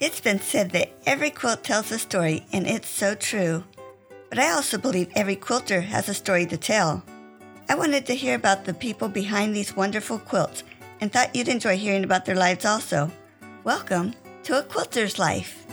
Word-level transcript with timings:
It's 0.00 0.20
been 0.20 0.38
said 0.38 0.70
that 0.70 0.92
every 1.06 1.30
quilt 1.30 1.64
tells 1.64 1.90
a 1.90 1.98
story, 1.98 2.46
and 2.52 2.68
it's 2.68 2.88
so 2.88 3.16
true. 3.16 3.64
But 4.28 4.38
I 4.38 4.52
also 4.52 4.78
believe 4.78 5.10
every 5.16 5.34
quilter 5.34 5.80
has 5.80 6.08
a 6.08 6.14
story 6.14 6.46
to 6.46 6.56
tell. 6.56 7.02
I 7.68 7.74
wanted 7.74 8.06
to 8.06 8.14
hear 8.14 8.36
about 8.36 8.64
the 8.64 8.74
people 8.74 9.08
behind 9.08 9.56
these 9.56 9.74
wonderful 9.74 10.20
quilts 10.20 10.62
and 11.00 11.10
thought 11.10 11.34
you'd 11.34 11.48
enjoy 11.48 11.76
hearing 11.76 12.04
about 12.04 12.26
their 12.26 12.36
lives 12.36 12.64
also. 12.64 13.10
Welcome 13.64 14.14
to 14.44 14.60
A 14.60 14.62
Quilter's 14.62 15.18
Life. 15.18 15.66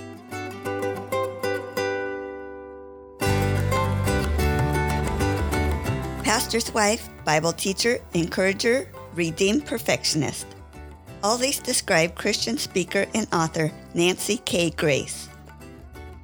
Pastor's 6.23 6.73
wife, 6.73 7.07
Bible 7.25 7.53
teacher, 7.53 7.99
encourager, 8.15 8.89
redeemed 9.13 9.67
perfectionist. 9.67 10.54
All 11.25 11.37
these 11.37 11.57
describe 11.57 12.13
Christian 12.13 12.55
speaker 12.55 13.07
and 13.15 13.27
author 13.33 13.71
Nancy 13.95 14.37
Kay 14.45 14.69
Grace. 14.69 15.27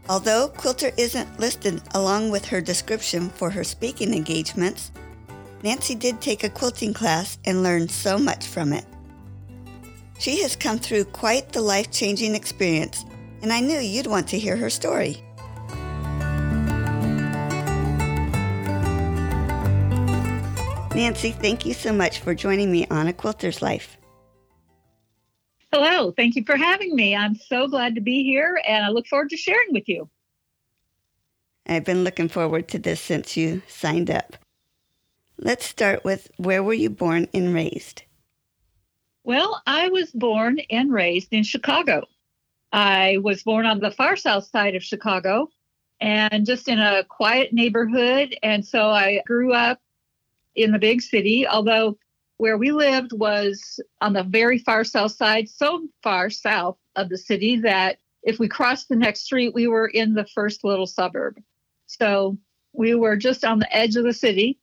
Although 0.08 0.50
Quilter 0.50 0.92
isn't 0.96 1.40
listed 1.40 1.82
along 1.96 2.30
with 2.30 2.46
her 2.46 2.62
description 2.62 3.30
for 3.30 3.50
her 3.50 3.64
speaking 3.64 4.14
engagements, 4.14 4.92
Nancy 5.64 5.96
did 5.96 6.22
take 6.22 6.44
a 6.44 6.50
quilting 6.50 6.94
class 6.94 7.40
and 7.46 7.64
learned 7.64 7.90
so 7.90 8.20
much 8.20 8.46
from 8.46 8.74
it. 8.74 8.86
She 10.20 10.40
has 10.44 10.56
come 10.56 10.78
through 10.78 11.06
quite 11.06 11.52
the 11.52 11.64
life 11.64 11.90
changing 11.90 12.36
experience, 12.36 13.04
and 13.42 13.52
I 13.52 13.60
knew 13.60 13.80
you'd 13.80 14.06
want 14.06 14.28
to 14.28 14.38
hear 14.38 14.56
her 14.56 14.70
story. 14.70 15.24
Nancy, 20.94 21.32
thank 21.32 21.66
you 21.66 21.74
so 21.74 21.92
much 21.92 22.20
for 22.20 22.36
joining 22.36 22.72
me 22.72 22.86
on 22.92 23.08
A 23.08 23.14
Quilter's 23.14 23.64
Life. 23.64 23.98
Hello, 25.74 26.12
thank 26.12 26.36
you 26.36 26.44
for 26.44 26.58
having 26.58 26.94
me. 26.96 27.16
I'm 27.16 27.36
so 27.36 27.66
glad 27.66 27.96
to 27.96 28.02
be 28.02 28.24
here 28.24 28.62
and 28.68 28.84
I 28.84 28.90
look 28.90 29.08
forward 29.08 29.30
to 29.30 29.38
sharing 29.38 29.72
with 29.72 29.88
you. 29.88 30.10
I've 31.66 31.86
been 31.86 32.04
looking 32.04 32.28
forward 32.28 32.68
to 32.70 32.80
this 32.80 33.00
since 33.00 33.38
you 33.38 33.62
signed 33.70 34.12
up. 34.12 34.36
Let's 35.38 35.66
start 35.66 36.04
with 36.04 36.30
where 36.36 36.62
were 36.62 36.74
you 36.74 36.90
born 36.90 37.30
and 37.34 37.54
raised? 37.54 38.04
Well, 39.24 39.62
I 39.66 39.88
was 39.88 40.12
born 40.12 40.60
and 40.70 40.92
raised 40.92 41.32
in 41.32 41.44
Chicago. 41.44 42.04
I 42.74 43.20
was 43.22 43.44
born 43.44 43.66
on 43.66 43.80
the 43.80 43.92
far 43.92 44.18
south 44.18 44.50
side 44.50 44.76
of 44.76 44.84
Chicago 44.84 45.50
and 46.02 46.46
just 46.46 46.68
in 46.68 46.80
a 46.80 47.06
quiet 47.06 47.54
neighborhood. 47.54 48.36
And 48.44 48.66
so 48.66 48.90
I 48.90 49.22
grew 49.26 49.54
up 49.54 49.80
in 50.54 50.74
the 50.74 50.80
big 50.80 51.02
city, 51.02 51.48
although 51.48 51.98
where 52.42 52.58
we 52.58 52.72
lived 52.72 53.14
was 53.14 53.80
on 54.02 54.14
the 54.14 54.24
very 54.24 54.58
far 54.58 54.84
south 54.84 55.12
side, 55.12 55.48
so 55.48 55.88
far 56.02 56.28
south 56.32 56.76
of 56.96 57.08
the 57.08 57.18
city 57.18 57.58
that 57.58 58.00
if 58.24 58.40
we 58.40 58.48
crossed 58.48 58.90
the 58.90 58.96
next 58.96 59.20
street, 59.20 59.54
we 59.54 59.68
were 59.68 59.86
in 59.86 60.16
the 60.16 60.26
first 60.26 60.64
little 60.64 60.88
suburb. 60.88 61.40
So 61.86 62.40
we 62.74 62.96
were 62.96 63.16
just 63.16 63.46
on 63.46 63.60
the 63.60 63.72
edge 63.72 63.96
of 63.96 64.06
the 64.06 64.12
city. 64.12 64.58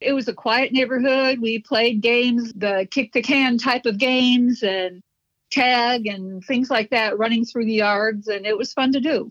It 0.00 0.12
was 0.12 0.26
a 0.26 0.34
quiet 0.34 0.72
neighborhood. 0.72 1.38
We 1.38 1.60
played 1.60 2.00
games, 2.00 2.52
the 2.52 2.88
kick 2.90 3.12
the 3.12 3.22
can 3.22 3.58
type 3.58 3.86
of 3.86 3.98
games 3.98 4.64
and 4.64 5.00
tag 5.52 6.08
and 6.08 6.44
things 6.44 6.68
like 6.68 6.90
that 6.90 7.16
running 7.16 7.44
through 7.44 7.66
the 7.66 7.74
yards, 7.74 8.26
and 8.26 8.44
it 8.44 8.58
was 8.58 8.72
fun 8.72 8.90
to 8.90 8.98
do. 8.98 9.30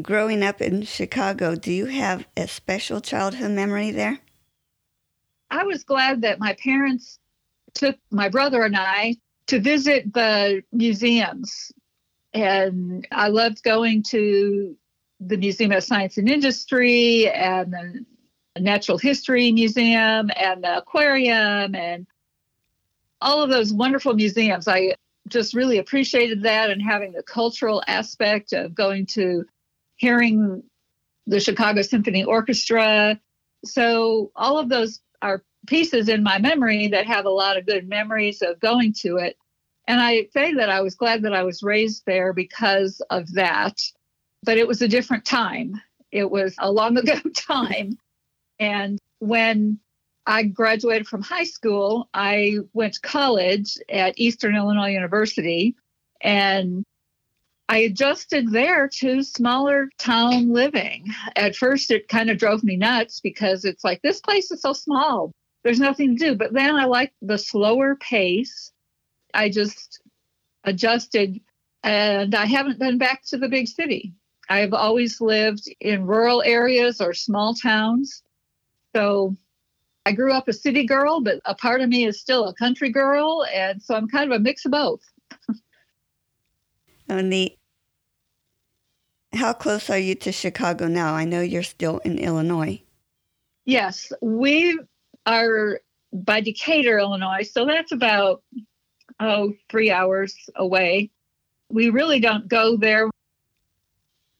Growing 0.00 0.42
up 0.42 0.62
in 0.62 0.84
Chicago, 0.84 1.54
do 1.54 1.70
you 1.70 1.84
have 1.84 2.26
a 2.34 2.48
special 2.48 3.02
childhood 3.02 3.50
memory 3.50 3.90
there? 3.90 4.20
I 5.50 5.64
was 5.64 5.84
glad 5.84 6.22
that 6.22 6.38
my 6.38 6.54
parents 6.54 7.18
took 7.74 7.96
my 8.10 8.28
brother 8.28 8.62
and 8.62 8.76
I 8.76 9.16
to 9.46 9.60
visit 9.60 10.12
the 10.12 10.62
museums. 10.72 11.72
And 12.34 13.06
I 13.10 13.28
loved 13.28 13.62
going 13.62 14.02
to 14.04 14.76
the 15.20 15.36
Museum 15.36 15.72
of 15.72 15.82
Science 15.82 16.18
and 16.18 16.28
Industry 16.28 17.28
and 17.30 17.72
the 17.72 18.60
Natural 18.60 18.98
History 18.98 19.50
Museum 19.52 20.30
and 20.36 20.62
the 20.62 20.78
aquarium 20.78 21.74
and 21.74 22.06
all 23.20 23.42
of 23.42 23.50
those 23.50 23.72
wonderful 23.72 24.14
museums. 24.14 24.68
I 24.68 24.94
just 25.28 25.54
really 25.54 25.78
appreciated 25.78 26.42
that 26.42 26.70
and 26.70 26.82
having 26.82 27.12
the 27.12 27.22
cultural 27.22 27.82
aspect 27.86 28.52
of 28.52 28.74
going 28.74 29.06
to 29.06 29.44
hearing 29.96 30.62
the 31.26 31.40
Chicago 31.40 31.82
Symphony 31.82 32.24
Orchestra. 32.24 33.18
So 33.64 34.30
all 34.36 34.58
of 34.58 34.68
those 34.68 35.00
are 35.22 35.42
pieces 35.66 36.08
in 36.08 36.22
my 36.22 36.38
memory 36.38 36.88
that 36.88 37.06
have 37.06 37.26
a 37.26 37.30
lot 37.30 37.56
of 37.56 37.66
good 37.66 37.88
memories 37.88 38.42
of 38.42 38.60
going 38.60 38.92
to 39.00 39.16
it. 39.16 39.36
And 39.86 40.00
I 40.00 40.28
say 40.32 40.54
that 40.54 40.70
I 40.70 40.80
was 40.80 40.94
glad 40.94 41.22
that 41.22 41.34
I 41.34 41.42
was 41.42 41.62
raised 41.62 42.04
there 42.06 42.32
because 42.32 43.00
of 43.10 43.32
that. 43.34 43.80
But 44.44 44.58
it 44.58 44.68
was 44.68 44.82
a 44.82 44.88
different 44.88 45.24
time. 45.24 45.80
It 46.12 46.30
was 46.30 46.54
a 46.58 46.70
long 46.70 46.96
ago 46.98 47.18
time. 47.34 47.98
And 48.58 48.98
when 49.18 49.78
I 50.26 50.42
graduated 50.44 51.08
from 51.08 51.22
high 51.22 51.44
school, 51.44 52.08
I 52.12 52.58
went 52.74 52.94
to 52.94 53.00
college 53.00 53.78
at 53.88 54.18
Eastern 54.18 54.54
Illinois 54.54 54.90
University 54.90 55.74
and 56.20 56.84
I 57.68 57.78
adjusted 57.78 58.50
there 58.50 58.88
to 58.88 59.22
smaller 59.22 59.90
town 59.98 60.52
living. 60.52 61.06
At 61.36 61.54
first, 61.54 61.90
it 61.90 62.08
kind 62.08 62.30
of 62.30 62.38
drove 62.38 62.64
me 62.64 62.76
nuts 62.76 63.20
because 63.20 63.64
it's 63.64 63.84
like, 63.84 64.00
this 64.00 64.20
place 64.20 64.50
is 64.50 64.62
so 64.62 64.72
small. 64.72 65.32
There's 65.64 65.80
nothing 65.80 66.16
to 66.16 66.24
do. 66.30 66.34
But 66.34 66.54
then 66.54 66.76
I 66.76 66.86
liked 66.86 67.14
the 67.20 67.36
slower 67.36 67.96
pace. 67.96 68.72
I 69.34 69.50
just 69.50 70.00
adjusted 70.64 71.40
and 71.82 72.34
I 72.34 72.46
haven't 72.46 72.78
been 72.78 72.96
back 72.96 73.22
to 73.26 73.36
the 73.36 73.48
big 73.48 73.68
city. 73.68 74.14
I've 74.48 74.72
always 74.72 75.20
lived 75.20 75.68
in 75.80 76.06
rural 76.06 76.42
areas 76.42 77.02
or 77.02 77.12
small 77.12 77.54
towns. 77.54 78.22
So 78.96 79.36
I 80.06 80.12
grew 80.12 80.32
up 80.32 80.48
a 80.48 80.54
city 80.54 80.86
girl, 80.86 81.20
but 81.20 81.40
a 81.44 81.54
part 81.54 81.82
of 81.82 81.90
me 81.90 82.06
is 82.06 82.18
still 82.18 82.46
a 82.46 82.54
country 82.54 82.88
girl. 82.88 83.44
And 83.52 83.82
so 83.82 83.94
I'm 83.94 84.08
kind 84.08 84.32
of 84.32 84.40
a 84.40 84.42
mix 84.42 84.64
of 84.64 84.72
both. 84.72 85.02
oh, 87.10 87.20
neat. 87.20 87.57
How 89.34 89.52
close 89.52 89.90
are 89.90 89.98
you 89.98 90.14
to 90.16 90.32
Chicago 90.32 90.88
now? 90.88 91.14
I 91.14 91.24
know 91.24 91.40
you're 91.40 91.62
still 91.62 91.98
in 91.98 92.18
Illinois. 92.18 92.82
Yes, 93.66 94.10
we 94.22 94.78
are 95.26 95.80
by 96.12 96.40
Decatur, 96.40 96.98
Illinois. 96.98 97.42
So 97.42 97.66
that's 97.66 97.92
about, 97.92 98.42
oh, 99.20 99.52
three 99.68 99.90
hours 99.90 100.34
away. 100.56 101.10
We 101.68 101.90
really 101.90 102.20
don't 102.20 102.48
go 102.48 102.76
there. 102.76 103.10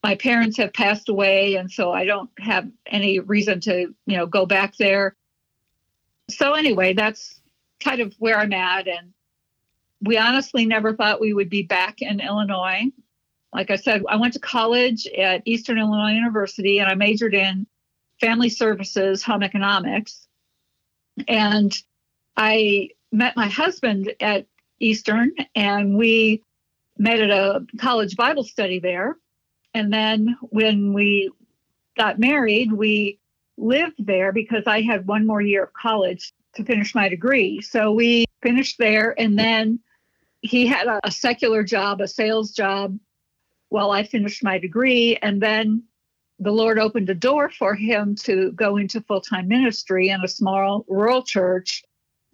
My 0.02 0.14
parents 0.14 0.56
have 0.56 0.72
passed 0.72 1.10
away, 1.10 1.56
and 1.56 1.70
so 1.70 1.92
I 1.92 2.06
don't 2.06 2.30
have 2.38 2.70
any 2.86 3.18
reason 3.18 3.60
to, 3.60 3.94
you 4.06 4.16
know, 4.16 4.26
go 4.26 4.46
back 4.46 4.76
there. 4.78 5.14
So 6.30 6.54
anyway, 6.54 6.94
that's 6.94 7.40
kind 7.80 8.00
of 8.00 8.14
where 8.18 8.38
I'm 8.38 8.52
at. 8.54 8.88
And 8.88 9.12
we 10.00 10.16
honestly 10.16 10.64
never 10.64 10.94
thought 10.94 11.20
we 11.20 11.34
would 11.34 11.50
be 11.50 11.62
back 11.64 12.00
in 12.00 12.20
Illinois 12.20 12.84
like 13.52 13.70
I 13.70 13.76
said, 13.76 14.02
I 14.08 14.16
went 14.16 14.34
to 14.34 14.40
college 14.40 15.06
at 15.06 15.42
Eastern 15.44 15.78
Illinois 15.78 16.12
University 16.12 16.78
and 16.78 16.88
I 16.88 16.94
majored 16.94 17.34
in 17.34 17.66
family 18.20 18.50
services, 18.50 19.22
home 19.22 19.42
economics. 19.42 20.26
And 21.26 21.76
I 22.36 22.90
met 23.10 23.36
my 23.36 23.48
husband 23.48 24.12
at 24.20 24.46
Eastern 24.80 25.32
and 25.54 25.96
we 25.96 26.42
met 26.98 27.20
at 27.20 27.30
a 27.30 27.64
college 27.78 28.16
Bible 28.16 28.44
study 28.44 28.80
there. 28.80 29.16
And 29.74 29.92
then 29.92 30.36
when 30.42 30.92
we 30.92 31.30
got 31.96 32.18
married, 32.18 32.72
we 32.72 33.18
lived 33.56 34.06
there 34.06 34.32
because 34.32 34.64
I 34.66 34.82
had 34.82 35.06
one 35.06 35.26
more 35.26 35.40
year 35.40 35.64
of 35.64 35.72
college 35.72 36.32
to 36.54 36.64
finish 36.64 36.94
my 36.94 37.08
degree. 37.08 37.60
So 37.60 37.92
we 37.92 38.24
finished 38.42 38.78
there 38.78 39.14
and 39.18 39.38
then 39.38 39.80
he 40.40 40.66
had 40.66 40.86
a, 41.02 41.10
secular 41.10 41.64
job, 41.64 42.00
a 42.00 42.06
sales 42.06 42.52
job 42.52 42.98
while 43.68 43.90
I 43.90 44.02
finished 44.02 44.42
my 44.42 44.58
degree. 44.58 45.16
And 45.22 45.42
then 45.42 45.84
the 46.38 46.52
Lord 46.52 46.78
opened 46.78 47.10
a 47.10 47.14
door 47.14 47.50
for 47.50 47.74
him 47.74 48.14
to 48.16 48.52
go 48.52 48.76
into 48.76 49.00
full 49.00 49.20
time 49.20 49.48
ministry 49.48 50.10
in 50.10 50.22
a 50.22 50.28
small 50.28 50.84
rural 50.88 51.22
church 51.22 51.82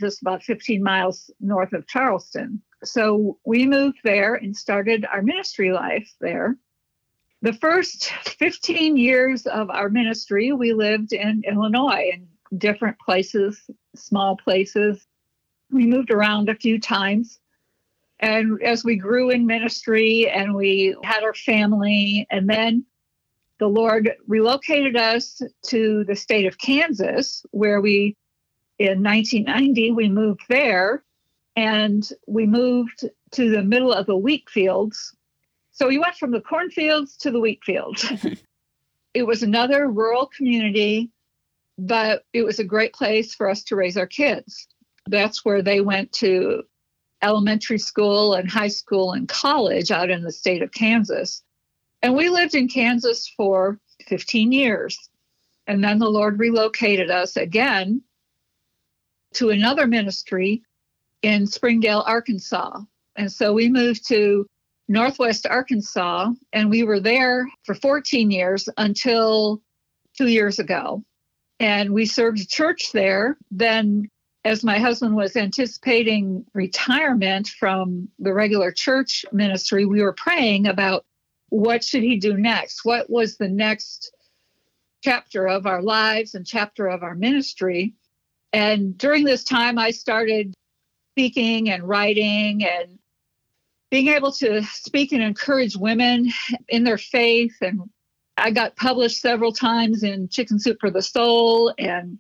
just 0.01 0.23
about 0.23 0.43
15 0.43 0.83
miles 0.83 1.31
north 1.41 1.73
of 1.73 1.87
Charleston. 1.87 2.61
So 2.83 3.39
we 3.45 3.67
moved 3.67 3.99
there 4.05 4.35
and 4.35 4.57
started 4.57 5.07
our 5.11 5.23
ministry 5.23 5.73
life 5.73 6.13
there. 6.21 6.57
The 7.43 7.53
first 7.53 8.07
15 8.39 8.97
years 8.97 9.47
of 9.47 9.71
our 9.71 9.89
ministry, 9.89 10.53
we 10.53 10.73
lived 10.73 11.13
in 11.13 11.43
Illinois 11.47 12.11
in 12.13 12.59
different 12.59 12.99
places, 12.99 13.61
small 13.95 14.37
places. 14.37 15.07
We 15.71 15.87
moved 15.87 16.11
around 16.11 16.49
a 16.49 16.55
few 16.55 16.81
times. 16.81 17.39
And 18.21 18.63
as 18.63 18.85
we 18.85 18.97
grew 18.97 19.31
in 19.31 19.47
ministry 19.47 20.31
and 20.31 20.55
we 20.55 20.97
had 21.03 21.23
our 21.23 21.35
family, 21.35 22.27
and 22.31 22.49
then 22.49 22.85
the 23.59 23.69
Lord 23.69 24.13
relocated 24.27 24.97
us 24.97 25.41
to 25.67 26.05
the 26.05 26.17
state 26.17 26.47
of 26.47 26.59
Kansas, 26.59 27.45
where 27.51 27.81
we, 27.81 28.17
in 28.79 29.03
1990, 29.03 29.93
we 29.93 30.09
moved 30.09 30.43
there. 30.49 31.03
And 31.57 32.09
we 32.27 32.47
moved 32.47 33.09
to 33.33 33.51
the 33.51 33.63
middle 33.63 33.93
of 33.93 34.07
the 34.07 34.17
wheat 34.17 34.49
fields. 34.51 35.15
So 35.71 35.89
we 35.89 35.99
went 35.99 36.17
from 36.17 36.31
the 36.31 36.41
cornfields 36.41 37.17
to 37.19 37.31
the 37.31 37.41
wheat 37.41 37.63
fields. 37.65 38.05
it 39.15 39.23
was 39.25 39.43
another 39.43 39.89
rural 39.89 40.27
community, 40.27 41.11
but 41.79 42.25
it 42.33 42.43
was 42.43 42.59
a 42.59 42.65
great 42.65 42.93
place 42.93 43.35
for 43.35 43.49
us 43.49 43.63
to 43.65 43.77
raise 43.77 43.97
our 43.97 44.07
kids. 44.07 44.67
That's 45.07 45.45
where 45.45 45.63
they 45.63 45.81
went 45.81 46.13
to 46.15 46.65
elementary 47.25 47.79
school 47.79 48.35
and 48.35 48.51
high 48.51 48.69
school 48.69 49.13
and 49.13 49.29
college 49.29 49.91
out 49.91 50.11
in 50.11 50.23
the 50.23 50.33
state 50.33 50.63
of 50.63 50.71
Kansas. 50.73 51.43
And 52.03 52.15
we 52.15 52.29
lived 52.29 52.55
in 52.55 52.69
Kansas 52.69 53.29
for 53.37 53.81
15 54.07 54.53
years. 54.53 54.97
And 55.67 55.83
then 55.83 55.99
the 55.99 56.11
Lord 56.11 56.39
relocated 56.39 57.11
us 57.11 57.37
again 57.37 58.03
to 59.35 59.51
another 59.51 59.87
ministry 59.87 60.63
in 61.23 61.47
Springdale, 61.47 62.05
Arkansas. 62.07 62.81
And 63.17 63.33
so 63.33 63.55
we 63.55 63.71
moved 63.71 64.07
to 64.09 64.47
Northwest 64.89 65.47
Arkansas, 65.47 66.31
and 66.53 66.69
we 66.69 66.83
were 66.83 67.01
there 67.01 67.49
for 67.65 67.75
14 67.75 68.31
years 68.31 68.69
until 68.77 69.63
two 70.17 70.29
years 70.29 70.59
ago. 70.59 71.03
And 71.59 71.93
we 71.93 72.05
served 72.05 72.41
a 72.41 72.47
church 72.47 72.93
there. 72.93 73.39
Then, 73.51 74.11
as 74.45 74.63
my 74.63 74.79
husband 74.79 75.17
was 75.17 75.37
anticipating 75.37 76.45
retirement 76.53 77.49
from 77.49 78.09
the 78.19 78.35
regular 78.35 78.71
church 78.71 79.25
ministry, 79.33 79.87
we 79.87 80.03
were 80.03 80.13
praying 80.13 80.67
about 80.67 81.05
what 81.49 81.83
should 81.83 82.03
he 82.03 82.19
do 82.19 82.37
next? 82.37 82.85
What 82.85 83.09
was 83.09 83.37
the 83.37 83.49
next 83.49 84.13
chapter 85.03 85.47
of 85.47 85.67
our 85.67 85.81
lives 85.81 86.35
and 86.35 86.47
chapter 86.47 86.87
of 86.87 87.03
our 87.03 87.15
ministry? 87.15 87.95
And 88.53 88.99
during 88.99 89.25
this 89.25 89.45
time, 89.45 89.79
I 89.79 89.91
started 89.91 90.53
speaking 91.13 91.71
and 91.71 91.89
writing 91.89 92.65
and 92.65 92.99
being 93.91 94.09
able 94.09 94.33
to 94.33 94.63
speak 94.65 95.13
and 95.13 95.23
encourage 95.23 95.77
women 95.77 96.31
in 96.69 96.85
their 96.85 96.99
faith. 96.99 97.55
And 97.63 97.89
I 98.37 98.51
got 98.51 98.77
published 98.77 99.21
several 99.21 99.53
times 99.53 100.03
in 100.03 100.29
Chicken 100.29 100.59
Soup 100.59 100.77
for 100.81 100.91
the 100.91 101.03
Soul. 101.03 101.73
And 101.79 102.19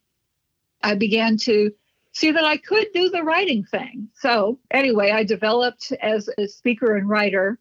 I 0.82 0.94
began 0.94 1.36
to 1.38 1.72
see 2.14 2.30
that 2.30 2.44
I 2.44 2.56
could 2.56 2.86
do 2.94 3.10
the 3.10 3.22
writing 3.22 3.64
thing. 3.64 4.08
So, 4.14 4.58
anyway, 4.70 5.10
I 5.10 5.24
developed 5.24 5.92
as 6.00 6.30
a 6.38 6.46
speaker 6.46 6.96
and 6.96 7.08
writer. 7.08 7.58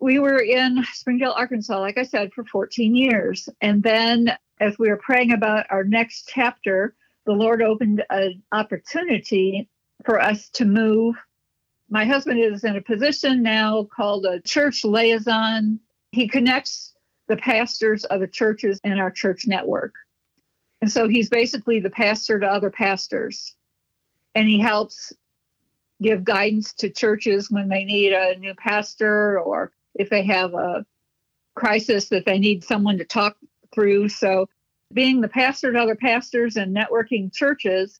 We 0.00 0.18
were 0.18 0.38
in 0.38 0.84
Springdale, 0.92 1.32
Arkansas, 1.32 1.80
like 1.80 1.98
I 1.98 2.04
said, 2.04 2.32
for 2.32 2.44
14 2.44 2.94
years. 2.94 3.48
And 3.60 3.82
then, 3.82 4.36
as 4.60 4.78
we 4.78 4.88
were 4.90 4.98
praying 4.98 5.32
about 5.32 5.66
our 5.70 5.82
next 5.82 6.28
chapter, 6.28 6.94
the 7.26 7.32
Lord 7.32 7.62
opened 7.62 8.04
an 8.10 8.42
opportunity 8.52 9.68
for 10.04 10.20
us 10.20 10.50
to 10.50 10.64
move. 10.64 11.16
My 11.90 12.04
husband 12.04 12.38
is 12.40 12.64
in 12.64 12.76
a 12.76 12.82
position 12.82 13.42
now 13.42 13.84
called 13.84 14.26
a 14.26 14.40
church 14.40 14.84
liaison. 14.84 15.80
He 16.12 16.28
connects 16.28 16.94
the 17.28 17.36
pastors 17.36 18.04
of 18.04 18.20
the 18.20 18.28
churches 18.28 18.78
in 18.84 18.98
our 18.98 19.10
church 19.10 19.46
network. 19.46 19.94
And 20.80 20.90
so 20.90 21.08
he's 21.08 21.28
basically 21.28 21.80
the 21.80 21.90
pastor 21.90 22.38
to 22.38 22.46
other 22.46 22.70
pastors. 22.70 23.54
And 24.34 24.48
he 24.48 24.60
helps 24.60 25.12
give 26.00 26.24
guidance 26.24 26.72
to 26.74 26.90
churches 26.90 27.50
when 27.50 27.68
they 27.68 27.84
need 27.84 28.12
a 28.12 28.38
new 28.38 28.54
pastor 28.54 29.40
or 29.40 29.72
if 29.94 30.10
they 30.10 30.22
have 30.22 30.54
a 30.54 30.86
crisis 31.56 32.08
that 32.08 32.24
they 32.24 32.38
need 32.38 32.62
someone 32.62 32.98
to 32.98 33.04
talk 33.04 33.36
through. 33.74 34.08
So 34.08 34.48
being 34.92 35.20
the 35.20 35.28
pastor 35.28 35.72
to 35.72 35.78
other 35.78 35.96
pastors 35.96 36.56
and 36.56 36.76
networking 36.76 37.32
churches, 37.32 37.98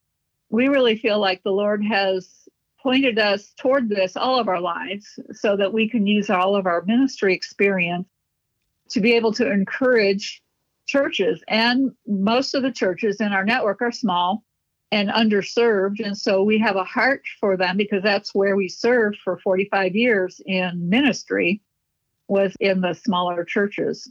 we 0.50 0.68
really 0.68 0.96
feel 0.96 1.18
like 1.18 1.42
the 1.42 1.50
Lord 1.52 1.84
has 1.84 2.48
pointed 2.80 3.18
us 3.18 3.52
toward 3.58 3.88
this 3.88 4.16
all 4.16 4.38
of 4.38 4.48
our 4.48 4.60
lives 4.60 5.18
so 5.32 5.56
that 5.56 5.72
we 5.72 5.88
can 5.88 6.06
use 6.06 6.30
all 6.30 6.54
of 6.54 6.66
our 6.66 6.82
ministry 6.82 7.34
experience 7.34 8.06
to 8.90 9.00
be 9.00 9.14
able 9.14 9.32
to 9.32 9.50
encourage 9.50 10.40
churches. 10.88 11.42
And 11.46 11.92
most 12.06 12.54
of 12.54 12.62
the 12.62 12.72
churches 12.72 13.20
in 13.20 13.32
our 13.32 13.44
network 13.44 13.80
are 13.82 13.92
small 13.92 14.42
and 14.90 15.10
underserved. 15.10 16.04
And 16.04 16.16
so 16.16 16.42
we 16.42 16.58
have 16.58 16.76
a 16.76 16.84
heart 16.84 17.22
for 17.38 17.56
them 17.56 17.76
because 17.76 18.02
that's 18.02 18.34
where 18.34 18.56
we 18.56 18.68
served 18.68 19.18
for 19.22 19.38
45 19.38 19.94
years 19.94 20.40
in 20.46 20.88
ministry 20.88 21.60
was 22.26 22.54
in 22.60 22.80
the 22.80 22.94
smaller 22.94 23.44
churches. 23.44 24.10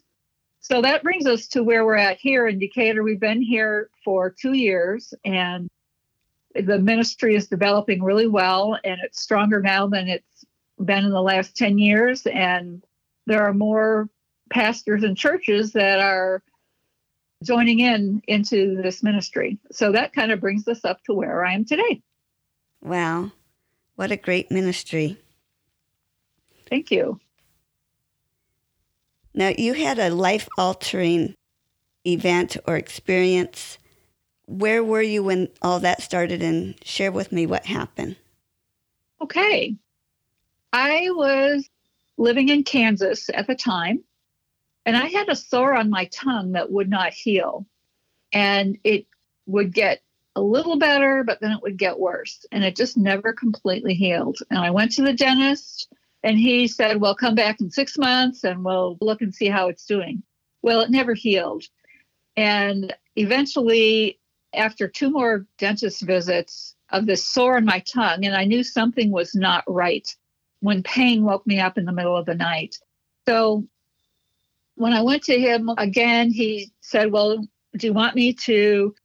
So 0.60 0.82
that 0.82 1.04
brings 1.04 1.26
us 1.26 1.48
to 1.50 1.64
where 1.64 1.86
we're 1.86 1.96
at 1.96 2.18
here 2.18 2.48
in 2.48 2.60
Decatur. 2.60 3.04
We've 3.04 3.20
been 3.20 3.42
here 3.42 3.90
for 4.04 4.30
two 4.30 4.54
years 4.54 5.14
and 5.24 5.68
the 6.56 6.80
ministry 6.80 7.36
is 7.36 7.48
developing 7.48 8.04
really 8.04 8.28
well 8.28 8.78
and 8.84 9.00
it's 9.04 9.22
stronger 9.22 9.62
now 9.62 9.88
than 9.88 10.08
it's 10.08 10.46
been 10.84 11.06
in 11.06 11.12
the 11.12 11.22
last 11.22 11.56
10 11.56 11.78
years. 11.78 12.26
And 12.28 12.84
there 13.26 13.44
are 13.44 13.54
more 13.54 14.10
pastors 14.50 15.04
and 15.04 15.18
churches 15.18 15.74
that 15.74 16.00
are 16.00 16.42
joining 17.44 17.80
in 17.80 18.22
into 18.28 18.82
this 18.82 19.04
ministry. 19.04 19.58
So 19.72 19.92
that 19.92 20.14
kind 20.14 20.32
of 20.32 20.40
brings 20.40 20.68
us 20.68 20.84
up 20.84 21.04
to 21.04 21.14
where 21.14 21.46
I 21.46 21.54
am 21.54 21.66
today. 21.66 22.02
Wow. 22.82 23.32
What 23.96 24.12
a 24.12 24.18
great 24.18 24.52
ministry. 24.52 25.18
Thank 26.70 26.92
you. 26.92 27.20
Now, 29.34 29.52
you 29.56 29.74
had 29.74 30.00
a 30.00 30.10
life 30.10 30.48
altering 30.58 31.36
event 32.06 32.58
or 32.68 32.76
experience. 32.76 33.78
Where 34.46 34.84
were 34.84 35.02
you 35.02 35.24
when 35.24 35.50
all 35.62 35.80
that 35.82 36.02
started? 36.02 36.42
And 36.42 36.76
share 36.84 37.12
with 37.12 37.32
me 37.32 37.46
what 37.46 37.66
happened. 37.66 38.16
Okay. 39.22 39.76
I 40.74 41.10
was 41.12 41.70
living 42.18 42.50
in 42.50 42.64
Kansas 42.64 43.30
at 43.34 43.48
the 43.48 43.56
time, 43.56 44.04
and 44.88 44.96
I 44.96 45.08
had 45.08 45.28
a 45.28 45.36
sore 45.36 45.76
on 45.76 45.90
my 45.90 46.06
tongue 46.06 46.54
that 46.54 46.72
would 46.72 46.90
not 46.90 47.12
heal. 47.12 47.68
And 48.32 48.78
it 48.86 49.06
would 49.46 49.74
get 49.74 50.00
a 50.38 50.42
little 50.42 50.78
better, 50.78 51.26
but 51.26 51.42
then 51.42 51.52
it 51.52 51.62
would 51.62 51.78
get 51.78 52.00
worse. 52.00 52.46
And 52.54 52.64
it 52.64 52.78
just 52.78 52.96
never 52.96 53.34
completely 53.34 53.94
healed. 53.94 54.38
And 54.50 54.60
I 54.60 54.72
went 54.72 54.94
to 54.94 55.02
the 55.02 55.12
dentist 55.12 55.90
and 56.24 56.38
he 56.38 56.70
said, 56.70 57.02
Well, 57.02 57.16
come 57.16 57.36
back 57.36 57.60
in 57.60 57.70
six 57.70 57.98
months 57.98 58.46
and 58.46 58.64
we'll 58.64 58.98
look 59.02 59.22
and 59.22 59.36
see 59.36 59.48
how 59.48 59.68
it's 59.68 59.86
doing. 59.86 60.24
Well, 60.62 60.80
it 60.80 60.90
never 60.90 61.14
healed. 61.14 61.66
And 62.38 62.96
eventually, 63.18 64.20
after 64.54 64.88
two 64.88 65.12
more 65.12 65.46
dentist 65.58 66.02
visits 66.02 66.76
of 66.92 67.08
this 67.08 67.28
sore 67.28 67.58
in 67.58 67.66
my 67.66 67.80
tongue, 67.80 68.26
and 68.26 68.36
I 68.36 68.46
knew 68.46 68.64
something 68.64 69.12
was 69.12 69.36
not 69.36 69.66
right 69.68 70.08
when 70.62 70.82
pain 70.82 71.26
woke 71.26 71.46
me 71.46 71.60
up 71.60 71.78
in 71.78 71.84
the 71.84 71.92
middle 71.92 72.16
of 72.16 72.26
the 72.26 72.36
night. 72.36 72.78
So 73.28 73.68
when 74.78 74.94
I 74.94 75.02
went 75.02 75.24
to 75.24 75.40
him 75.40 75.70
again, 75.78 76.32
he 76.32 76.72
said, 76.82 77.12
Well, 77.12 77.46
do 77.76 77.88
you 77.88 77.94
want 77.94 78.16
me 78.16 78.34
to 78.34 78.96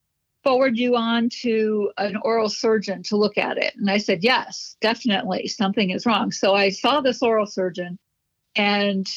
forward 0.44 0.76
you 0.76 0.96
on 0.96 1.28
to 1.28 1.90
an 1.98 2.16
oral 2.22 2.48
surgeon 2.48 3.02
to 3.04 3.16
look 3.16 3.38
at 3.38 3.58
it? 3.58 3.74
And 3.76 3.90
I 3.90 3.98
said, 3.98 4.24
yes, 4.24 4.76
definitely 4.80 5.48
something 5.48 5.90
is 5.90 6.06
wrong. 6.06 6.32
So 6.32 6.54
I 6.54 6.70
saw 6.70 7.00
this 7.00 7.22
oral 7.22 7.46
surgeon 7.46 7.98
and 8.56 9.08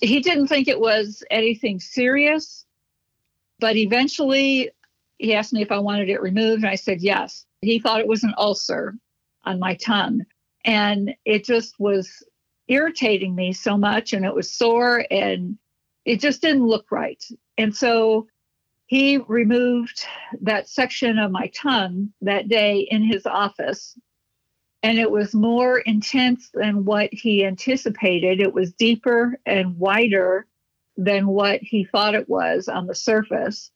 he 0.00 0.20
didn't 0.20 0.48
think 0.48 0.68
it 0.68 0.80
was 0.80 1.22
anything 1.30 1.80
serious, 1.80 2.64
but 3.58 3.76
eventually 3.76 4.70
he 5.18 5.34
asked 5.34 5.52
me 5.52 5.62
if 5.62 5.72
I 5.72 5.78
wanted 5.78 6.08
it 6.08 6.20
removed. 6.20 6.62
And 6.62 6.70
I 6.70 6.74
said, 6.74 7.00
yes. 7.00 7.46
He 7.60 7.78
thought 7.78 8.00
it 8.00 8.08
was 8.08 8.24
an 8.24 8.34
ulcer 8.36 8.94
on 9.44 9.60
my 9.60 9.76
tongue. 9.76 10.22
And 10.64 11.14
it 11.24 11.44
just 11.44 11.74
was 11.78 12.22
irritating 12.68 13.34
me 13.34 13.52
so 13.52 13.76
much 13.76 14.12
and 14.12 14.24
it 14.24 14.34
was 14.34 14.50
sore 14.50 15.04
and 15.10 15.58
it 16.04 16.20
just 16.20 16.42
didn't 16.42 16.66
look 16.66 16.90
right. 16.90 17.22
And 17.58 17.74
so 17.74 18.26
he 18.86 19.18
removed 19.28 20.04
that 20.40 20.68
section 20.68 21.18
of 21.18 21.30
my 21.30 21.46
tongue 21.54 22.12
that 22.20 22.48
day 22.48 22.80
in 22.90 23.02
his 23.02 23.26
office. 23.26 23.96
And 24.82 24.98
it 24.98 25.10
was 25.10 25.34
more 25.34 25.78
intense 25.78 26.50
than 26.52 26.84
what 26.84 27.08
he 27.12 27.44
anticipated. 27.44 28.40
It 28.40 28.52
was 28.52 28.72
deeper 28.72 29.38
and 29.46 29.78
wider 29.78 30.46
than 30.96 31.28
what 31.28 31.60
he 31.62 31.84
thought 31.84 32.14
it 32.14 32.28
was 32.28 32.68
on 32.68 32.86
the 32.86 32.94
surface. 32.94 33.70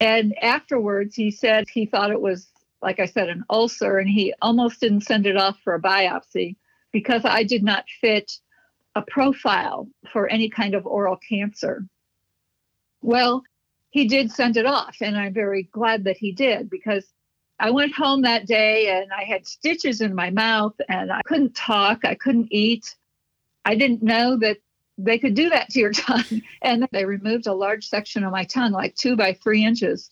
And 0.00 0.34
afterwards, 0.42 1.14
he 1.16 1.30
said 1.30 1.68
he 1.68 1.86
thought 1.86 2.10
it 2.10 2.20
was, 2.20 2.48
like 2.80 3.00
I 3.00 3.06
said, 3.06 3.28
an 3.28 3.44
ulcer, 3.50 3.98
and 3.98 4.08
he 4.08 4.32
almost 4.40 4.80
didn't 4.80 5.02
send 5.02 5.26
it 5.26 5.36
off 5.36 5.58
for 5.64 5.74
a 5.74 5.82
biopsy 5.82 6.56
because 6.94 7.24
I 7.24 7.42
did 7.42 7.64
not 7.64 7.84
fit 8.00 8.38
a 8.94 9.02
profile 9.02 9.88
for 10.12 10.28
any 10.28 10.48
kind 10.48 10.74
of 10.74 10.86
oral 10.86 11.16
cancer. 11.28 11.84
Well, 13.02 13.42
he 13.90 14.06
did 14.06 14.30
send 14.30 14.56
it 14.56 14.64
off. 14.64 14.98
And 15.00 15.18
I'm 15.18 15.34
very 15.34 15.64
glad 15.64 16.04
that 16.04 16.16
he 16.16 16.30
did 16.30 16.70
because 16.70 17.04
I 17.58 17.70
went 17.70 17.96
home 17.96 18.22
that 18.22 18.46
day 18.46 18.96
and 18.96 19.12
I 19.12 19.24
had 19.24 19.44
stitches 19.44 20.00
in 20.00 20.14
my 20.14 20.30
mouth 20.30 20.74
and 20.88 21.12
I 21.12 21.20
couldn't 21.24 21.56
talk, 21.56 22.04
I 22.04 22.14
couldn't 22.14 22.52
eat. 22.52 22.94
I 23.64 23.74
didn't 23.74 24.02
know 24.04 24.36
that 24.36 24.58
they 24.96 25.18
could 25.18 25.34
do 25.34 25.50
that 25.50 25.70
to 25.70 25.80
your 25.80 25.92
tongue. 26.06 26.42
And 26.62 26.86
they 26.92 27.06
removed 27.06 27.48
a 27.48 27.54
large 27.54 27.88
section 27.88 28.22
of 28.22 28.30
my 28.30 28.44
tongue, 28.44 28.70
like 28.70 28.94
two 28.94 29.16
by 29.16 29.32
three 29.32 29.64
inches. 29.64 30.10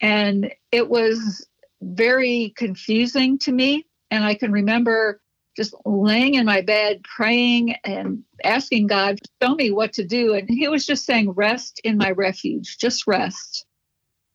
And 0.00 0.50
it 0.70 0.88
was 0.88 1.46
very 1.82 2.54
confusing 2.56 3.38
to 3.40 3.52
me. 3.52 3.84
And 4.10 4.24
I 4.24 4.34
can 4.34 4.50
remember 4.50 5.20
just 5.56 5.74
laying 5.84 6.34
in 6.34 6.46
my 6.46 6.60
bed, 6.60 7.02
praying 7.02 7.76
and 7.84 8.22
asking 8.44 8.86
God 8.86 9.18
show 9.42 9.54
me 9.54 9.70
what 9.70 9.92
to 9.94 10.04
do. 10.04 10.34
And 10.34 10.48
He 10.48 10.68
was 10.68 10.86
just 10.86 11.04
saying, 11.04 11.32
Rest 11.32 11.80
in 11.84 11.98
my 11.98 12.10
refuge, 12.10 12.78
just 12.78 13.06
rest. 13.06 13.66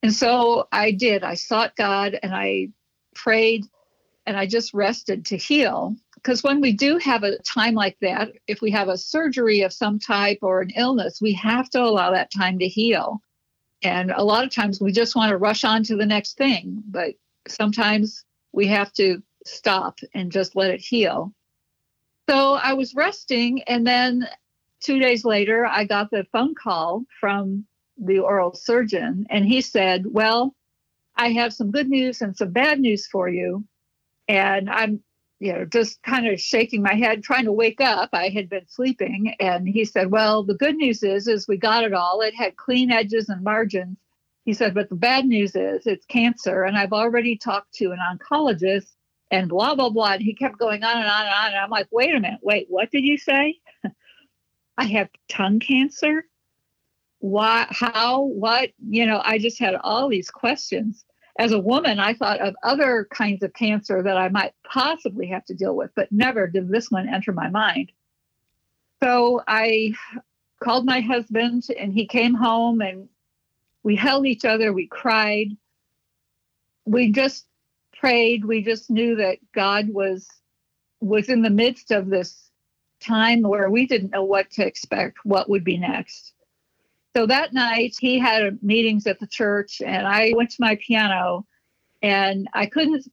And 0.03 0.13
so 0.13 0.67
I 0.71 0.91
did. 0.91 1.23
I 1.23 1.33
sought 1.33 1.75
God 1.75 2.19
and 2.21 2.33
I 2.33 2.69
prayed 3.15 3.65
and 4.25 4.37
I 4.37 4.45
just 4.45 4.73
rested 4.73 5.25
to 5.27 5.37
heal. 5.37 5.95
Because 6.15 6.43
when 6.43 6.61
we 6.61 6.73
do 6.73 6.97
have 6.97 7.23
a 7.23 7.37
time 7.39 7.73
like 7.73 7.97
that, 8.01 8.29
if 8.47 8.61
we 8.61 8.69
have 8.71 8.89
a 8.89 8.97
surgery 8.97 9.61
of 9.61 9.73
some 9.73 9.97
type 9.97 10.39
or 10.41 10.61
an 10.61 10.71
illness, 10.75 11.19
we 11.21 11.33
have 11.33 11.69
to 11.71 11.81
allow 11.81 12.11
that 12.11 12.31
time 12.31 12.59
to 12.59 12.67
heal. 12.67 13.21
And 13.83 14.11
a 14.11 14.23
lot 14.23 14.43
of 14.43 14.53
times 14.53 14.81
we 14.81 14.91
just 14.91 15.15
want 15.15 15.29
to 15.29 15.37
rush 15.37 15.63
on 15.63 15.83
to 15.83 15.95
the 15.95 16.05
next 16.05 16.37
thing, 16.37 16.83
but 16.87 17.13
sometimes 17.47 18.25
we 18.51 18.67
have 18.67 18.91
to 18.93 19.21
stop 19.47 19.99
and 20.13 20.31
just 20.31 20.55
let 20.55 20.71
it 20.71 20.81
heal. 20.81 21.33
So 22.29 22.53
I 22.53 22.73
was 22.73 22.95
resting, 22.95 23.63
and 23.63 23.87
then 23.87 24.27
two 24.81 24.99
days 24.99 25.23
later, 25.23 25.65
I 25.65 25.85
got 25.85 26.11
the 26.11 26.25
phone 26.31 26.55
call 26.55 27.03
from 27.19 27.65
the 27.97 28.19
oral 28.19 28.53
surgeon, 28.53 29.25
and 29.29 29.45
he 29.45 29.61
said, 29.61 30.05
Well, 30.07 30.55
I 31.15 31.31
have 31.31 31.53
some 31.53 31.71
good 31.71 31.89
news 31.89 32.21
and 32.21 32.35
some 32.35 32.51
bad 32.51 32.79
news 32.79 33.07
for 33.07 33.27
you. 33.27 33.65
And 34.27 34.69
I'm, 34.69 35.01
you 35.39 35.53
know, 35.53 35.65
just 35.65 36.01
kind 36.03 36.27
of 36.27 36.39
shaking 36.39 36.83
my 36.83 36.93
head, 36.93 37.23
trying 37.23 37.45
to 37.45 37.51
wake 37.51 37.81
up. 37.81 38.09
I 38.13 38.29
had 38.29 38.49
been 38.49 38.67
sleeping. 38.67 39.35
And 39.39 39.67
he 39.67 39.85
said, 39.85 40.11
Well, 40.11 40.43
the 40.43 40.53
good 40.55 40.75
news 40.75 41.03
is, 41.03 41.27
is 41.27 41.47
we 41.47 41.57
got 41.57 41.83
it 41.83 41.93
all. 41.93 42.21
It 42.21 42.35
had 42.35 42.57
clean 42.57 42.91
edges 42.91 43.29
and 43.29 43.43
margins. 43.43 43.97
He 44.47 44.53
said, 44.53 44.73
but 44.73 44.87
the 44.87 44.95
bad 44.95 45.25
news 45.25 45.57
is 45.57 45.85
it's 45.85 46.05
cancer. 46.05 46.63
And 46.63 46.77
I've 46.77 46.93
already 46.93 47.37
talked 47.37 47.73
to 47.75 47.91
an 47.91 47.99
oncologist 47.99 48.93
and 49.31 49.49
blah, 49.49 49.75
blah, 49.75 49.89
blah. 49.89 50.13
And 50.13 50.21
he 50.21 50.33
kept 50.33 50.57
going 50.57 50.83
on 50.83 50.97
and 50.97 51.07
on 51.07 51.21
and 51.21 51.33
on. 51.33 51.47
And 51.47 51.57
I'm 51.57 51.69
like, 51.69 51.87
wait 51.91 52.15
a 52.15 52.19
minute, 52.19 52.39
wait, 52.41 52.67
what 52.69 52.91
did 52.91 53.03
you 53.03 53.17
say? 53.17 53.59
I 54.77 54.85
have 54.85 55.09
tongue 55.27 55.59
cancer? 55.59 56.25
Why, 57.19 57.65
how, 57.69 58.21
what? 58.21 58.69
You 58.87 59.05
know, 59.05 59.21
I 59.23 59.37
just 59.37 59.59
had 59.59 59.75
all 59.75 60.07
these 60.07 60.29
questions. 60.29 61.03
As 61.39 61.51
a 61.51 61.59
woman, 61.59 61.99
I 61.99 62.13
thought 62.13 62.39
of 62.39 62.55
other 62.63 63.07
kinds 63.11 63.43
of 63.43 63.53
cancer 63.53 64.01
that 64.01 64.17
I 64.17 64.29
might 64.29 64.53
possibly 64.63 65.27
have 65.27 65.45
to 65.45 65.53
deal 65.53 65.75
with, 65.75 65.91
but 65.95 66.11
never 66.11 66.47
did 66.47 66.69
this 66.69 66.89
one 66.89 67.07
enter 67.07 67.31
my 67.31 67.49
mind. 67.49 67.91
So 69.03 69.43
I 69.47 69.93
called 70.63 70.85
my 70.85 71.01
husband 71.01 71.67
and 71.77 71.93
he 71.93 72.07
came 72.07 72.33
home 72.33 72.81
and 72.81 73.07
we 73.83 73.95
held 73.95 74.25
each 74.25 74.45
other, 74.45 74.73
we 74.73 74.87
cried. 74.87 75.49
We 76.85 77.11
just 77.11 77.46
prayed. 77.99 78.45
We 78.45 78.63
just 78.63 78.89
knew 78.89 79.15
that 79.15 79.37
God 79.53 79.89
was 79.89 80.27
was 80.99 81.29
in 81.29 81.41
the 81.41 81.49
midst 81.49 81.91
of 81.91 82.09
this 82.09 82.49
time 82.99 83.41
where 83.43 83.69
we 83.69 83.85
didn't 83.85 84.11
know 84.11 84.23
what 84.23 84.49
to 84.51 84.65
expect, 84.65 85.19
what 85.23 85.49
would 85.49 85.63
be 85.63 85.77
next. 85.77 86.33
So 87.15 87.25
that 87.27 87.53
night 87.53 87.95
he 87.99 88.19
had 88.19 88.61
meetings 88.63 89.07
at 89.07 89.19
the 89.19 89.27
church 89.27 89.81
and 89.85 90.07
I 90.07 90.33
went 90.35 90.51
to 90.51 90.57
my 90.59 90.77
piano 90.85 91.45
and 92.01 92.47
I 92.53 92.65
couldn't 92.65 93.07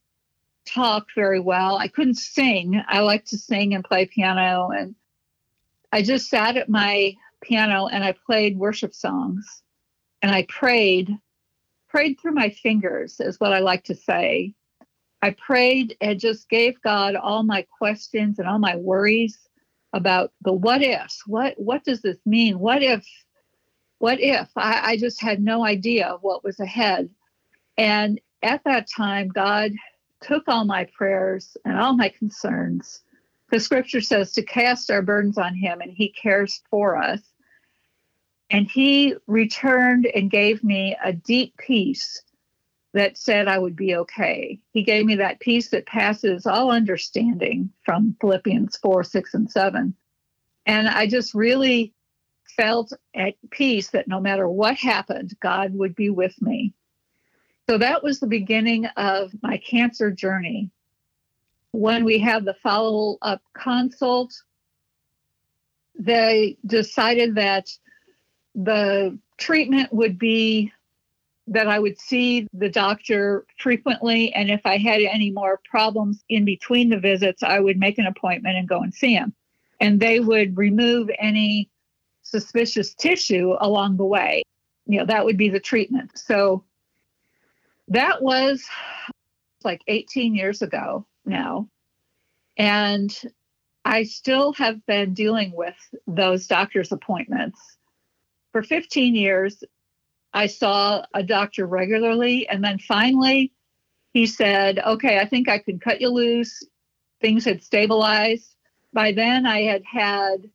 talk 0.66 1.06
very 1.14 1.40
well. 1.40 1.76
I 1.76 1.88
couldn't 1.88 2.16
sing. 2.16 2.82
I 2.88 3.00
like 3.00 3.24
to 3.26 3.38
sing 3.38 3.74
and 3.74 3.84
play 3.84 4.06
piano 4.06 4.70
and 4.70 4.94
I 5.92 6.02
just 6.02 6.28
sat 6.28 6.56
at 6.56 6.68
my 6.68 7.14
piano 7.40 7.86
and 7.86 8.02
I 8.02 8.14
played 8.26 8.58
worship 8.58 8.94
songs 8.94 9.62
and 10.22 10.32
I 10.32 10.46
prayed, 10.48 11.10
prayed 11.88 12.18
through 12.20 12.32
my 12.32 12.50
fingers, 12.50 13.20
is 13.20 13.38
what 13.38 13.52
I 13.52 13.60
like 13.60 13.84
to 13.84 13.94
say. 13.94 14.54
I 15.24 15.30
prayed 15.30 15.96
and 16.02 16.20
just 16.20 16.50
gave 16.50 16.82
God 16.82 17.16
all 17.16 17.44
my 17.44 17.66
questions 17.78 18.38
and 18.38 18.46
all 18.46 18.58
my 18.58 18.76
worries 18.76 19.38
about 19.94 20.34
the 20.42 20.52
what 20.52 20.82
ifs. 20.82 21.22
What 21.26 21.54
what 21.56 21.82
does 21.82 22.02
this 22.02 22.18
mean? 22.26 22.58
What 22.58 22.82
if? 22.82 23.06
What 24.00 24.20
if? 24.20 24.50
I, 24.54 24.90
I 24.90 24.96
just 24.98 25.22
had 25.22 25.40
no 25.40 25.64
idea 25.64 26.18
what 26.20 26.44
was 26.44 26.60
ahead. 26.60 27.08
And 27.78 28.20
at 28.42 28.64
that 28.64 28.86
time, 28.94 29.28
God 29.28 29.72
took 30.20 30.46
all 30.46 30.66
my 30.66 30.86
prayers 30.94 31.56
and 31.64 31.80
all 31.80 31.96
my 31.96 32.10
concerns. 32.10 33.00
The 33.50 33.60
scripture 33.60 34.02
says 34.02 34.32
to 34.32 34.42
cast 34.42 34.90
our 34.90 35.00
burdens 35.00 35.38
on 35.38 35.54
him 35.54 35.80
and 35.80 35.90
he 35.90 36.10
cares 36.10 36.60
for 36.68 37.02
us. 37.02 37.22
And 38.50 38.70
he 38.70 39.14
returned 39.26 40.04
and 40.04 40.30
gave 40.30 40.62
me 40.62 40.94
a 41.02 41.14
deep 41.14 41.56
peace 41.56 42.22
that 42.94 43.18
said 43.18 43.48
I 43.48 43.58
would 43.58 43.74
be 43.74 43.96
okay. 43.96 44.60
He 44.72 44.84
gave 44.84 45.04
me 45.04 45.16
that 45.16 45.40
peace 45.40 45.68
that 45.70 45.84
passes 45.84 46.46
all 46.46 46.70
understanding 46.70 47.70
from 47.84 48.16
Philippians 48.20 48.76
4, 48.78 49.02
6, 49.02 49.34
and 49.34 49.50
7. 49.50 49.94
And 50.64 50.88
I 50.88 51.08
just 51.08 51.34
really 51.34 51.92
felt 52.56 52.92
at 53.14 53.34
peace 53.50 53.90
that 53.90 54.06
no 54.06 54.20
matter 54.20 54.48
what 54.48 54.76
happened, 54.76 55.34
God 55.40 55.74
would 55.74 55.96
be 55.96 56.08
with 56.08 56.40
me. 56.40 56.72
So 57.68 57.78
that 57.78 58.04
was 58.04 58.20
the 58.20 58.28
beginning 58.28 58.86
of 58.96 59.32
my 59.42 59.56
cancer 59.58 60.12
journey. 60.12 60.70
When 61.72 62.04
we 62.04 62.18
had 62.18 62.44
the 62.44 62.54
follow 62.54 63.18
up 63.22 63.42
consult, 63.54 64.32
they 65.98 66.58
decided 66.64 67.34
that 67.34 67.70
the 68.54 69.18
treatment 69.36 69.92
would 69.92 70.16
be 70.16 70.72
that 71.46 71.68
I 71.68 71.78
would 71.78 71.98
see 71.98 72.48
the 72.52 72.70
doctor 72.70 73.44
frequently. 73.58 74.32
And 74.32 74.50
if 74.50 74.62
I 74.64 74.78
had 74.78 75.02
any 75.02 75.30
more 75.30 75.60
problems 75.68 76.24
in 76.28 76.44
between 76.44 76.88
the 76.88 76.98
visits, 76.98 77.42
I 77.42 77.60
would 77.60 77.78
make 77.78 77.98
an 77.98 78.06
appointment 78.06 78.56
and 78.56 78.68
go 78.68 78.80
and 78.80 78.94
see 78.94 79.14
him. 79.14 79.34
And 79.80 80.00
they 80.00 80.20
would 80.20 80.56
remove 80.56 81.10
any 81.18 81.68
suspicious 82.22 82.94
tissue 82.94 83.54
along 83.60 83.98
the 83.98 84.04
way. 84.04 84.42
You 84.86 84.98
know, 84.98 85.06
that 85.06 85.24
would 85.24 85.36
be 85.36 85.50
the 85.50 85.60
treatment. 85.60 86.18
So 86.18 86.64
that 87.88 88.22
was 88.22 88.64
like 89.62 89.82
18 89.86 90.34
years 90.34 90.62
ago 90.62 91.06
now. 91.26 91.68
And 92.56 93.14
I 93.84 94.04
still 94.04 94.52
have 94.54 94.84
been 94.86 95.12
dealing 95.12 95.52
with 95.54 95.76
those 96.06 96.46
doctor's 96.46 96.92
appointments 96.92 97.60
for 98.52 98.62
15 98.62 99.14
years, 99.14 99.62
I 100.34 100.46
saw 100.46 101.04
a 101.14 101.22
doctor 101.22 101.66
regularly. 101.66 102.48
And 102.48 102.62
then 102.62 102.78
finally, 102.78 103.52
he 104.12 104.26
said, 104.26 104.80
Okay, 104.80 105.18
I 105.18 105.26
think 105.26 105.48
I 105.48 105.58
can 105.58 105.78
cut 105.78 106.00
you 106.00 106.10
loose. 106.10 106.62
Things 107.20 107.44
had 107.44 107.62
stabilized. 107.62 108.54
By 108.92 109.12
then, 109.12 109.46
I 109.46 109.62
had 109.62 109.82
had 109.84 110.50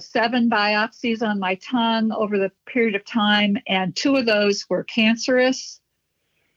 seven 0.00 0.50
biopsies 0.50 1.22
on 1.22 1.40
my 1.40 1.54
tongue 1.56 2.12
over 2.12 2.38
the 2.38 2.52
period 2.66 2.94
of 2.94 3.04
time, 3.04 3.56
and 3.66 3.96
two 3.96 4.16
of 4.16 4.26
those 4.26 4.64
were 4.68 4.84
cancerous. 4.84 5.80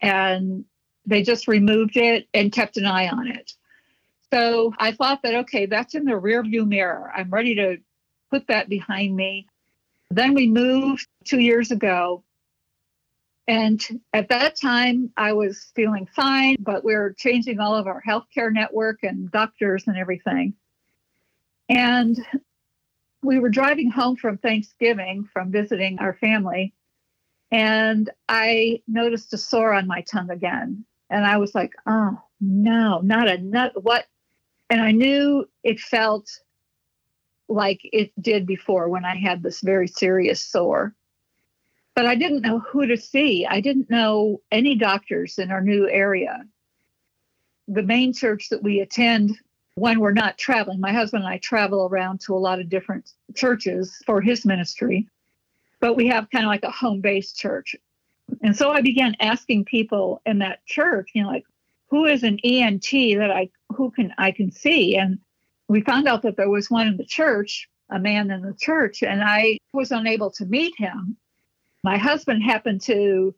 And 0.00 0.64
they 1.06 1.22
just 1.22 1.48
removed 1.48 1.96
it 1.96 2.28
and 2.34 2.52
kept 2.52 2.76
an 2.76 2.86
eye 2.86 3.08
on 3.08 3.26
it. 3.26 3.52
So 4.32 4.72
I 4.78 4.92
thought 4.92 5.22
that, 5.22 5.34
okay, 5.34 5.66
that's 5.66 5.94
in 5.94 6.04
the 6.04 6.12
rearview 6.12 6.66
mirror. 6.66 7.12
I'm 7.14 7.30
ready 7.30 7.54
to 7.56 7.78
put 8.30 8.46
that 8.46 8.68
behind 8.68 9.14
me. 9.14 9.46
Then 10.10 10.34
we 10.34 10.46
moved 10.46 11.06
two 11.24 11.40
years 11.40 11.70
ago. 11.70 12.24
And 13.48 14.00
at 14.12 14.28
that 14.28 14.56
time, 14.56 15.10
I 15.16 15.32
was 15.32 15.72
feeling 15.74 16.06
fine, 16.14 16.56
but 16.60 16.84
we 16.84 16.94
were 16.94 17.14
changing 17.18 17.58
all 17.58 17.74
of 17.74 17.86
our 17.86 18.02
healthcare 18.06 18.52
network 18.52 19.02
and 19.02 19.30
doctors 19.30 19.84
and 19.88 19.96
everything. 19.96 20.54
And 21.68 22.16
we 23.22 23.38
were 23.38 23.48
driving 23.48 23.90
home 23.90 24.16
from 24.16 24.38
Thanksgiving 24.38 25.28
from 25.32 25.50
visiting 25.50 25.98
our 25.98 26.14
family. 26.14 26.72
And 27.50 28.10
I 28.28 28.82
noticed 28.86 29.34
a 29.34 29.38
sore 29.38 29.72
on 29.72 29.86
my 29.86 30.02
tongue 30.02 30.30
again. 30.30 30.84
And 31.10 31.26
I 31.26 31.36
was 31.36 31.54
like, 31.54 31.74
oh, 31.86 32.18
no, 32.40 33.00
not 33.00 33.28
a 33.28 33.38
nut. 33.38 33.72
What? 33.82 34.06
And 34.70 34.80
I 34.80 34.92
knew 34.92 35.48
it 35.62 35.78
felt 35.78 36.30
like 37.48 37.80
it 37.84 38.10
did 38.20 38.46
before 38.46 38.88
when 38.88 39.04
I 39.04 39.16
had 39.16 39.42
this 39.42 39.60
very 39.60 39.86
serious 39.86 40.42
sore. 40.42 40.94
But 41.94 42.06
I 42.06 42.14
didn't 42.14 42.42
know 42.42 42.58
who 42.58 42.86
to 42.86 42.96
see. 42.96 43.46
I 43.46 43.60
didn't 43.60 43.90
know 43.90 44.40
any 44.50 44.74
doctors 44.76 45.38
in 45.38 45.50
our 45.50 45.60
new 45.60 45.88
area. 45.88 46.44
The 47.68 47.82
main 47.82 48.12
church 48.12 48.48
that 48.48 48.62
we 48.62 48.80
attend 48.80 49.38
when 49.74 50.00
we're 50.00 50.12
not 50.12 50.38
traveling, 50.38 50.80
my 50.80 50.92
husband 50.92 51.24
and 51.24 51.32
I 51.32 51.38
travel 51.38 51.86
around 51.86 52.20
to 52.22 52.34
a 52.34 52.38
lot 52.38 52.60
of 52.60 52.68
different 52.68 53.12
churches 53.34 54.02
for 54.04 54.20
his 54.20 54.44
ministry, 54.44 55.08
but 55.80 55.94
we 55.94 56.06
have 56.08 56.30
kind 56.30 56.44
of 56.44 56.48
like 56.48 56.64
a 56.64 56.70
home 56.70 57.00
based 57.00 57.38
church. 57.38 57.74
And 58.42 58.56
so 58.56 58.70
I 58.70 58.80
began 58.80 59.16
asking 59.20 59.64
people 59.64 60.20
in 60.26 60.38
that 60.38 60.64
church, 60.66 61.10
you 61.14 61.22
know, 61.22 61.28
like, 61.28 61.44
who 61.88 62.06
is 62.06 62.22
an 62.22 62.38
ENT 62.42 62.90
that 62.90 63.30
I 63.30 63.50
who 63.74 63.90
can 63.90 64.14
I 64.16 64.30
can 64.30 64.50
see? 64.50 64.96
And 64.96 65.18
we 65.68 65.82
found 65.82 66.08
out 66.08 66.22
that 66.22 66.36
there 66.36 66.48
was 66.48 66.70
one 66.70 66.86
in 66.86 66.96
the 66.96 67.04
church, 67.04 67.68
a 67.90 67.98
man 67.98 68.30
in 68.30 68.42
the 68.42 68.54
church, 68.54 69.02
and 69.02 69.22
I 69.22 69.58
was 69.74 69.90
unable 69.90 70.30
to 70.32 70.46
meet 70.46 70.72
him. 70.78 71.16
My 71.82 71.98
husband 71.98 72.42
happened 72.42 72.80
to 72.82 73.34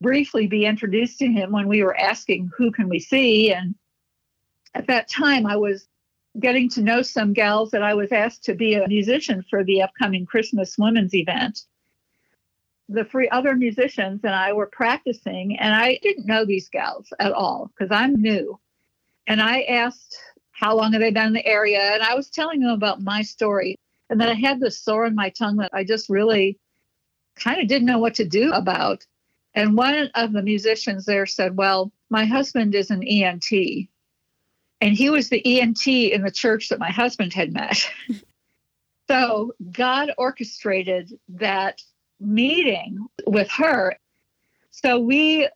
briefly 0.00 0.46
be 0.46 0.64
introduced 0.64 1.18
to 1.18 1.26
him 1.26 1.52
when 1.52 1.68
we 1.68 1.82
were 1.82 1.98
asking 1.98 2.50
who 2.56 2.70
can 2.70 2.88
we 2.88 2.98
see 2.98 3.52
and 3.52 3.74
at 4.74 4.86
that 4.86 5.08
time 5.08 5.46
I 5.46 5.56
was 5.56 5.86
getting 6.38 6.68
to 6.70 6.82
know 6.82 7.02
some 7.02 7.32
gals 7.32 7.70
that 7.72 7.82
I 7.82 7.94
was 7.94 8.12
asked 8.12 8.44
to 8.44 8.54
be 8.54 8.74
a 8.74 8.86
musician 8.86 9.44
for 9.48 9.64
the 9.64 9.82
upcoming 9.82 10.26
Christmas 10.26 10.78
women's 10.78 11.14
event. 11.14 11.62
The 12.88 13.04
three 13.04 13.28
other 13.28 13.54
musicians 13.56 14.20
and 14.24 14.34
I 14.34 14.52
were 14.52 14.66
practicing, 14.66 15.58
and 15.58 15.74
I 15.74 15.98
didn't 16.02 16.26
know 16.26 16.44
these 16.44 16.68
gals 16.68 17.12
at 17.18 17.32
all 17.32 17.70
because 17.72 17.90
I'm 17.92 18.14
new. 18.14 18.58
And 19.26 19.42
I 19.42 19.62
asked 19.62 20.16
how 20.52 20.76
long 20.76 20.92
have 20.92 21.00
they 21.00 21.10
been 21.10 21.28
in 21.28 21.32
the 21.32 21.46
area, 21.46 21.80
and 21.80 22.02
I 22.02 22.14
was 22.14 22.30
telling 22.30 22.60
them 22.60 22.70
about 22.70 23.02
my 23.02 23.22
story, 23.22 23.76
and 24.08 24.20
that 24.20 24.28
I 24.28 24.34
had 24.34 24.60
this 24.60 24.80
sore 24.80 25.06
in 25.06 25.14
my 25.14 25.30
tongue 25.30 25.56
that 25.56 25.70
I 25.72 25.84
just 25.84 26.08
really 26.08 26.58
kind 27.40 27.60
of 27.60 27.68
didn't 27.68 27.86
know 27.86 27.98
what 27.98 28.14
to 28.14 28.24
do 28.24 28.52
about. 28.52 29.04
And 29.54 29.76
one 29.76 30.10
of 30.14 30.32
the 30.32 30.42
musicians 30.42 31.06
there 31.06 31.26
said, 31.26 31.56
Well, 31.56 31.92
my 32.08 32.24
husband 32.24 32.74
is 32.74 32.90
an 32.90 33.02
ENT. 33.02 33.50
And 34.80 34.94
he 34.94 35.10
was 35.10 35.28
the 35.28 35.60
ENT 35.60 35.86
in 35.86 36.22
the 36.22 36.30
church 36.30 36.68
that 36.68 36.78
my 36.78 36.90
husband 36.90 37.34
had 37.34 37.52
met. 37.52 37.90
so 39.10 39.52
God 39.72 40.12
orchestrated 40.16 41.18
that 41.28 41.82
meeting 42.18 43.06
with 43.26 43.50
her. 43.50 43.96
So 44.70 44.98
we 44.98 45.48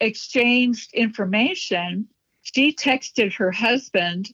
exchanged 0.00 0.92
information. 0.94 2.08
She 2.42 2.74
texted 2.74 3.34
her 3.34 3.50
husband 3.50 4.30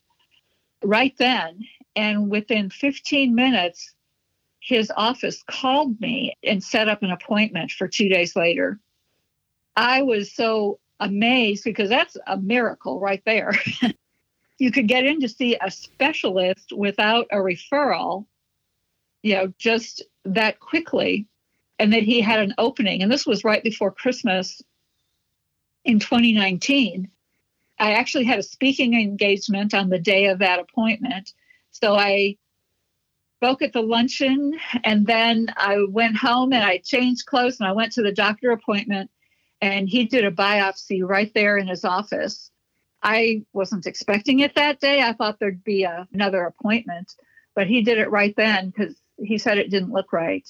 right 0.85 1.15
then. 1.19 1.61
And 1.97 2.31
within 2.31 2.71
15 2.71 3.35
minutes, 3.35 3.95
his 4.67 4.91
office 4.97 5.45
called 5.45 6.01
me 6.01 6.37
and 6.43 6.63
set 6.63 6.89
up 6.89 7.05
an 7.05 7.13
appointment 7.13 7.71
for 7.71 7.87
two 7.87 8.09
days 8.09 8.35
later. 8.35 8.81
I 9.77 10.03
was 10.03 10.35
so 10.35 10.81
amazed 10.99 11.63
because 11.63 11.89
that's 11.89 12.17
a 12.27 12.37
miracle 12.37 12.99
right 12.99 13.23
there. 13.25 13.53
you 14.59 14.73
could 14.73 14.89
get 14.89 15.05
in 15.05 15.21
to 15.21 15.29
see 15.29 15.57
a 15.61 15.71
specialist 15.71 16.73
without 16.75 17.29
a 17.31 17.37
referral, 17.37 18.27
you 19.23 19.37
know, 19.37 19.53
just 19.57 20.03
that 20.25 20.59
quickly. 20.59 21.29
And 21.79 21.93
that 21.93 22.03
he 22.03 22.21
had 22.21 22.41
an 22.41 22.55
opening. 22.59 23.03
And 23.03 23.13
this 23.13 23.27
was 23.27 23.45
right 23.45 23.63
before 23.63 23.93
Christmas 23.93 24.63
in 25.85 26.01
2019. 26.01 27.09
I 27.79 27.93
actually 27.93 28.25
had 28.25 28.41
a 28.41 28.43
speaking 28.43 28.95
engagement 28.95 29.75
on 29.75 29.91
the 29.91 29.99
day 30.01 30.27
of 30.27 30.41
that 30.41 30.59
appointment. 30.59 31.35
So 31.71 31.95
I 31.95 32.37
spoke 33.37 33.61
at 33.61 33.73
the 33.73 33.83
luncheon 33.83 34.59
and 34.85 35.07
then 35.07 35.53
I 35.57 35.79
went 35.91 36.17
home 36.17 36.53
and 36.53 36.65
I 36.65 36.79
changed 36.79 37.27
clothes 37.27 37.61
and 37.61 37.69
I 37.69 37.73
went 37.73 37.93
to 37.93 38.03
the 38.03 38.13
doctor 38.13 38.51
appointment 38.51 39.11
and 39.61 39.89
he 39.89 40.05
did 40.05 40.25
a 40.25 40.31
biopsy 40.31 41.03
right 41.03 41.33
there 41.35 41.59
in 41.59 41.67
his 41.67 41.85
office. 41.85 42.51
I 43.03 43.43
wasn't 43.53 43.87
expecting 43.87 44.41
it 44.41 44.55
that 44.55 44.81
day. 44.81 45.03
I 45.03 45.13
thought 45.13 45.39
there'd 45.39 45.65
be 45.65 45.85
a, 45.85 46.09
another 46.13 46.45
appointment, 46.45 47.13
but 47.55 47.67
he 47.67 47.83
did 47.83 47.99
it 47.99 48.11
right 48.11 48.35
then 48.37 48.71
because 48.71 48.95
he 49.19 49.39
said 49.39 49.59
it 49.59 49.71
didn't 49.71 49.93
look 49.93 50.13
right. 50.13 50.49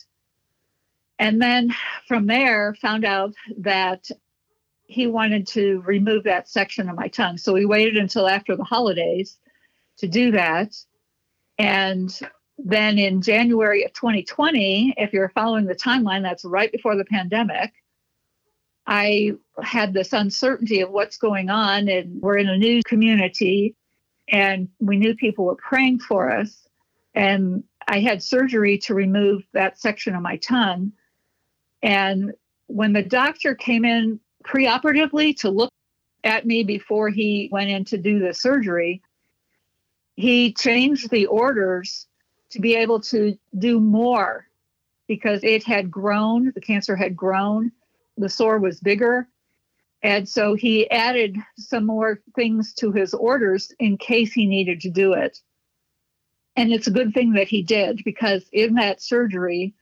And 1.19 1.43
then 1.43 1.75
from 2.07 2.27
there, 2.27 2.75
found 2.81 3.05
out 3.05 3.35
that 3.59 4.09
he 4.85 5.07
wanted 5.07 5.47
to 5.49 5.83
remove 5.85 6.25
that 6.25 6.49
section 6.49 6.89
of 6.89 6.97
my 6.97 7.09
tongue. 7.09 7.37
So 7.37 7.53
we 7.53 7.67
waited 7.67 7.97
until 7.97 8.29
after 8.29 8.55
the 8.55 8.65
holidays 8.65 9.39
to 9.99 10.07
do 10.07 10.31
that. 10.33 10.77
And 11.59 12.17
then 12.59 12.99
in 12.99 13.23
January 13.23 13.85
of 13.85 13.93
2020, 13.93 14.95
if 14.97 15.13
you're 15.13 15.29
following 15.31 15.67
the 15.67 15.75
timeline, 15.75 16.23
that's 16.23 16.45
right 16.45 16.73
before 16.73 16.97
the 16.97 17.05
pandemic, 17.05 17.73
I 18.87 19.33
had 19.63 19.93
this 19.93 20.13
uncertainty 20.13 20.81
of 20.81 20.91
what's 20.91 21.19
going 21.19 21.51
on, 21.51 21.89
and 21.89 22.21
we're 22.23 22.39
in 22.39 22.49
a 22.49 22.57
new 22.57 22.83
community, 22.87 23.75
and 24.29 24.69
we 24.81 24.97
knew 24.97 25.15
people 25.15 25.45
were 25.45 25.57
praying 25.57 25.99
for 25.99 26.31
us. 26.31 26.67
And 27.15 27.65
I 27.89 28.01
had 28.01 28.23
surgery 28.23 28.79
to 28.79 28.95
remove 28.95 29.43
that 29.53 29.79
section 29.79 30.15
of 30.15 30.23
my 30.23 30.37
tongue. 30.37 30.93
And 31.83 32.33
when 32.69 32.93
the 32.93 33.03
doctor 33.03 33.55
came 33.55 33.85
in 33.85 34.21
preoperatively 34.45 35.37
to 35.39 35.51
look 35.51 35.73
at 36.25 36.47
me 36.47 36.63
before 36.63 37.11
he 37.11 37.49
went 37.53 37.71
in 37.71 37.85
to 37.87 37.99
do 37.99 38.19
the 38.19 38.35
surgery, 38.35 39.03
he 40.15 40.53
changed 40.53 41.11
the 41.11 41.27
orders 41.27 42.07
to 42.51 42.61
be 42.61 42.75
able 42.77 43.01
to 43.01 43.37
do 43.59 43.81
more 43.81 44.47
because 45.09 45.43
it 45.45 45.65
had 45.65 45.91
grown, 45.91 46.53
the 46.55 46.61
cancer 46.61 46.97
had 46.97 47.17
grown 47.17 47.73
the 48.17 48.29
sore 48.29 48.59
was 48.59 48.81
bigger. 48.81 49.29
And 50.03 50.29
so 50.29 50.55
he 50.55 50.91
added 50.91 51.37
some 51.57 51.87
more 51.87 52.21
things 52.35 52.73
to 52.75 52.93
his 52.93 53.15
orders 53.15 53.73
in 53.79 53.99
case 53.99 54.33
he 54.33 54.47
needed 54.47 54.81
to 54.83 54.91
do 54.91 55.13
it. 55.13 55.41
And 56.55 56.73
it's 56.73 56.87
a 56.87 56.93
good 56.93 57.13
thing 57.13 57.33
that 57.33 57.49
he 57.49 57.63
did 57.63 58.03
because 58.05 58.47
in 58.53 58.75
that 58.75 59.03
surgery, 59.03 59.75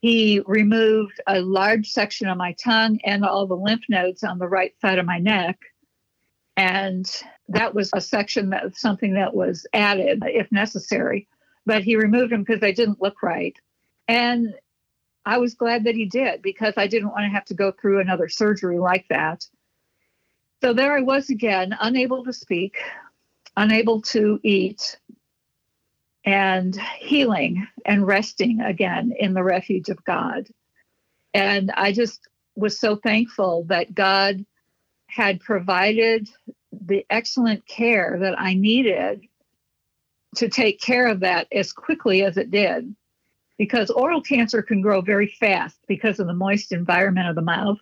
he 0.00 0.42
removed 0.46 1.20
a 1.28 1.40
large 1.40 1.90
section 1.90 2.28
of 2.28 2.36
my 2.36 2.52
tongue 2.52 2.98
and 3.04 3.24
all 3.24 3.46
the 3.46 3.54
lymph 3.54 3.84
nodes 3.88 4.24
on 4.24 4.38
the 4.38 4.48
right 4.48 4.74
side 4.80 4.98
of 4.98 5.06
my 5.06 5.18
neck. 5.18 5.58
And 6.56 7.08
that 7.48 7.74
was 7.74 7.90
a 7.94 8.00
section 8.00 8.50
that 8.50 8.76
something 8.76 9.14
that 9.14 9.34
was 9.34 9.66
added 9.72 10.22
if 10.26 10.50
necessary. 10.50 11.28
But 11.64 11.84
he 11.84 11.96
removed 11.96 12.32
them 12.32 12.42
because 12.42 12.60
they 12.60 12.72
didn't 12.72 13.00
look 13.00 13.22
right. 13.22 13.56
And 14.08 14.54
I 15.24 15.38
was 15.38 15.54
glad 15.54 15.84
that 15.84 15.94
he 15.94 16.06
did 16.06 16.42
because 16.42 16.74
I 16.76 16.86
didn't 16.86 17.10
want 17.10 17.24
to 17.24 17.28
have 17.28 17.44
to 17.46 17.54
go 17.54 17.70
through 17.72 18.00
another 18.00 18.28
surgery 18.28 18.78
like 18.78 19.06
that. 19.08 19.46
So 20.62 20.72
there 20.72 20.96
I 20.96 21.00
was 21.00 21.30
again, 21.30 21.76
unable 21.80 22.24
to 22.24 22.32
speak, 22.32 22.78
unable 23.56 24.00
to 24.02 24.40
eat, 24.42 24.98
and 26.24 26.76
healing 26.98 27.66
and 27.84 28.06
resting 28.06 28.60
again 28.60 29.12
in 29.18 29.34
the 29.34 29.42
refuge 29.42 29.88
of 29.88 30.04
God. 30.04 30.48
And 31.34 31.70
I 31.72 31.92
just 31.92 32.28
was 32.54 32.78
so 32.78 32.96
thankful 32.96 33.64
that 33.64 33.94
God 33.94 34.44
had 35.06 35.40
provided 35.40 36.28
the 36.72 37.04
excellent 37.10 37.66
care 37.66 38.18
that 38.20 38.38
I 38.40 38.54
needed 38.54 39.22
to 40.36 40.48
take 40.48 40.80
care 40.80 41.06
of 41.06 41.20
that 41.20 41.46
as 41.52 41.72
quickly 41.72 42.24
as 42.24 42.36
it 42.36 42.50
did 42.50 42.94
because 43.58 43.90
oral 43.90 44.20
cancer 44.20 44.62
can 44.62 44.80
grow 44.80 45.00
very 45.00 45.28
fast 45.28 45.78
because 45.86 46.18
of 46.18 46.26
the 46.26 46.34
moist 46.34 46.72
environment 46.72 47.28
of 47.28 47.34
the 47.34 47.42
mouth. 47.42 47.78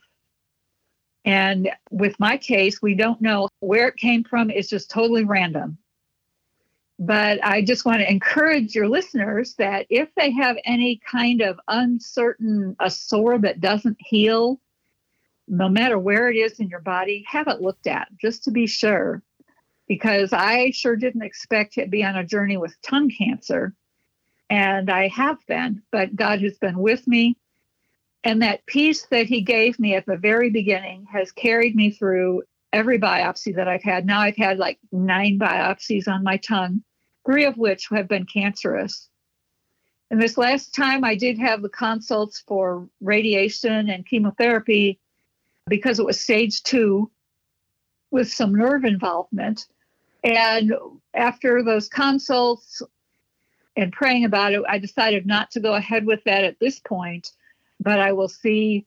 And 1.24 1.70
with 1.90 2.18
my 2.18 2.36
case, 2.36 2.82
we 2.82 2.94
don't 2.94 3.20
know 3.20 3.48
where 3.60 3.88
it 3.88 3.96
came 3.96 4.24
from. 4.24 4.50
It's 4.50 4.68
just 4.68 4.90
totally 4.90 5.24
random. 5.24 5.78
But 6.98 7.42
I 7.42 7.62
just 7.62 7.86
want 7.86 8.00
to 8.00 8.10
encourage 8.10 8.74
your 8.74 8.88
listeners 8.88 9.54
that 9.54 9.86
if 9.88 10.10
they 10.16 10.30
have 10.32 10.56
any 10.66 11.00
kind 11.10 11.40
of 11.40 11.58
uncertain, 11.68 12.76
a 12.78 12.90
sore 12.90 13.38
that 13.38 13.62
doesn't 13.62 13.96
heal, 14.00 14.60
no 15.48 15.68
matter 15.68 15.98
where 15.98 16.30
it 16.30 16.36
is 16.36 16.60
in 16.60 16.68
your 16.68 16.80
body, 16.80 17.24
have 17.26 17.48
it 17.48 17.62
looked 17.62 17.86
at 17.86 18.08
just 18.20 18.44
to 18.44 18.50
be 18.50 18.66
sure. 18.66 19.22
Because 19.90 20.32
I 20.32 20.70
sure 20.70 20.94
didn't 20.94 21.22
expect 21.22 21.72
to 21.74 21.86
be 21.88 22.04
on 22.04 22.14
a 22.14 22.24
journey 22.24 22.56
with 22.56 22.80
tongue 22.80 23.10
cancer 23.10 23.74
and 24.48 24.88
I 24.88 25.08
have 25.08 25.38
been, 25.48 25.82
but 25.90 26.14
God 26.14 26.42
has 26.42 26.58
been 26.58 26.78
with 26.78 27.08
me. 27.08 27.36
And 28.22 28.40
that 28.40 28.66
peace 28.66 29.06
that 29.10 29.26
He 29.26 29.40
gave 29.40 29.80
me 29.80 29.96
at 29.96 30.06
the 30.06 30.16
very 30.16 30.48
beginning 30.48 31.06
has 31.10 31.32
carried 31.32 31.74
me 31.74 31.90
through 31.90 32.44
every 32.72 33.00
biopsy 33.00 33.56
that 33.56 33.66
I've 33.66 33.82
had. 33.82 34.06
Now 34.06 34.20
I've 34.20 34.36
had 34.36 34.58
like 34.58 34.78
nine 34.92 35.40
biopsies 35.40 36.06
on 36.06 36.22
my 36.22 36.36
tongue, 36.36 36.84
three 37.26 37.46
of 37.46 37.56
which 37.56 37.88
have 37.90 38.06
been 38.06 38.26
cancerous. 38.26 39.08
And 40.08 40.22
this 40.22 40.38
last 40.38 40.72
time 40.72 41.02
I 41.02 41.16
did 41.16 41.36
have 41.38 41.62
the 41.62 41.68
consults 41.68 42.44
for 42.46 42.88
radiation 43.00 43.90
and 43.90 44.06
chemotherapy 44.06 45.00
because 45.66 45.98
it 45.98 46.06
was 46.06 46.20
stage 46.20 46.62
two 46.62 47.10
with 48.12 48.30
some 48.30 48.54
nerve 48.54 48.84
involvement. 48.84 49.66
And 50.22 50.72
after 51.14 51.62
those 51.62 51.88
consults, 51.88 52.82
and 53.76 53.92
praying 53.92 54.24
about 54.24 54.52
it, 54.52 54.62
I 54.68 54.78
decided 54.78 55.26
not 55.26 55.50
to 55.52 55.60
go 55.60 55.74
ahead 55.74 56.04
with 56.04 56.22
that 56.24 56.44
at 56.44 56.58
this 56.58 56.78
point, 56.80 57.32
but 57.78 57.98
I 57.98 58.12
will 58.12 58.28
see 58.28 58.86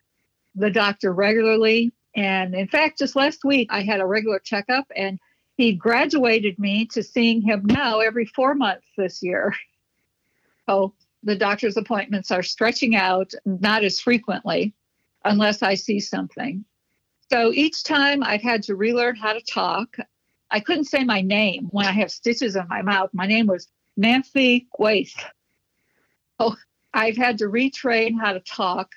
the 0.56 0.70
doctor 0.70 1.12
regularly. 1.12 1.92
And 2.16 2.54
in 2.54 2.68
fact, 2.68 3.00
just 3.00 3.16
last 3.16 3.44
week, 3.44 3.70
I 3.72 3.82
had 3.82 4.02
a 4.02 4.06
regular 4.06 4.40
checkup 4.40 4.86
and 4.96 5.20
he 5.58 5.74
graduated 5.74 6.60
me 6.60 6.86
to 6.88 7.02
seeing 7.02 7.42
him 7.42 7.64
now 7.66 8.00
every 8.00 8.26
four 8.26 8.56
months 8.56 8.88
this 8.98 9.22
year. 9.22 9.54
So 10.66 10.94
the 11.24 11.36
doctor's 11.36 11.76
appointments 11.76 12.32
are 12.32 12.42
stretching 12.42 12.96
out, 12.96 13.34
not 13.46 13.84
as 13.84 14.00
frequently, 14.00 14.74
unless 15.26 15.62
I 15.62 15.76
see 15.76 16.00
something. 16.00 16.64
So 17.30 17.52
each 17.52 17.84
time 17.84 18.24
I've 18.24 18.42
had 18.42 18.64
to 18.64 18.76
relearn 18.78 19.18
how 19.18 19.34
to 19.34 19.42
talk. 19.42 19.98
I 20.54 20.60
couldn't 20.60 20.86
say 20.86 21.04
my 21.04 21.22
name 21.22 21.68
when 21.72 21.88
I 21.88 21.92
have 21.94 22.12
stitches 22.12 22.56
in 22.56 22.68
my 22.68 22.84
mouth. 22.84 23.10
My 23.12 23.26
name 23.26 23.48
was 23.48 23.68
Nancy 23.98 24.68
Wace. 24.78 25.16
Oh, 26.40 26.56
I've 26.94 27.18
had 27.18 27.40
to 27.40 27.46
retrain 27.46 28.22
how 28.22 28.34
to 28.34 28.40
talk. 28.40 28.92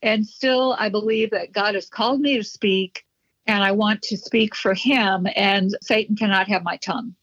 And 0.00 0.26
still, 0.26 0.74
I 0.78 0.88
believe 0.88 1.32
that 1.32 1.52
God 1.52 1.74
has 1.74 1.90
called 1.90 2.20
me 2.22 2.38
to 2.38 2.44
speak, 2.44 3.04
and 3.46 3.62
I 3.62 3.72
want 3.72 4.00
to 4.02 4.16
speak 4.16 4.54
for 4.54 4.72
Him, 4.72 5.26
and 5.36 5.70
Satan 5.82 6.16
cannot 6.16 6.48
have 6.48 6.62
my 6.62 6.78
tongue. 6.78 7.14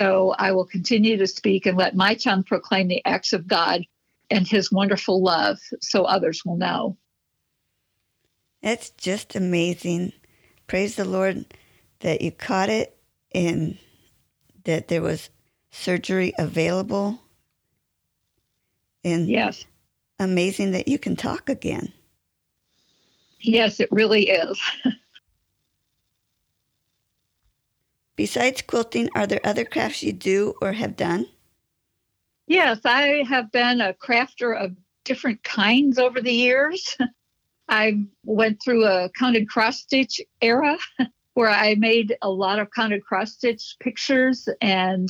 So 0.00 0.34
I 0.36 0.50
will 0.50 0.66
continue 0.66 1.16
to 1.18 1.26
speak 1.28 1.66
and 1.66 1.78
let 1.78 1.94
my 1.94 2.14
tongue 2.14 2.42
proclaim 2.42 2.88
the 2.88 3.04
acts 3.04 3.32
of 3.32 3.46
God 3.46 3.84
and 4.30 4.46
his 4.46 4.72
wonderful 4.72 5.22
love 5.22 5.58
so 5.80 6.04
others 6.04 6.44
will 6.44 6.56
know. 6.56 6.96
That's 8.62 8.90
just 8.90 9.34
amazing. 9.36 10.12
Praise 10.66 10.96
the 10.96 11.04
Lord 11.04 11.46
that 12.00 12.22
you 12.22 12.30
caught 12.30 12.68
it 12.68 12.96
and 13.32 13.78
that 14.64 14.88
there 14.88 15.02
was 15.02 15.30
surgery 15.70 16.32
available. 16.38 17.20
And 19.04 19.28
yes, 19.28 19.64
amazing 20.18 20.72
that 20.72 20.88
you 20.88 20.98
can 20.98 21.16
talk 21.16 21.48
again. 21.48 21.92
Yes, 23.40 23.80
it 23.80 23.88
really 23.92 24.28
is. 24.28 24.60
Besides 28.16 28.62
quilting, 28.62 29.08
are 29.14 29.28
there 29.28 29.40
other 29.44 29.64
crafts 29.64 30.02
you 30.02 30.12
do 30.12 30.54
or 30.60 30.72
have 30.72 30.96
done? 30.96 31.26
Yes, 32.48 32.80
I 32.84 33.24
have 33.28 33.52
been 33.52 33.80
a 33.80 33.92
crafter 33.94 34.58
of 34.60 34.72
different 35.04 35.42
kinds 35.44 35.98
over 35.98 36.20
the 36.20 36.32
years. 36.32 36.96
I 37.68 38.00
went 38.24 38.60
through 38.64 38.86
a 38.86 39.10
counted 39.10 39.48
cross 39.48 39.80
stitch 39.80 40.20
era 40.40 40.78
where 41.38 41.48
I 41.48 41.76
made 41.76 42.16
a 42.20 42.28
lot 42.28 42.58
of 42.58 42.72
kind 42.72 42.92
of 42.92 43.00
cross 43.00 43.34
stitch 43.34 43.76
pictures 43.78 44.48
and 44.60 45.08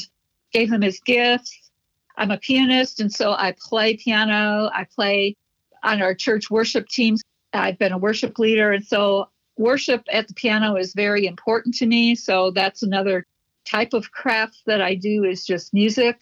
gave 0.52 0.68
them 0.68 0.82
as 0.82 1.00
gifts. 1.00 1.70
I'm 2.18 2.30
a 2.30 2.36
pianist, 2.36 3.00
and 3.00 3.10
so 3.10 3.32
I 3.32 3.54
play 3.58 3.96
piano. 3.96 4.68
I 4.74 4.84
play 4.94 5.36
on 5.82 6.02
our 6.02 6.14
church 6.14 6.50
worship 6.50 6.86
teams. 6.88 7.22
I've 7.54 7.78
been 7.78 7.92
a 7.92 7.96
worship 7.96 8.38
leader, 8.38 8.72
and 8.72 8.84
so 8.84 9.30
worship 9.56 10.02
at 10.12 10.28
the 10.28 10.34
piano 10.34 10.76
is 10.76 10.92
very 10.92 11.24
important 11.24 11.74
to 11.76 11.86
me. 11.86 12.14
So 12.14 12.50
that's 12.50 12.82
another 12.82 13.24
type 13.64 13.94
of 13.94 14.12
craft 14.12 14.60
that 14.66 14.82
I 14.82 14.96
do 14.96 15.24
is 15.24 15.46
just 15.46 15.72
music. 15.72 16.20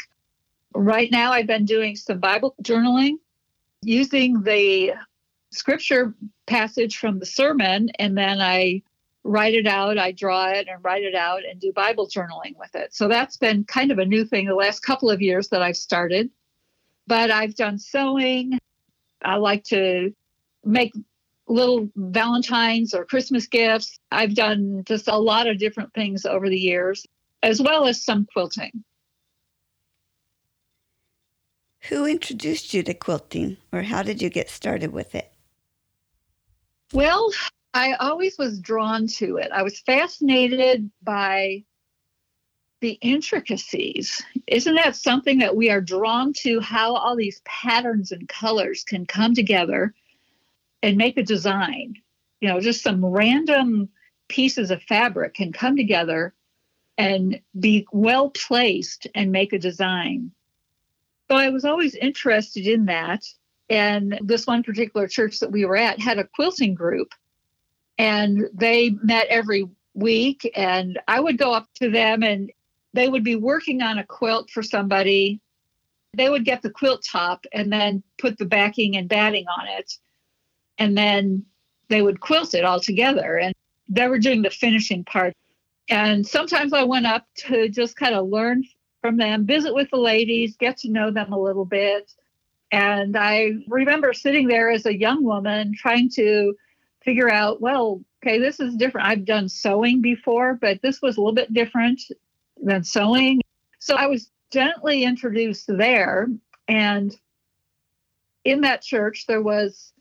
Right 0.72 1.10
now, 1.10 1.32
I've 1.32 1.48
been 1.48 1.64
doing 1.64 1.96
some 1.96 2.20
Bible 2.20 2.54
journaling 2.62 3.14
using 3.82 4.44
the 4.44 4.92
scripture 5.50 6.14
passage 6.46 6.96
from 6.96 7.18
the 7.18 7.26
sermon, 7.26 7.90
and 7.98 8.16
then 8.16 8.40
I 8.40 8.82
write 9.26 9.54
it 9.54 9.66
out, 9.66 9.98
I 9.98 10.12
draw 10.12 10.48
it 10.48 10.68
and 10.68 10.82
write 10.82 11.02
it 11.02 11.14
out 11.14 11.44
and 11.44 11.60
do 11.60 11.72
Bible 11.72 12.06
journaling 12.06 12.56
with 12.56 12.74
it. 12.74 12.94
So 12.94 13.08
that's 13.08 13.36
been 13.36 13.64
kind 13.64 13.90
of 13.90 13.98
a 13.98 14.04
new 14.04 14.24
thing 14.24 14.46
the 14.46 14.54
last 14.54 14.80
couple 14.80 15.10
of 15.10 15.20
years 15.20 15.48
that 15.48 15.62
I've 15.62 15.76
started. 15.76 16.30
But 17.06 17.30
I've 17.30 17.54
done 17.54 17.78
sewing. 17.78 18.58
I 19.22 19.36
like 19.36 19.64
to 19.64 20.14
make 20.64 20.94
little 21.48 21.88
Valentine's 21.96 22.94
or 22.94 23.04
Christmas 23.04 23.46
gifts. 23.46 23.98
I've 24.10 24.34
done 24.34 24.82
just 24.84 25.08
a 25.08 25.16
lot 25.16 25.46
of 25.46 25.58
different 25.58 25.92
things 25.94 26.26
over 26.26 26.48
the 26.48 26.58
years, 26.58 27.06
as 27.42 27.60
well 27.60 27.86
as 27.86 28.04
some 28.04 28.26
quilting. 28.32 28.84
Who 31.88 32.06
introduced 32.06 32.74
you 32.74 32.82
to 32.82 32.94
quilting, 32.94 33.58
or 33.72 33.82
how 33.82 34.02
did 34.02 34.20
you 34.20 34.28
get 34.28 34.50
started 34.50 34.92
with 34.92 35.14
it? 35.14 35.32
Well, 36.92 37.30
I 37.76 37.92
always 38.00 38.38
was 38.38 38.58
drawn 38.58 39.06
to 39.18 39.36
it. 39.36 39.50
I 39.52 39.62
was 39.62 39.80
fascinated 39.80 40.90
by 41.02 41.62
the 42.80 42.92
intricacies. 43.02 44.24
Isn't 44.46 44.76
that 44.76 44.96
something 44.96 45.40
that 45.40 45.56
we 45.56 45.68
are 45.68 45.82
drawn 45.82 46.32
to? 46.38 46.58
How 46.60 46.94
all 46.94 47.14
these 47.14 47.42
patterns 47.44 48.12
and 48.12 48.26
colors 48.30 48.82
can 48.82 49.04
come 49.04 49.34
together 49.34 49.92
and 50.82 50.96
make 50.96 51.18
a 51.18 51.22
design. 51.22 51.96
You 52.40 52.48
know, 52.48 52.60
just 52.60 52.82
some 52.82 53.04
random 53.04 53.90
pieces 54.28 54.70
of 54.70 54.82
fabric 54.84 55.34
can 55.34 55.52
come 55.52 55.76
together 55.76 56.32
and 56.96 57.38
be 57.60 57.86
well 57.92 58.30
placed 58.30 59.06
and 59.14 59.30
make 59.30 59.52
a 59.52 59.58
design. 59.58 60.30
So 61.30 61.36
I 61.36 61.50
was 61.50 61.66
always 61.66 61.94
interested 61.94 62.66
in 62.66 62.86
that. 62.86 63.26
And 63.68 64.18
this 64.22 64.46
one 64.46 64.62
particular 64.62 65.06
church 65.08 65.40
that 65.40 65.52
we 65.52 65.66
were 65.66 65.76
at 65.76 66.00
had 66.00 66.18
a 66.18 66.24
quilting 66.24 66.74
group, 66.74 67.12
and 67.98 68.48
they 68.52 68.90
met 69.02 69.26
every 69.28 69.68
week. 69.94 70.50
And 70.54 70.98
I 71.08 71.20
would 71.20 71.38
go 71.38 71.52
up 71.52 71.68
to 71.76 71.90
them, 71.90 72.22
and 72.22 72.50
they 72.92 73.08
would 73.08 73.24
be 73.24 73.36
working 73.36 73.82
on 73.82 73.98
a 73.98 74.04
quilt 74.04 74.50
for 74.50 74.62
somebody. 74.62 75.40
They 76.14 76.28
would 76.28 76.44
get 76.44 76.62
the 76.62 76.70
quilt 76.70 77.04
top 77.04 77.44
and 77.52 77.72
then 77.72 78.02
put 78.18 78.38
the 78.38 78.46
backing 78.46 78.96
and 78.96 79.08
batting 79.08 79.46
on 79.48 79.66
it 79.68 79.92
and 80.78 80.96
then 80.96 81.44
they 81.88 82.02
would 82.02 82.20
quilt 82.20 82.54
it 82.54 82.64
all 82.64 82.80
together 82.80 83.36
and 83.36 83.54
they 83.88 84.08
were 84.08 84.18
doing 84.18 84.42
the 84.42 84.50
finishing 84.50 85.04
part 85.04 85.34
and 85.88 86.26
sometimes 86.26 86.72
i 86.72 86.82
went 86.82 87.06
up 87.06 87.26
to 87.36 87.68
just 87.68 87.96
kind 87.96 88.14
of 88.14 88.28
learn 88.28 88.64
from 89.00 89.16
them 89.16 89.46
visit 89.46 89.74
with 89.74 89.88
the 89.90 89.96
ladies 89.96 90.56
get 90.56 90.76
to 90.76 90.90
know 90.90 91.10
them 91.10 91.32
a 91.32 91.40
little 91.40 91.64
bit 91.64 92.12
and 92.72 93.16
i 93.16 93.52
remember 93.68 94.12
sitting 94.12 94.48
there 94.48 94.70
as 94.70 94.86
a 94.86 94.98
young 94.98 95.22
woman 95.22 95.72
trying 95.76 96.08
to 96.10 96.54
figure 97.06 97.32
out 97.32 97.62
well 97.62 98.02
okay 98.22 98.38
this 98.38 98.60
is 98.60 98.74
different. 98.74 99.06
I've 99.06 99.24
done 99.24 99.48
sewing 99.48 100.02
before 100.02 100.54
but 100.60 100.82
this 100.82 101.00
was 101.00 101.16
a 101.16 101.20
little 101.20 101.32
bit 101.32 101.54
different 101.54 102.02
than 102.62 102.84
sewing. 102.84 103.40
So 103.78 103.94
i 103.96 104.06
was 104.06 104.30
gently 104.52 105.04
introduced 105.04 105.66
there. 105.68 106.28
And 106.68 107.16
in 108.44 108.60
that 108.62 108.82
church 108.82 109.26
there 109.26 109.42
was 109.42 109.92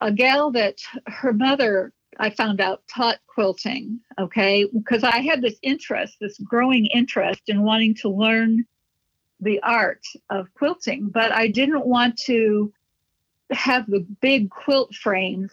a 0.00 0.12
gal 0.12 0.52
that 0.52 0.78
her 1.06 1.32
mother 1.32 1.92
I 2.18 2.28
found 2.28 2.60
out 2.60 2.82
taught 2.86 3.18
quilting, 3.26 3.98
okay, 4.18 4.66
because 4.74 5.04
I 5.04 5.20
had 5.20 5.40
this 5.40 5.56
interest, 5.62 6.16
this 6.20 6.36
growing 6.38 6.84
interest 6.86 7.42
in 7.46 7.62
wanting 7.62 7.94
to 7.96 8.10
learn 8.10 8.66
the 9.40 9.58
art 9.62 10.04
of 10.28 10.52
quilting, 10.52 11.08
but 11.08 11.32
I 11.32 11.48
didn't 11.48 11.86
want 11.86 12.18
to 12.24 12.72
have 13.52 13.86
the 13.86 14.06
big 14.20 14.50
quilt 14.50 14.94
frames 14.94 15.50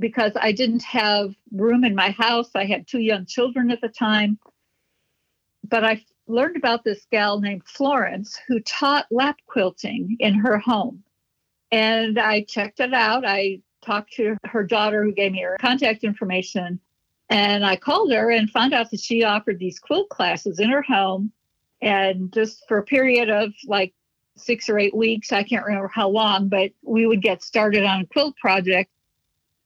because 0.00 0.32
I 0.40 0.52
didn't 0.52 0.82
have 0.82 1.34
room 1.52 1.84
in 1.84 1.94
my 1.94 2.10
house. 2.10 2.50
I 2.54 2.64
had 2.64 2.88
two 2.88 3.00
young 3.00 3.26
children 3.26 3.70
at 3.70 3.80
the 3.80 3.88
time. 3.88 4.38
But 5.68 5.84
I 5.84 6.04
learned 6.26 6.56
about 6.56 6.82
this 6.84 7.06
gal 7.12 7.40
named 7.40 7.62
Florence 7.66 8.40
who 8.48 8.60
taught 8.60 9.06
lap 9.10 9.36
quilting 9.46 10.16
in 10.18 10.34
her 10.34 10.58
home. 10.58 11.04
And 11.70 12.18
I 12.18 12.42
checked 12.42 12.80
it 12.80 12.94
out. 12.94 13.24
I 13.24 13.60
talked 13.84 14.14
to 14.14 14.36
her 14.44 14.64
daughter, 14.64 15.04
who 15.04 15.12
gave 15.12 15.32
me 15.32 15.42
her 15.42 15.56
contact 15.60 16.02
information. 16.02 16.80
And 17.28 17.64
I 17.64 17.76
called 17.76 18.12
her 18.12 18.30
and 18.30 18.50
found 18.50 18.74
out 18.74 18.90
that 18.90 19.00
she 19.00 19.22
offered 19.22 19.58
these 19.58 19.78
quilt 19.78 20.08
classes 20.08 20.58
in 20.58 20.70
her 20.70 20.82
home. 20.82 21.32
And 21.80 22.32
just 22.32 22.64
for 22.66 22.78
a 22.78 22.82
period 22.82 23.30
of 23.30 23.52
like 23.66 23.94
six 24.36 24.68
or 24.68 24.78
eight 24.78 24.94
weeks, 24.94 25.32
I 25.32 25.44
can't 25.44 25.64
remember 25.64 25.88
how 25.88 26.08
long, 26.08 26.48
but 26.48 26.72
we 26.82 27.06
would 27.06 27.22
get 27.22 27.42
started 27.42 27.84
on 27.84 28.00
a 28.00 28.06
quilt 28.06 28.36
project. 28.36 28.90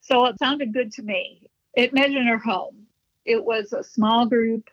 So 0.05 0.27
it 0.27 0.39
sounded 0.39 0.75
good 0.75 0.93
to 0.93 1.03
me. 1.03 1.49
It 1.75 1.95
met 1.95 2.11
in 2.11 2.27
her 2.27 2.39
home. 2.39 2.87
It 3.25 3.43
was 3.43 3.73
a 3.73 3.83
small 3.83 4.27
group, 4.27 4.69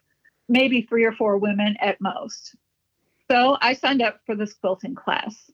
maybe 0.49 0.81
three 0.81 1.05
or 1.05 1.13
four 1.13 1.37
women 1.37 1.77
at 1.79 2.01
most. 2.01 2.55
So 3.29 3.57
I 3.61 3.73
signed 3.73 4.01
up 4.01 4.19
for 4.25 4.35
this 4.35 4.53
quilting 4.53 4.95
class. 4.95 5.49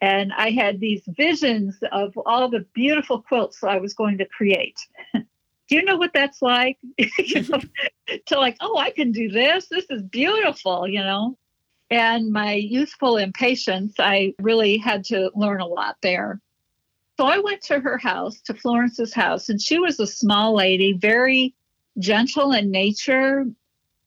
And 0.00 0.32
I 0.32 0.50
had 0.50 0.80
these 0.80 1.02
visions 1.08 1.76
of 1.92 2.16
all 2.24 2.48
the 2.48 2.64
beautiful 2.72 3.20
quilts 3.20 3.62
I 3.62 3.78
was 3.78 3.94
going 3.94 4.16
to 4.18 4.24
create. 4.26 4.78
do 5.12 5.76
you 5.76 5.82
know 5.82 5.96
what 5.96 6.12
that's 6.14 6.40
like? 6.40 6.78
you 7.18 7.42
know, 7.42 7.60
to 8.26 8.38
like, 8.38 8.56
oh, 8.60 8.78
I 8.78 8.90
can 8.90 9.12
do 9.12 9.28
this. 9.28 9.66
This 9.68 9.86
is 9.90 10.02
beautiful, 10.02 10.86
you 10.88 11.00
know. 11.00 11.36
And 11.90 12.32
my 12.32 12.54
youthful 12.54 13.16
impatience, 13.16 13.94
I 13.98 14.34
really 14.40 14.78
had 14.78 15.04
to 15.06 15.30
learn 15.34 15.60
a 15.60 15.66
lot 15.66 15.96
there. 16.00 16.40
So 17.20 17.26
I 17.26 17.36
went 17.36 17.60
to 17.64 17.78
her 17.80 17.98
house, 17.98 18.40
to 18.46 18.54
Florence's 18.54 19.12
house, 19.12 19.50
and 19.50 19.60
she 19.60 19.78
was 19.78 20.00
a 20.00 20.06
small 20.06 20.56
lady, 20.56 20.94
very 20.94 21.54
gentle 21.98 22.52
in 22.52 22.70
nature. 22.70 23.44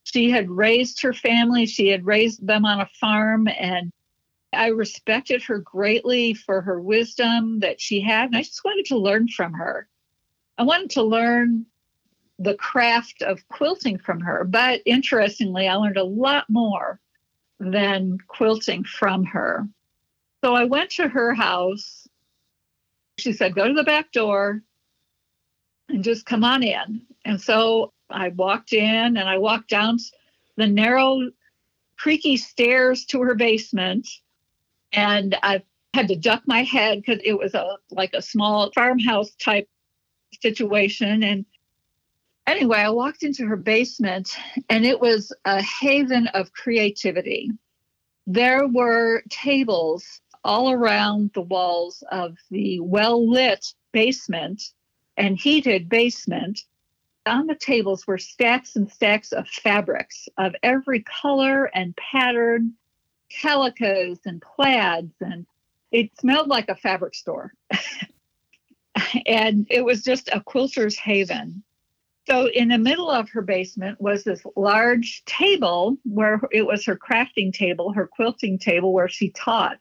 She 0.03 0.31
had 0.31 0.49
raised 0.49 0.99
her 1.03 1.13
family, 1.13 1.67
she 1.67 1.89
had 1.89 2.07
raised 2.07 2.47
them 2.47 2.65
on 2.65 2.81
a 2.81 2.89
farm, 2.99 3.47
and 3.47 3.91
I 4.51 4.69
respected 4.69 5.43
her 5.43 5.59
greatly 5.59 6.33
for 6.33 6.61
her 6.61 6.81
wisdom 6.81 7.59
that 7.59 7.79
she 7.79 8.01
had, 8.01 8.29
and 8.29 8.35
I 8.35 8.41
just 8.41 8.65
wanted 8.65 8.85
to 8.87 8.97
learn 8.97 9.27
from 9.27 9.53
her. 9.53 9.87
I 10.57 10.63
wanted 10.63 10.89
to 10.89 11.03
learn 11.03 11.67
the 12.39 12.55
craft 12.55 13.21
of 13.21 13.47
quilting 13.47 13.99
from 13.99 14.21
her, 14.21 14.43
but 14.43 14.81
interestingly, 14.87 15.67
I 15.67 15.75
learned 15.75 15.97
a 15.97 16.03
lot 16.03 16.45
more 16.49 16.99
than 17.59 18.17
quilting 18.27 18.85
from 18.85 19.23
her. 19.25 19.67
So 20.43 20.55
I 20.55 20.63
went 20.63 20.89
to 20.93 21.07
her 21.07 21.35
house. 21.35 22.02
She 23.17 23.33
said, 23.33 23.55
Go 23.55 23.67
to 23.67 23.73
the 23.73 23.83
back 23.83 24.11
door 24.11 24.61
and 25.89 26.03
just 26.03 26.25
come 26.25 26.43
on 26.43 26.63
in. 26.63 27.01
And 27.25 27.39
so 27.39 27.93
I 28.09 28.29
walked 28.29 28.73
in 28.73 29.17
and 29.17 29.29
I 29.29 29.37
walked 29.37 29.69
down 29.69 29.97
the 30.57 30.67
narrow, 30.67 31.29
creaky 31.97 32.37
stairs 32.37 33.05
to 33.05 33.21
her 33.21 33.35
basement 33.35 34.07
and 34.91 35.35
I 35.43 35.63
had 35.93 36.07
to 36.07 36.15
duck 36.15 36.43
my 36.47 36.63
head 36.63 37.01
because 37.01 37.21
it 37.23 37.37
was 37.37 37.53
a 37.53 37.77
like 37.91 38.13
a 38.13 38.21
small 38.21 38.71
farmhouse 38.71 39.31
type 39.35 39.69
situation. 40.41 41.23
And 41.23 41.45
Anyway, 42.45 42.77
I 42.77 42.89
walked 42.89 43.23
into 43.23 43.45
her 43.45 43.55
basement 43.55 44.35
and 44.69 44.85
it 44.85 44.99
was 44.99 45.31
a 45.45 45.61
haven 45.61 46.27
of 46.27 46.51
creativity. 46.51 47.51
There 48.27 48.67
were 48.67 49.23
tables 49.29 50.21
all 50.43 50.71
around 50.71 51.31
the 51.33 51.41
walls 51.41 52.03
of 52.11 52.37
the 52.49 52.79
well 52.79 53.29
lit 53.29 53.73
basement 53.91 54.61
and 55.17 55.37
heated 55.37 55.89
basement. 55.89 56.61
On 57.25 57.47
the 57.47 57.55
tables 57.55 58.05
were 58.05 58.17
stacks 58.17 58.75
and 58.75 58.91
stacks 58.91 59.31
of 59.31 59.47
fabrics 59.47 60.27
of 60.37 60.55
every 60.61 61.01
color 61.03 61.65
and 61.73 61.95
pattern, 61.95 62.73
calicos 63.29 64.19
and 64.25 64.41
plaids, 64.41 65.13
and 65.21 65.45
it 65.91 66.11
smelled 66.19 66.49
like 66.49 66.67
a 66.67 66.75
fabric 66.75 67.15
store. 67.15 67.53
and 69.25 69.67
it 69.69 69.85
was 69.85 70.03
just 70.03 70.29
a 70.33 70.41
quilter's 70.41 70.97
haven. 70.97 71.63
So, 72.25 72.47
in 72.47 72.69
the 72.69 72.77
middle 72.77 73.09
of 73.09 73.29
her 73.29 73.41
basement 73.41 73.99
was 73.99 74.23
this 74.23 74.41
large 74.55 75.23
table 75.25 75.97
where 76.03 76.41
it 76.51 76.65
was 76.65 76.85
her 76.85 76.97
crafting 76.97 77.53
table, 77.53 77.91
her 77.93 78.07
quilting 78.07 78.59
table, 78.59 78.93
where 78.93 79.09
she 79.09 79.29
taught. 79.31 79.79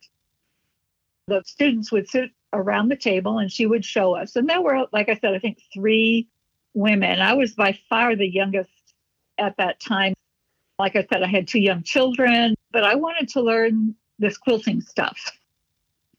The 1.29 1.43
students 1.47 1.93
would 1.93 2.09
sit 2.09 2.31
around 2.53 2.89
the 2.89 2.97
table 2.97 3.39
and 3.39 3.51
she 3.51 3.67
would 3.67 3.85
show 3.85 4.15
us. 4.15 4.37
And 4.37 4.49
there 4.49 4.61
were, 4.61 4.87
like 4.93 5.09
I 5.09 5.15
said, 5.15 5.35
I 5.35 5.39
think 5.39 5.59
three 5.73 6.29
women. 6.75 7.21
I 7.21 7.35
was 7.35 7.55
by 7.55 7.79
far 7.89 8.17
the 8.17 8.29
youngest 8.29 8.71
at 9.39 9.57
that 9.59 9.81
time. 9.81 10.15
Like 10.79 10.97
I 10.97 11.07
said, 11.11 11.23
I 11.23 11.29
had 11.29 11.47
two 11.47 11.61
young 11.61 11.83
children, 11.83 12.55
but 12.73 12.85
I 12.85 12.95
wanted 12.95 13.29
to 13.31 13.41
learn 13.41 13.95
this 14.19 14.37
quilting 14.37 14.81
stuff. 14.81 15.19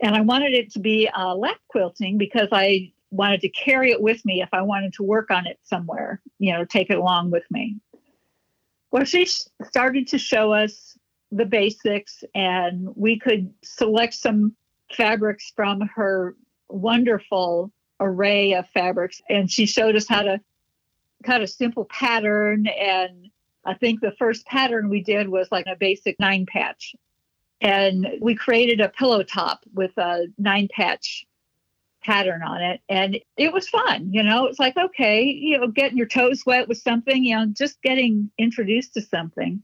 And 0.01 0.15
I 0.15 0.21
wanted 0.21 0.53
it 0.53 0.71
to 0.73 0.79
be 0.79 1.09
uh, 1.09 1.35
lap 1.35 1.57
quilting 1.69 2.17
because 2.17 2.49
I 2.51 2.91
wanted 3.11 3.41
to 3.41 3.49
carry 3.49 3.91
it 3.91 4.01
with 4.01 4.23
me 4.25 4.41
if 4.41 4.49
I 4.51 4.61
wanted 4.61 4.93
to 4.93 5.03
work 5.03 5.31
on 5.31 5.45
it 5.45 5.59
somewhere, 5.63 6.21
you 6.39 6.51
know, 6.51 6.65
take 6.65 6.89
it 6.89 6.97
along 6.97 7.31
with 7.31 7.43
me. 7.51 7.77
Well, 8.91 9.05
she 9.05 9.25
started 9.25 10.07
to 10.09 10.17
show 10.17 10.51
us 10.53 10.97
the 11.31 11.45
basics, 11.45 12.23
and 12.35 12.89
we 12.95 13.17
could 13.17 13.51
select 13.63 14.13
some 14.13 14.55
fabrics 14.95 15.51
from 15.55 15.81
her 15.95 16.35
wonderful 16.69 17.71
array 17.99 18.53
of 18.53 18.67
fabrics. 18.69 19.21
And 19.29 19.49
she 19.49 19.65
showed 19.65 19.95
us 19.95 20.07
how 20.07 20.23
to 20.23 20.41
cut 21.23 21.41
a 21.41 21.47
simple 21.47 21.85
pattern. 21.85 22.67
And 22.67 23.29
I 23.65 23.75
think 23.75 24.01
the 24.01 24.13
first 24.17 24.45
pattern 24.45 24.89
we 24.89 25.01
did 25.01 25.29
was 25.29 25.47
like 25.51 25.65
a 25.67 25.75
basic 25.75 26.19
nine 26.19 26.45
patch. 26.45 26.95
And 27.61 28.07
we 28.19 28.35
created 28.35 28.81
a 28.81 28.89
pillow 28.89 29.23
top 29.23 29.63
with 29.73 29.97
a 29.97 30.27
nine 30.37 30.67
patch 30.69 31.25
pattern 32.03 32.43
on 32.43 32.61
it. 32.61 32.81
And 32.89 33.19
it 33.37 33.53
was 33.53 33.69
fun. 33.69 34.11
You 34.11 34.23
know, 34.23 34.45
it's 34.47 34.59
like, 34.59 34.75
okay, 34.75 35.23
you 35.23 35.57
know, 35.57 35.67
getting 35.67 35.97
your 35.97 36.07
toes 36.07 36.45
wet 36.45 36.67
with 36.67 36.77
something, 36.77 37.23
you 37.23 37.37
know, 37.37 37.45
just 37.45 37.81
getting 37.81 38.29
introduced 38.37 38.93
to 38.95 39.01
something. 39.01 39.63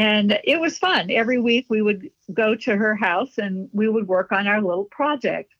And 0.00 0.40
it 0.44 0.58
was 0.58 0.78
fun. 0.78 1.10
Every 1.10 1.38
week 1.38 1.66
we 1.68 1.82
would 1.82 2.10
go 2.32 2.54
to 2.54 2.74
her 2.74 2.96
house 2.96 3.36
and 3.36 3.68
we 3.74 3.86
would 3.86 4.08
work 4.08 4.32
on 4.32 4.46
our 4.46 4.62
little 4.62 4.86
project. 4.86 5.52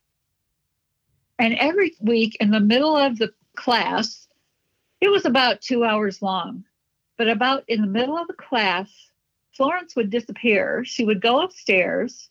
And 1.38 1.52
every 1.56 1.94
week 2.00 2.38
in 2.40 2.50
the 2.50 2.58
middle 2.58 2.96
of 2.96 3.18
the 3.18 3.34
class, 3.54 4.28
it 5.02 5.10
was 5.10 5.26
about 5.26 5.60
two 5.60 5.84
hours 5.84 6.22
long. 6.22 6.64
But 7.18 7.28
about 7.28 7.64
in 7.68 7.82
the 7.82 7.86
middle 7.86 8.16
of 8.16 8.28
the 8.28 8.32
class, 8.32 8.90
Florence 9.54 9.94
would 9.94 10.08
disappear. 10.08 10.86
She 10.86 11.04
would 11.04 11.20
go 11.20 11.42
upstairs 11.42 12.30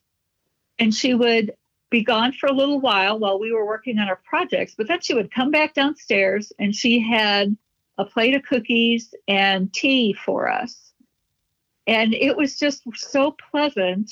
and 0.79 0.91
she 0.91 1.13
would 1.13 1.53
be 1.91 2.03
gone 2.03 2.33
for 2.33 2.47
a 2.47 2.53
little 2.53 2.81
while 2.81 3.19
while 3.19 3.39
we 3.39 3.51
were 3.51 3.67
working 3.67 3.99
on 3.99 4.09
our 4.09 4.19
projects. 4.27 4.73
But 4.75 4.87
then 4.87 5.01
she 5.01 5.13
would 5.13 5.31
come 5.31 5.51
back 5.51 5.75
downstairs 5.75 6.51
and 6.57 6.73
she 6.73 6.99
had 6.99 7.55
a 7.99 8.05
plate 8.05 8.33
of 8.33 8.41
cookies 8.41 9.13
and 9.27 9.71
tea 9.71 10.13
for 10.13 10.49
us 10.51 10.88
and 11.89 12.13
it 12.13 12.37
was 12.37 12.55
just 12.55 12.83
so 12.93 13.35
pleasant 13.49 14.11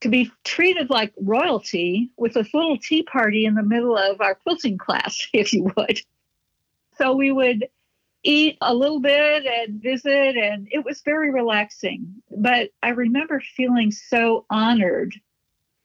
to 0.00 0.08
be 0.08 0.32
treated 0.44 0.88
like 0.88 1.12
royalty 1.20 2.10
with 2.16 2.32
this 2.32 2.54
little 2.54 2.78
tea 2.78 3.02
party 3.02 3.44
in 3.44 3.54
the 3.54 3.62
middle 3.62 3.96
of 3.96 4.22
our 4.22 4.34
quilting 4.34 4.78
class, 4.78 5.28
if 5.34 5.52
you 5.52 5.70
would. 5.76 6.00
So 6.96 7.14
we 7.14 7.30
would 7.30 7.68
eat 8.24 8.56
a 8.62 8.74
little 8.74 9.00
bit 9.00 9.44
and 9.44 9.82
visit, 9.82 10.36
and 10.38 10.66
it 10.70 10.82
was 10.82 11.02
very 11.02 11.30
relaxing. 11.30 12.06
But 12.34 12.70
I 12.82 12.88
remember 12.88 13.42
feeling 13.54 13.90
so 13.90 14.46
honored 14.48 15.14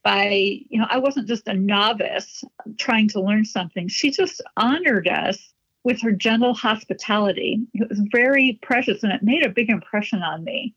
by, 0.06 0.30
you 0.70 0.80
know, 0.80 0.88
I 0.89 1.00
wasn't 1.00 1.28
just 1.28 1.50
a 1.50 1.54
novice 1.54 2.46
trying 2.78 3.10
to 3.10 3.22
learn 3.22 3.44
something. 3.44 3.89
She 3.89 4.10
just 4.10 4.42
honored 4.56 5.10
us 5.10 5.54
with 5.84 6.02
her 6.02 6.13
gentle 6.13 6.54
hospitality. 6.54 7.60
It 7.74 7.89
was 7.89 8.02
very 8.10 8.58
precious 8.62 9.04
and 9.04 9.12
it 9.12 9.22
made 9.22 9.46
a 9.46 9.50
big 9.50 9.70
impression 9.70 10.22
on 10.22 10.46
me. 10.46 10.74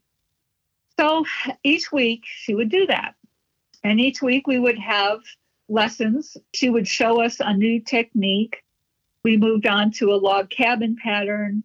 So 0.98 1.24
each 1.62 1.92
week 1.92 2.22
she 2.24 2.54
would 2.54 2.70
do 2.70 2.86
that. 2.86 3.14
And 3.84 4.00
each 4.00 4.22
week 4.22 4.46
we 4.46 4.58
would 4.58 4.78
have 4.78 5.20
lessons. 5.68 6.36
She 6.54 6.70
would 6.70 6.88
show 6.88 7.22
us 7.22 7.36
a 7.40 7.54
new 7.54 7.80
technique. 7.80 8.62
We 9.22 9.36
moved 9.36 9.66
on 9.66 9.90
to 9.92 10.12
a 10.12 10.16
log 10.16 10.50
cabin 10.50 10.96
pattern. 11.02 11.62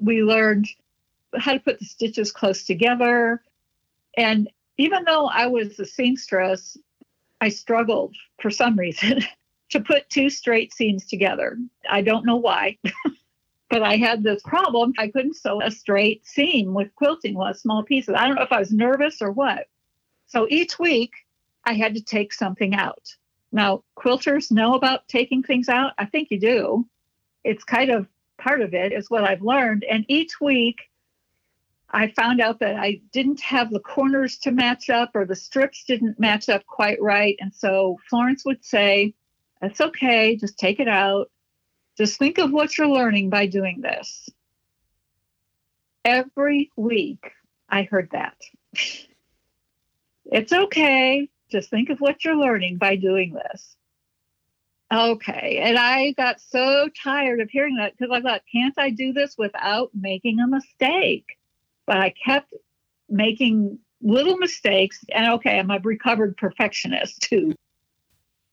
We 0.00 0.22
learned 0.22 0.66
how 1.36 1.54
to 1.54 1.60
put 1.60 1.78
the 1.78 1.84
stitches 1.84 2.32
close 2.32 2.64
together. 2.64 3.42
And 4.16 4.48
even 4.78 5.04
though 5.04 5.26
I 5.26 5.46
was 5.46 5.78
a 5.78 5.84
seamstress, 5.84 6.76
I 7.40 7.50
struggled 7.50 8.16
for 8.40 8.50
some 8.50 8.78
reason 8.78 9.22
to 9.70 9.80
put 9.80 10.08
two 10.08 10.30
straight 10.30 10.72
seams 10.72 11.06
together. 11.06 11.58
I 11.88 12.02
don't 12.02 12.24
know 12.24 12.36
why. 12.36 12.78
But 13.70 13.82
I 13.82 13.96
had 13.96 14.22
this 14.22 14.42
problem. 14.42 14.94
I 14.98 15.08
couldn't 15.08 15.36
sew 15.36 15.60
a 15.62 15.70
straight 15.70 16.26
seam 16.26 16.72
with 16.72 16.94
quilting 16.94 17.34
with 17.34 17.58
small 17.58 17.82
pieces. 17.82 18.14
I 18.16 18.26
don't 18.26 18.36
know 18.36 18.42
if 18.42 18.52
I 18.52 18.60
was 18.60 18.72
nervous 18.72 19.20
or 19.20 19.30
what. 19.30 19.66
So 20.26 20.46
each 20.48 20.78
week 20.78 21.12
I 21.64 21.74
had 21.74 21.94
to 21.94 22.02
take 22.02 22.32
something 22.32 22.74
out. 22.74 23.14
Now, 23.52 23.84
quilters 23.96 24.50
know 24.50 24.74
about 24.74 25.08
taking 25.08 25.42
things 25.42 25.68
out. 25.68 25.92
I 25.98 26.06
think 26.06 26.30
you 26.30 26.38
do. 26.38 26.86
It's 27.44 27.64
kind 27.64 27.90
of 27.90 28.06
part 28.38 28.60
of 28.60 28.74
it, 28.74 28.92
is 28.92 29.10
what 29.10 29.24
I've 29.24 29.42
learned. 29.42 29.84
And 29.84 30.04
each 30.08 30.40
week 30.40 30.90
I 31.90 32.08
found 32.08 32.40
out 32.40 32.60
that 32.60 32.76
I 32.76 33.00
didn't 33.12 33.40
have 33.40 33.70
the 33.70 33.80
corners 33.80 34.38
to 34.40 34.50
match 34.50 34.90
up 34.90 35.10
or 35.14 35.24
the 35.24 35.36
strips 35.36 35.84
didn't 35.84 36.20
match 36.20 36.48
up 36.48 36.66
quite 36.66 37.00
right. 37.00 37.36
And 37.40 37.54
so 37.54 37.98
Florence 38.08 38.44
would 38.44 38.64
say, 38.64 39.14
That's 39.60 39.80
okay, 39.80 40.36
just 40.36 40.58
take 40.58 40.80
it 40.80 40.88
out. 40.88 41.30
Just 41.98 42.16
think 42.16 42.38
of 42.38 42.52
what 42.52 42.78
you're 42.78 42.86
learning 42.86 43.28
by 43.28 43.46
doing 43.46 43.80
this. 43.80 44.30
Every 46.04 46.70
week, 46.76 47.32
I 47.68 47.82
heard 47.82 48.10
that. 48.12 48.36
it's 50.24 50.52
okay. 50.52 51.28
Just 51.50 51.70
think 51.70 51.90
of 51.90 52.00
what 52.00 52.24
you're 52.24 52.36
learning 52.36 52.78
by 52.78 52.94
doing 52.94 53.32
this. 53.32 53.76
Okay. 54.92 55.58
And 55.60 55.76
I 55.76 56.12
got 56.12 56.40
so 56.40 56.88
tired 57.02 57.40
of 57.40 57.50
hearing 57.50 57.76
that 57.78 57.98
because 57.98 58.12
I 58.12 58.20
thought, 58.20 58.42
can't 58.50 58.78
I 58.78 58.90
do 58.90 59.12
this 59.12 59.36
without 59.36 59.90
making 59.92 60.38
a 60.38 60.46
mistake? 60.46 61.36
But 61.84 61.96
I 61.96 62.14
kept 62.24 62.54
making 63.10 63.80
little 64.00 64.36
mistakes. 64.36 65.04
And 65.12 65.32
okay, 65.32 65.58
I'm 65.58 65.70
a 65.72 65.80
recovered 65.80 66.36
perfectionist 66.36 67.22
too 67.22 67.54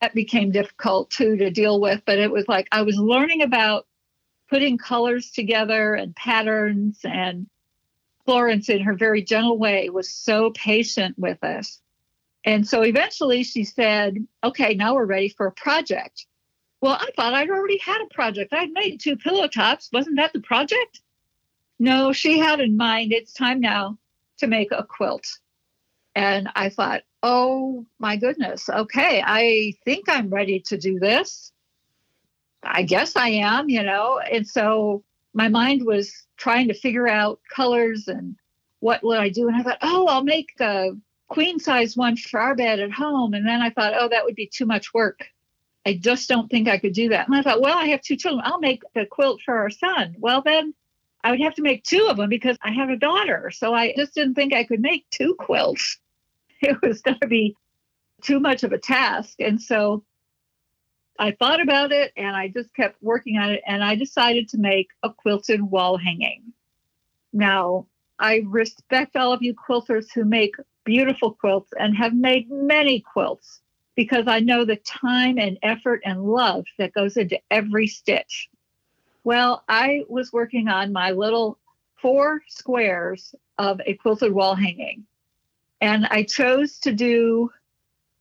that 0.05 0.13
became 0.13 0.51
difficult 0.51 1.09
too 1.09 1.35
to 1.35 1.49
deal 1.49 1.81
with. 1.81 2.03
But 2.05 2.19
it 2.19 2.29
was 2.29 2.47
like 2.47 2.67
I 2.71 2.83
was 2.83 2.95
learning 2.95 3.41
about 3.41 3.87
putting 4.51 4.77
colors 4.77 5.31
together 5.31 5.95
and 5.95 6.15
patterns. 6.15 6.99
And 7.03 7.47
Florence, 8.23 8.69
in 8.69 8.81
her 8.81 8.93
very 8.93 9.23
gentle 9.23 9.57
way, 9.57 9.89
was 9.89 10.07
so 10.07 10.51
patient 10.51 11.17
with 11.17 11.43
us. 11.43 11.81
And 12.43 12.67
so 12.67 12.83
eventually 12.83 13.43
she 13.43 13.63
said, 13.63 14.27
Okay, 14.43 14.75
now 14.75 14.93
we're 14.93 15.05
ready 15.05 15.29
for 15.29 15.47
a 15.47 15.51
project. 15.51 16.27
Well, 16.81 16.99
I 17.01 17.09
thought 17.15 17.33
I'd 17.33 17.49
already 17.49 17.79
had 17.79 17.99
a 18.03 18.13
project. 18.13 18.53
I'd 18.53 18.73
made 18.73 18.99
two 18.99 19.15
pillow 19.15 19.47
tops. 19.47 19.89
Wasn't 19.91 20.17
that 20.17 20.33
the 20.33 20.41
project? 20.41 21.01
No, 21.79 22.13
she 22.13 22.37
had 22.37 22.59
in 22.59 22.77
mind 22.77 23.11
it's 23.11 23.33
time 23.33 23.59
now 23.59 23.97
to 24.37 24.45
make 24.45 24.71
a 24.71 24.83
quilt. 24.83 25.25
And 26.15 26.49
I 26.55 26.69
thought, 26.69 27.03
oh 27.23 27.85
my 27.99 28.15
goodness, 28.15 28.69
okay, 28.69 29.21
I 29.25 29.73
think 29.83 30.07
I'm 30.07 30.29
ready 30.29 30.61
to 30.67 30.77
do 30.77 30.99
this. 30.99 31.51
I 32.63 32.83
guess 32.83 33.15
I 33.15 33.29
am, 33.29 33.69
you 33.69 33.83
know. 33.83 34.19
And 34.19 34.47
so 34.47 35.03
my 35.33 35.49
mind 35.49 35.85
was 35.85 36.13
trying 36.37 36.69
to 36.69 36.73
figure 36.73 37.07
out 37.07 37.39
colors 37.53 38.07
and 38.07 38.35
what 38.79 39.03
would 39.03 39.19
I 39.19 39.29
do. 39.29 39.47
And 39.47 39.57
I 39.57 39.63
thought, 39.63 39.79
oh, 39.81 40.07
I'll 40.07 40.23
make 40.23 40.53
a 40.59 40.91
queen 41.27 41.59
size 41.59 41.97
one 41.97 42.15
for 42.15 42.39
our 42.39 42.55
bed 42.55 42.79
at 42.79 42.91
home. 42.91 43.33
And 43.33 43.45
then 43.45 43.61
I 43.61 43.69
thought, 43.69 43.93
oh, 43.97 44.07
that 44.09 44.23
would 44.23 44.35
be 44.35 44.47
too 44.47 44.65
much 44.65 44.93
work. 44.93 45.25
I 45.85 45.93
just 45.93 46.29
don't 46.29 46.49
think 46.49 46.67
I 46.67 46.79
could 46.79 46.93
do 46.93 47.09
that. 47.09 47.27
And 47.27 47.35
I 47.35 47.41
thought, 47.41 47.61
well, 47.61 47.77
I 47.77 47.87
have 47.87 48.01
two 48.01 48.15
children. 48.15 48.43
I'll 48.45 48.59
make 48.59 48.81
a 48.95 49.05
quilt 49.05 49.41
for 49.43 49.55
our 49.55 49.69
son. 49.69 50.15
Well, 50.17 50.41
then 50.41 50.73
I 51.23 51.31
would 51.31 51.41
have 51.41 51.55
to 51.55 51.61
make 51.61 51.83
two 51.83 52.07
of 52.09 52.17
them 52.17 52.29
because 52.29 52.57
I 52.61 52.71
have 52.71 52.89
a 52.89 52.95
daughter. 52.95 53.51
So 53.51 53.73
I 53.73 53.93
just 53.95 54.15
didn't 54.15 54.35
think 54.35 54.53
I 54.53 54.63
could 54.63 54.81
make 54.81 55.07
two 55.09 55.35
quilts. 55.37 55.97
it 56.61 56.81
was 56.81 57.01
going 57.01 57.19
to 57.21 57.27
be 57.27 57.55
too 58.21 58.39
much 58.39 58.63
of 58.63 58.71
a 58.71 58.77
task. 58.77 59.39
And 59.39 59.61
so 59.61 60.03
I 61.19 61.31
thought 61.31 61.61
about 61.61 61.91
it 61.91 62.11
and 62.17 62.35
I 62.35 62.49
just 62.49 62.73
kept 62.73 63.01
working 63.01 63.37
on 63.37 63.51
it 63.51 63.61
and 63.65 63.83
I 63.83 63.95
decided 63.95 64.49
to 64.49 64.57
make 64.57 64.89
a 65.03 65.09
quilted 65.11 65.61
wall 65.61 65.97
hanging. 65.97 66.53
Now, 67.31 67.87
I 68.19 68.43
respect 68.45 69.15
all 69.15 69.33
of 69.33 69.41
you 69.41 69.53
quilters 69.53 70.07
who 70.13 70.23
make 70.25 70.55
beautiful 70.85 71.33
quilts 71.33 71.71
and 71.77 71.95
have 71.97 72.13
made 72.13 72.49
many 72.49 73.01
quilts 73.01 73.61
because 73.95 74.27
I 74.27 74.39
know 74.39 74.65
the 74.65 74.75
time 74.77 75.37
and 75.37 75.57
effort 75.63 76.01
and 76.05 76.25
love 76.25 76.65
that 76.77 76.93
goes 76.93 77.17
into 77.17 77.39
every 77.49 77.87
stitch. 77.87 78.49
Well, 79.23 79.63
I 79.67 80.03
was 80.07 80.33
working 80.33 80.67
on 80.67 80.93
my 80.93 81.11
little 81.11 81.57
four 82.01 82.41
squares 82.47 83.33
of 83.57 83.81
a 83.85 83.95
quilted 83.95 84.31
wall 84.33 84.55
hanging. 84.55 85.05
And 85.85 86.07
I 86.07 86.23
chose 86.23 86.79
to 86.79 86.91
do 86.91 87.51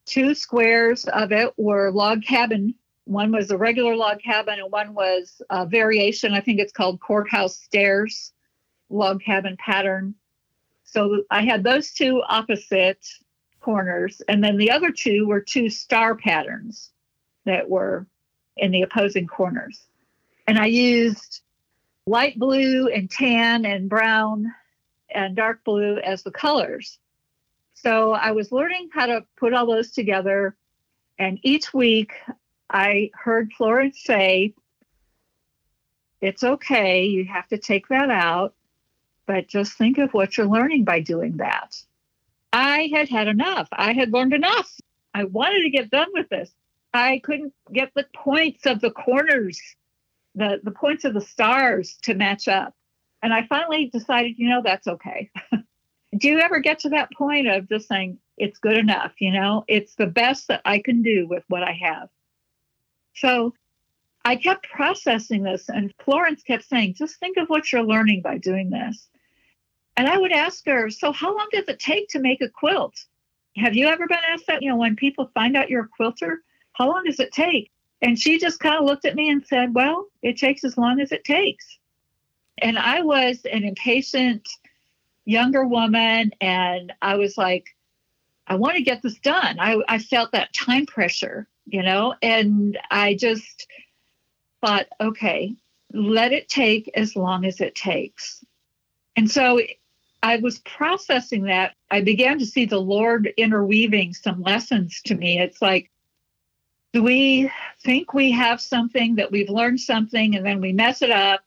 two 0.05 0.35
squares 0.35 1.07
of 1.07 1.33
it 1.33 1.55
were 1.57 1.91
log 1.91 2.23
cabin. 2.23 2.75
One 3.07 3.33
was 3.33 3.51
a 3.51 3.57
regular 3.57 3.97
log 3.97 4.21
cabin, 4.21 4.59
and 4.59 4.71
one 4.71 4.93
was 4.93 5.41
a 5.49 5.65
variation. 5.65 6.35
I 6.35 6.43
think 6.43 6.61
it's 6.61 6.75
called 6.75 7.01
courthouse 7.01 7.57
stairs 7.57 8.35
log 8.91 9.23
cabin 9.23 9.57
pattern. 9.57 10.15
So 10.85 11.23
I 11.31 11.47
had 11.47 11.65
those 11.65 11.95
two 11.95 12.23
opposite 12.29 13.03
corners, 13.63 14.21
and 14.29 14.45
then 14.45 14.59
the 14.59 14.71
other 14.71 14.91
two 14.91 15.27
were 15.27 15.41
two 15.41 15.71
star 15.71 16.15
patterns 16.15 16.91
that 17.47 17.71
were 17.71 18.07
in 18.59 18.73
the 18.73 18.83
opposing 18.83 19.27
corners. 19.27 19.87
And 20.47 20.59
I 20.59 20.67
used 20.67 21.41
light 22.07 22.39
blue 22.39 22.89
and 22.89 23.11
tan 23.11 23.65
and 23.65 23.89
brown 23.89 24.53
and 25.09 25.35
dark 25.35 25.65
blue 25.65 25.97
as 26.01 26.23
the 26.23 26.31
colors. 26.31 26.99
So 27.85 28.13
I 28.13 28.33
was 28.33 28.51
learning 28.51 28.89
how 28.95 29.05
to 29.05 29.27
put 29.37 29.53
all 29.53 29.67
those 29.67 29.91
together. 29.91 30.57
And 31.19 31.39
each 31.43 31.75
week 31.75 32.15
I 32.71 33.11
heard 33.13 33.53
Florence 33.53 34.03
say, 34.03 34.55
It's 36.23 36.43
okay, 36.43 37.05
you 37.05 37.27
have 37.27 37.47
to 37.49 37.59
take 37.59 37.89
that 37.89 38.09
out, 38.09 38.55
but 39.27 39.49
just 39.49 39.75
think 39.75 39.99
of 39.99 40.15
what 40.15 40.37
you're 40.37 40.47
learning 40.47 40.85
by 40.85 41.01
doing 41.01 41.37
that. 41.37 41.77
I 42.55 42.89
had 42.91 43.11
had 43.11 43.29
enough. 43.29 43.69
I 43.71 43.93
had 43.93 44.13
learned 44.13 44.33
enough. 44.33 44.73
I 45.13 45.25
wanted 45.25 45.63
to 45.65 45.71
get 45.71 45.91
done 45.91 46.09
with 46.15 46.31
this. 46.31 46.51
I 46.95 47.21
couldn't 47.23 47.53
get 47.71 47.93
the 47.95 48.07
points 48.17 48.65
of 48.65 48.81
the 48.81 48.93
corners, 48.93 49.61
the, 50.35 50.59
the 50.63 50.71
points 50.71 51.05
of 51.05 51.13
the 51.13 51.21
stars 51.21 51.99
to 52.05 52.15
match 52.15 52.49
up. 52.49 52.75
And 53.23 53.35
I 53.35 53.47
finally 53.47 53.91
decided, 53.93 54.39
you 54.39 54.49
know, 54.49 54.63
that's 54.65 54.87
okay. 54.87 55.31
do 56.17 56.29
you 56.29 56.39
ever 56.39 56.61
get 56.61 56.79
to 56.81 56.89
that 56.91 57.13
point 57.13 57.49
of 57.49 57.69
just 57.69 57.89
saying 57.89 58.19
it's 58.37 58.59
good 58.59 58.77
enough 58.77 59.13
you 59.19 59.33
know? 59.33 59.65
It's 59.69 59.95
the 59.95 60.07
best 60.07 60.49
that 60.49 60.63
i 60.65 60.79
can 60.79 61.03
do 61.03 61.27
with 61.29 61.45
what 61.49 61.63
i 61.63 61.73
have. 61.73 62.09
So 63.15 63.55
i 64.25 64.37
kept 64.37 64.69
processing 64.71 65.43
this 65.43 65.69
and 65.69 65.93
florence 66.05 66.43
kept 66.43 66.65
saying 66.65 66.95
just 66.95 67.19
think 67.19 67.37
of 67.37 67.49
what 67.49 67.71
you're 67.71 67.83
learning 67.83 68.23
by 68.23 68.39
doing 68.39 68.71
this. 68.71 69.09
And 69.97 70.09
i 70.09 70.19
would 70.19 70.33
ask 70.33 70.65
her 70.67 70.91
so 70.91 71.13
how 71.13 71.37
long 71.37 71.49
does 71.53 71.69
it 71.69 71.79
take 71.79 72.09
to 72.11 72.19
make 72.19 72.41
a 72.41 72.49
quilt? 72.49 72.95
Have 73.57 73.75
you 73.75 73.87
ever 73.87 74.07
been 74.07 74.19
asked 74.31 74.47
that 74.49 74.63
you 74.63 74.71
know 74.71 74.77
when 74.77 74.97
people 74.97 75.31
find 75.35 75.57
out 75.57 75.71
you're 75.71 75.85
a 75.85 75.89
quilter? 75.89 76.43
How 76.73 76.89
long 76.89 77.05
does 77.05 77.21
it 77.21 77.33
take? 77.33 77.71
And 78.03 78.19
she 78.19 78.39
just 78.39 78.59
kind 78.59 78.77
of 78.77 78.85
looked 78.85 79.05
at 79.05 79.15
me 79.15 79.31
and 79.31 79.47
said 79.47 79.75
well 79.75 80.07
it 80.23 80.37
takes 80.37 80.65
as 80.65 80.77
long 80.77 81.01
as 81.01 81.13
it 81.13 81.25
takes. 81.25 81.79
And 82.59 82.79
i 82.79 83.01
was 83.01 83.45
an 83.45 83.65
impatient 83.65 84.49
younger 85.25 85.67
woman 85.67 86.33
and 86.41 86.93
I 87.01 87.17
was 87.17 87.37
like, 87.39 87.67
I 88.47 88.57
want 88.57 88.77
to 88.77 88.83
get 88.83 89.03
this 89.03 89.19
done. 89.19 89.59
I, 89.59 89.81
I 89.89 89.99
felt 89.99 90.33
that 90.33 90.53
time 90.53 90.87
pressure, 90.87 91.49
you 91.67 91.83
know, 91.83 92.15
and 92.21 92.79
I 92.91 93.15
just 93.15 93.67
thought, 94.61 94.87
okay, 95.01 95.55
let 95.93 96.33
it 96.33 96.49
take 96.49 96.91
as 96.95 97.17
long 97.17 97.45
as 97.45 97.61
it 97.61 97.75
takes. 97.75 98.45
And 99.17 99.31
so 99.31 99.61
I 100.23 100.37
was 100.37 100.59
processing 100.61 101.45
that. 101.45 101.75
I 101.91 102.01
began 102.01 102.39
to 102.39 102.47
see 102.47 102.65
the 102.65 102.81
Lord 102.81 103.33
interweaving 103.37 104.15
some 104.15 104.43
lessons 104.43 105.01
to 105.07 105.15
me. 105.15 105.39
It's 105.39 105.63
like, 105.63 105.91
do 106.93 107.03
we 107.03 107.51
think 107.83 108.15
we 108.15 108.31
have 108.33 108.61
something 108.61 109.17
that 109.17 109.33
we've 109.33 109.51
learned 109.51 109.81
something 109.81 110.37
and 110.37 110.45
then 110.45 110.61
we 110.61 110.73
mess 110.73 111.03
it 111.03 111.11
up 111.11 111.45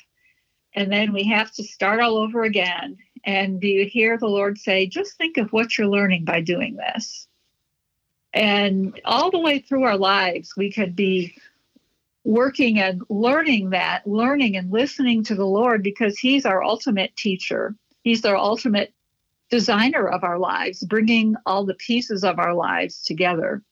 and 0.74 0.92
then 0.92 1.14
we 1.14 1.24
have 1.24 1.52
to 1.54 1.64
start 1.64 2.02
all 2.02 2.18
over 2.18 2.44
again? 2.44 2.98
And 3.24 3.60
do 3.60 3.68
you 3.68 3.86
hear 3.86 4.18
the 4.18 4.28
Lord 4.28 4.58
say, 4.58 4.88
just 4.88 5.18
think 5.18 5.38
of 5.38 5.52
what 5.54 5.78
you're 5.78 5.88
learning 5.88 6.26
by 6.26 6.42
doing 6.42 6.76
this? 6.76 7.28
And 8.34 9.00
all 9.06 9.32
the 9.32 9.40
way 9.40 9.60
through 9.60 9.84
our 9.84 9.98
lives, 9.98 10.54
we 10.56 10.72
could 10.72 10.96
be 10.96 11.36
working 12.24 12.80
and 12.80 13.02
learning 13.10 13.70
that, 13.70 14.06
learning 14.06 14.58
and 14.58 14.72
listening 14.72 15.24
to 15.24 15.36
the 15.36 15.46
Lord 15.46 15.82
because 15.82 16.18
He's 16.20 16.46
our 16.46 16.64
ultimate 16.64 17.16
teacher. 17.16 17.76
He's 18.04 18.26
our 18.26 18.36
ultimate 18.36 18.94
designer 19.50 20.08
of 20.08 20.24
our 20.24 20.38
lives, 20.38 20.84
bringing 20.84 21.36
all 21.46 21.66
the 21.66 21.74
pieces 21.76 22.24
of 22.24 22.38
our 22.38 22.54
lives 22.54 23.02
together. 23.04 23.64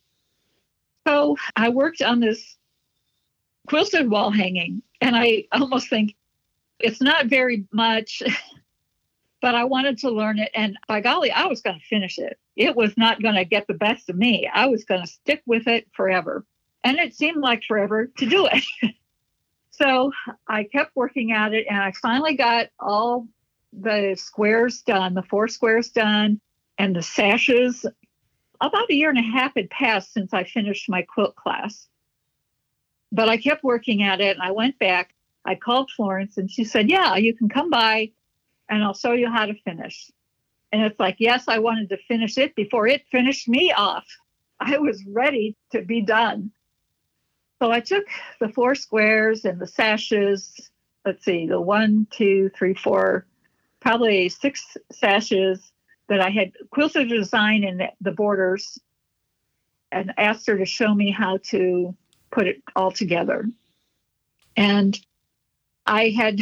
So 1.05 1.37
I 1.55 1.69
worked 1.69 2.01
on 2.01 2.19
this 2.19 2.57
quilted 3.67 4.09
wall 4.09 4.31
hanging, 4.31 4.81
and 5.01 5.15
I 5.15 5.45
almost 5.51 5.89
think 5.89 6.15
it's 6.79 7.01
not 7.01 7.27
very 7.27 7.65
much. 7.71 8.23
but 9.45 9.53
I 9.53 9.63
wanted 9.63 9.99
to 9.99 10.09
learn 10.09 10.39
it. 10.39 10.49
And 10.55 10.75
by 10.87 11.01
golly, 11.01 11.29
I 11.29 11.45
was 11.45 11.61
going 11.61 11.79
to 11.79 11.85
finish 11.85 12.17
it. 12.17 12.39
It 12.55 12.75
was 12.75 12.97
not 12.97 13.21
going 13.21 13.35
to 13.35 13.45
get 13.45 13.67
the 13.67 13.75
best 13.75 14.09
of 14.09 14.15
me. 14.15 14.49
I 14.51 14.65
was 14.65 14.85
going 14.85 15.01
to 15.01 15.07
stick 15.07 15.43
with 15.45 15.67
it 15.67 15.87
forever. 15.93 16.43
And 16.83 16.97
it 16.97 17.13
seemed 17.13 17.43
like 17.43 17.61
forever 17.61 18.07
to 18.17 18.25
do 18.25 18.49
it. 18.51 18.63
so 19.69 20.11
I 20.47 20.63
kept 20.63 20.95
working 20.95 21.31
at 21.31 21.53
it 21.53 21.67
and 21.69 21.77
I 21.77 21.91
finally 21.91 22.35
got 22.35 22.69
all 22.79 23.27
the 23.71 24.15
squares 24.17 24.81
done, 24.81 25.13
the 25.13 25.21
four 25.21 25.47
squares 25.47 25.91
done, 25.91 26.41
and 26.79 26.95
the 26.95 27.03
sashes. 27.03 27.85
About 28.61 28.89
a 28.89 28.95
year 28.95 29.11
and 29.11 29.19
a 29.19 29.21
half 29.21 29.53
had 29.55 29.69
passed 29.69 30.11
since 30.11 30.33
I 30.33 30.45
finished 30.45 30.89
my 30.89 31.03
quilt 31.03 31.35
class. 31.35 31.87
But 33.11 33.29
I 33.29 33.37
kept 33.37 33.63
working 33.63 34.01
at 34.01 34.21
it 34.21 34.37
and 34.37 34.41
I 34.41 34.53
went 34.53 34.79
back. 34.79 35.13
I 35.45 35.53
called 35.53 35.91
Florence 35.95 36.35
and 36.35 36.49
she 36.49 36.63
said, 36.63 36.89
Yeah, 36.89 37.15
you 37.17 37.35
can 37.35 37.47
come 37.47 37.69
by 37.69 38.09
and 38.69 38.83
I'll 38.83 38.93
show 38.93 39.13
you 39.13 39.29
how 39.29 39.45
to 39.45 39.53
finish. 39.63 40.11
And 40.71 40.83
it's 40.83 40.99
like, 40.99 41.17
yes, 41.19 41.45
I 41.47 41.59
wanted 41.59 41.89
to 41.89 41.97
finish 42.07 42.37
it 42.37 42.55
before 42.55 42.87
it 42.87 43.03
finished 43.11 43.47
me 43.47 43.71
off. 43.71 44.05
I 44.59 44.77
was 44.77 45.03
ready 45.07 45.55
to 45.71 45.81
be 45.81 46.01
done. 46.01 46.51
So 47.61 47.71
I 47.71 47.79
took 47.79 48.05
the 48.39 48.49
four 48.49 48.75
squares 48.75 49.45
and 49.45 49.59
the 49.59 49.67
sashes. 49.67 50.69
Let's 51.05 51.23
see, 51.23 51.47
the 51.47 51.61
one, 51.61 52.07
two, 52.09 52.49
three, 52.57 52.73
four, 52.73 53.25
probably 53.79 54.29
six 54.29 54.75
sashes 54.91 55.71
that 56.09 56.19
I 56.19 56.29
had 56.29 56.51
quilted 56.71 57.09
design 57.09 57.63
in 57.63 57.81
the 58.01 58.11
borders 58.11 58.77
and 59.91 60.13
asked 60.17 60.47
her 60.47 60.57
to 60.57 60.65
show 60.65 60.93
me 60.93 61.11
how 61.11 61.37
to 61.43 61.95
put 62.31 62.47
it 62.47 62.61
all 62.75 62.91
together. 62.91 63.45
And 64.57 64.99
I 65.85 66.09
had 66.09 66.39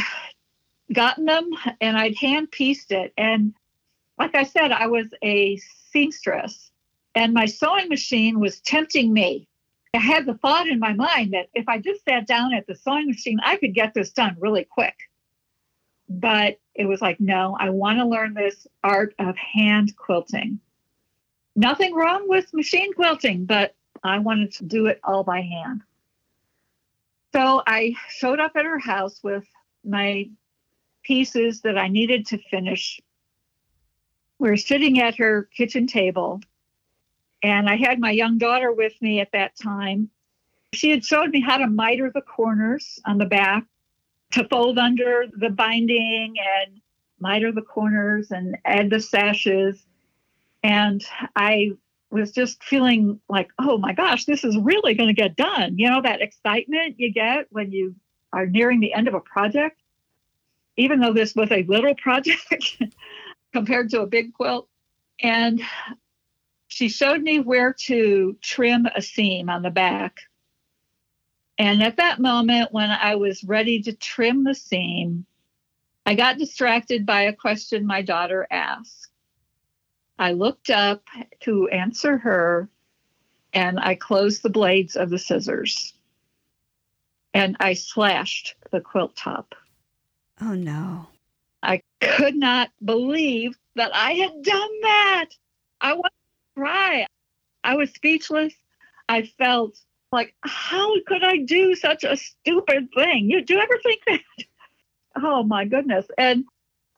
gotten 0.94 1.26
them 1.26 1.50
and 1.82 1.98
I'd 1.98 2.16
hand 2.16 2.52
pieced 2.52 2.92
it. 2.92 3.14
And 3.18 3.54
like 4.18 4.36
I 4.36 4.44
said, 4.44 4.72
I 4.72 4.88
was 4.88 5.08
a 5.24 5.58
seamstress 5.92 6.72
and 7.16 7.34
my 7.34 7.46
sewing 7.46 7.90
machine 7.90 8.40
was 8.40 8.60
tempting 8.62 9.14
me. 9.14 9.48
I 9.94 10.00
had 10.00 10.26
the 10.26 10.34
thought 10.34 10.68
in 10.68 10.80
my 10.80 10.94
mind 10.94 11.34
that 11.34 11.50
if 11.54 11.68
I 11.68 11.78
just 11.78 12.04
sat 12.04 12.26
down 12.26 12.54
at 12.54 12.66
the 12.66 12.76
sewing 12.76 13.08
machine, 13.08 13.40
I 13.44 13.58
could 13.58 13.76
get 13.76 13.94
this 13.94 14.12
done 14.12 14.36
really 14.40 14.64
quick. 14.64 14.96
But 16.10 16.60
it 16.74 16.86
was 16.86 17.02
like, 17.02 17.20
no, 17.20 17.56
I 17.60 17.70
want 17.70 18.00
to 18.00 18.06
learn 18.06 18.34
this 18.34 18.66
art 18.84 19.14
of 19.20 19.36
hand 19.38 19.96
quilting. 19.96 20.60
Nothing 21.56 21.94
wrong 21.94 22.28
with 22.28 22.54
machine 22.54 22.94
quilting, 22.94 23.46
but 23.46 23.76
I 24.04 24.18
wanted 24.18 24.52
to 24.54 24.64
do 24.64 24.88
it 24.88 25.00
all 25.04 25.24
by 25.24 25.42
hand. 25.42 25.82
So 27.34 27.62
I 27.66 27.96
showed 28.10 28.40
up 28.40 28.54
at 28.56 28.66
her 28.66 28.80
house 28.80 29.20
with 29.24 29.46
my 29.86 30.30
pieces 31.04 31.62
that 31.62 31.78
I 31.78 31.88
needed 31.88 32.26
to 32.28 32.38
finish. 32.50 33.00
We 34.40 34.50
were 34.50 34.58
sitting 34.58 35.00
at 35.00 35.18
her 35.18 35.50
kitchen 35.56 35.88
table, 35.88 36.42
and 37.42 37.70
I 37.70 37.76
had 37.76 38.00
my 38.00 38.12
young 38.12 38.38
daughter 38.38 38.72
with 38.72 38.94
me 39.02 39.20
at 39.20 39.32
that 39.34 39.56
time. 39.56 40.10
She 40.74 40.90
had 40.90 41.06
showed 41.06 41.30
me 41.30 41.40
how 41.40 41.58
to 41.58 41.68
miter 41.68 42.12
the 42.14 42.22
corners 42.22 43.00
on 43.06 43.18
the 43.18 43.26
back, 43.26 43.66
to 44.32 44.48
fold 44.48 44.80
under 44.80 45.26
the 45.38 45.50
binding 45.50 46.36
and 46.40 46.82
miter 47.20 47.52
the 47.52 47.62
corners 47.62 48.32
and 48.32 48.58
add 48.66 48.90
the 48.90 49.00
sashes. 49.00 49.86
And 50.64 51.04
I 51.36 51.72
was 52.10 52.32
just 52.32 52.64
feeling 52.64 53.20
like, 53.30 53.50
oh 53.60 53.78
my 53.78 53.94
gosh, 53.94 54.26
this 54.26 54.44
is 54.44 54.58
really 54.58 54.96
going 54.96 55.08
to 55.08 55.14
get 55.14 55.36
done. 55.36 55.78
You 55.78 55.90
know, 55.90 56.02
that 56.02 56.22
excitement 56.22 56.96
you 56.98 57.14
get 57.14 57.46
when 57.52 57.72
you 57.72 57.96
are 58.32 58.48
nearing 58.48 58.80
the 58.80 58.94
end 58.94 59.08
of 59.08 59.14
a 59.14 59.20
project 59.20 59.83
even 60.78 61.00
though 61.00 61.14
this 61.14 61.36
was 61.36 61.52
a 61.52 61.64
little 61.64 61.96
project 61.96 62.82
compared 63.54 63.90
to 63.92 64.02
a 64.02 64.08
big 64.08 64.34
quilt. 64.34 64.68
And 65.22 65.62
she 66.68 66.90
showed 66.90 67.22
me 67.22 67.40
where 67.40 67.74
to 67.86 68.36
trim 68.42 68.88
a 68.96 69.02
seam 69.02 69.50
on 69.50 69.62
the 69.62 69.70
back. 69.70 70.22
And 71.58 71.84
at 71.84 71.98
that 71.98 72.20
moment, 72.20 72.72
when 72.72 72.90
I 72.90 73.16
was 73.16 73.44
ready 73.44 73.82
to 73.84 73.94
trim 73.94 74.44
the 74.44 74.56
seam, 74.56 75.26
I 76.06 76.16
got 76.16 76.38
distracted 76.38 77.06
by 77.06 77.22
a 77.22 77.34
question 77.34 77.86
my 77.86 78.02
daughter 78.02 78.48
asked. 78.50 79.10
I 80.18 80.32
looked 80.32 80.70
up 80.70 81.04
to 81.42 81.68
answer 81.70 82.18
her 82.18 82.70
and 83.54 83.80
I 83.80 83.96
closed 83.96 84.42
the 84.42 84.50
blades 84.50 84.96
of 84.96 85.10
the 85.10 85.20
scissors 85.20 85.94
and 87.34 87.56
I 87.60 87.74
slashed 87.74 88.56
the 88.72 88.82
quilt 88.82 89.16
top. 89.16 89.56
Oh 90.46 90.56
no. 90.56 91.08
I 91.62 91.82
could 92.02 92.36
not 92.36 92.70
believe 92.84 93.58
that 93.76 93.96
I 93.96 94.12
had 94.12 94.44
done 94.44 94.82
that. 94.82 95.30
I 95.80 95.94
wanted 95.94 96.10
to 96.10 96.62
cry. 96.62 97.08
I 97.64 97.76
was 97.76 97.92
speechless. 97.92 98.54
I 99.08 99.24
felt 99.38 99.80
like, 100.12 100.36
how 100.42 100.94
could 101.08 101.24
I 101.24 101.38
do 101.38 101.76
such 101.76 102.04
a 102.04 102.18
stupid 102.18 102.90
thing? 102.94 103.30
You 103.30 103.42
do 103.42 103.54
you 103.54 103.60
ever 103.62 103.80
think 103.84 104.02
that? 104.08 104.20
Oh 105.16 105.44
my 105.44 105.64
goodness. 105.64 106.08
And 106.18 106.44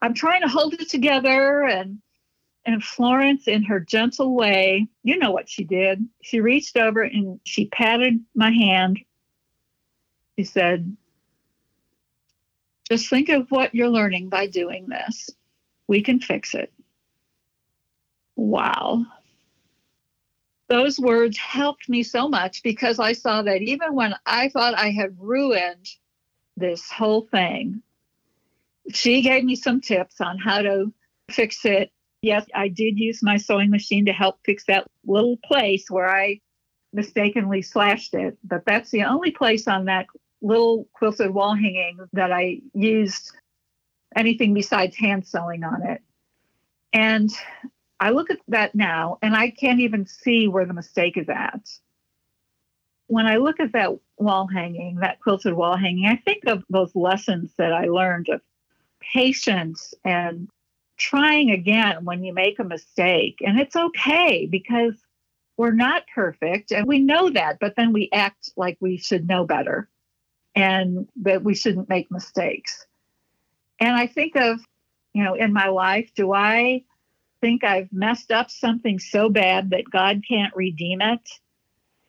I'm 0.01 0.13
trying 0.13 0.41
to 0.41 0.47
hold 0.47 0.73
it 0.73 0.89
together 0.89 1.65
and 1.65 1.99
and 2.65 2.81
Florence 2.81 3.45
in 3.45 3.61
her 3.63 3.81
gentle 3.81 4.33
way, 4.33 4.87
you 5.03 5.17
know 5.17 5.31
what 5.31 5.49
she 5.49 5.65
did. 5.65 6.07
She 6.23 6.39
reached 6.39 6.77
over 6.77 7.01
and 7.01 7.41
she 7.43 7.67
patted 7.67 8.23
my 8.33 8.51
hand. 8.51 8.99
She 10.39 10.45
said, 10.45 10.95
just 12.89 13.09
think 13.09 13.29
of 13.29 13.49
what 13.49 13.73
you're 13.73 13.89
learning 13.89 14.29
by 14.29 14.47
doing 14.47 14.87
this. 14.87 15.29
We 15.87 16.01
can 16.01 16.19
fix 16.19 16.53
it. 16.53 16.71
Wow. 18.35 19.05
Those 20.67 20.99
words 20.99 21.37
helped 21.37 21.89
me 21.89 22.03
so 22.03 22.27
much 22.27 22.63
because 22.63 22.99
I 22.99 23.13
saw 23.13 23.43
that 23.43 23.61
even 23.61 23.93
when 23.93 24.15
I 24.25 24.49
thought 24.49 24.77
I 24.77 24.89
had 24.89 25.15
ruined 25.19 25.87
this 26.57 26.89
whole 26.89 27.27
thing, 27.31 27.81
she 28.91 29.21
gave 29.21 29.43
me 29.43 29.55
some 29.55 29.81
tips 29.81 30.21
on 30.21 30.37
how 30.37 30.61
to 30.61 30.93
fix 31.29 31.65
it. 31.65 31.91
Yes, 32.21 32.45
I 32.55 32.67
did 32.67 32.97
use 32.97 33.21
my 33.21 33.37
sewing 33.37 33.69
machine 33.69 34.05
to 34.05 34.13
help 34.13 34.39
fix 34.43 34.65
that 34.65 34.87
little 35.05 35.37
place 35.37 35.89
where 35.89 36.09
I 36.09 36.41
mistakenly 36.93 37.61
slashed 37.61 38.15
it, 38.15 38.37
but 38.43 38.63
that's 38.65 38.89
the 38.89 39.03
only 39.03 39.31
place 39.31 39.67
on 39.67 39.85
that 39.85 40.07
little 40.41 40.87
quilted 40.93 41.33
wall 41.33 41.55
hanging 41.55 41.97
that 42.13 42.31
I 42.31 42.61
used 42.73 43.31
anything 44.15 44.53
besides 44.53 44.95
hand 44.95 45.25
sewing 45.27 45.63
on 45.63 45.83
it. 45.83 46.01
And 46.93 47.29
I 47.99 48.11
look 48.11 48.29
at 48.29 48.39
that 48.47 48.75
now 48.75 49.17
and 49.21 49.35
I 49.35 49.49
can't 49.49 49.79
even 49.81 50.05
see 50.05 50.47
where 50.47 50.65
the 50.65 50.73
mistake 50.73 51.17
is 51.17 51.29
at. 51.29 51.69
When 53.07 53.27
I 53.27 53.37
look 53.37 53.59
at 53.59 53.73
that 53.73 53.91
wall 54.17 54.47
hanging, 54.47 54.97
that 54.97 55.19
quilted 55.19 55.53
wall 55.53 55.77
hanging, 55.77 56.07
I 56.07 56.15
think 56.15 56.45
of 56.47 56.63
those 56.69 56.95
lessons 56.95 57.51
that 57.57 57.73
I 57.73 57.85
learned 57.85 58.29
of 58.29 58.41
patience 58.99 59.93
and 60.03 60.49
trying 60.97 61.51
again 61.51 62.05
when 62.05 62.23
you 62.23 62.33
make 62.33 62.59
a 62.59 62.63
mistake. 62.63 63.37
And 63.45 63.59
it's 63.59 63.75
okay 63.75 64.47
because 64.47 64.95
we're 65.57 65.71
not 65.71 66.03
perfect 66.13 66.71
and 66.71 66.87
we 66.87 66.99
know 66.99 67.29
that, 67.29 67.57
but 67.59 67.75
then 67.75 67.93
we 67.93 68.09
act 68.11 68.51
like 68.55 68.77
we 68.79 68.97
should 68.97 69.27
know 69.27 69.45
better 69.45 69.89
and 70.55 71.07
that 71.17 71.43
we 71.43 71.53
shouldn't 71.53 71.89
make 71.89 72.09
mistakes. 72.11 72.85
And 73.79 73.95
I 73.95 74.07
think 74.07 74.35
of, 74.35 74.59
you 75.13 75.23
know, 75.23 75.33
in 75.33 75.53
my 75.53 75.67
life, 75.67 76.11
do 76.15 76.33
I 76.33 76.83
think 77.41 77.63
I've 77.63 77.91
messed 77.91 78.31
up 78.31 78.49
something 78.49 78.99
so 78.99 79.29
bad 79.29 79.69
that 79.71 79.89
God 79.91 80.23
can't 80.27 80.55
redeem 80.55 81.01
it? 81.01 81.29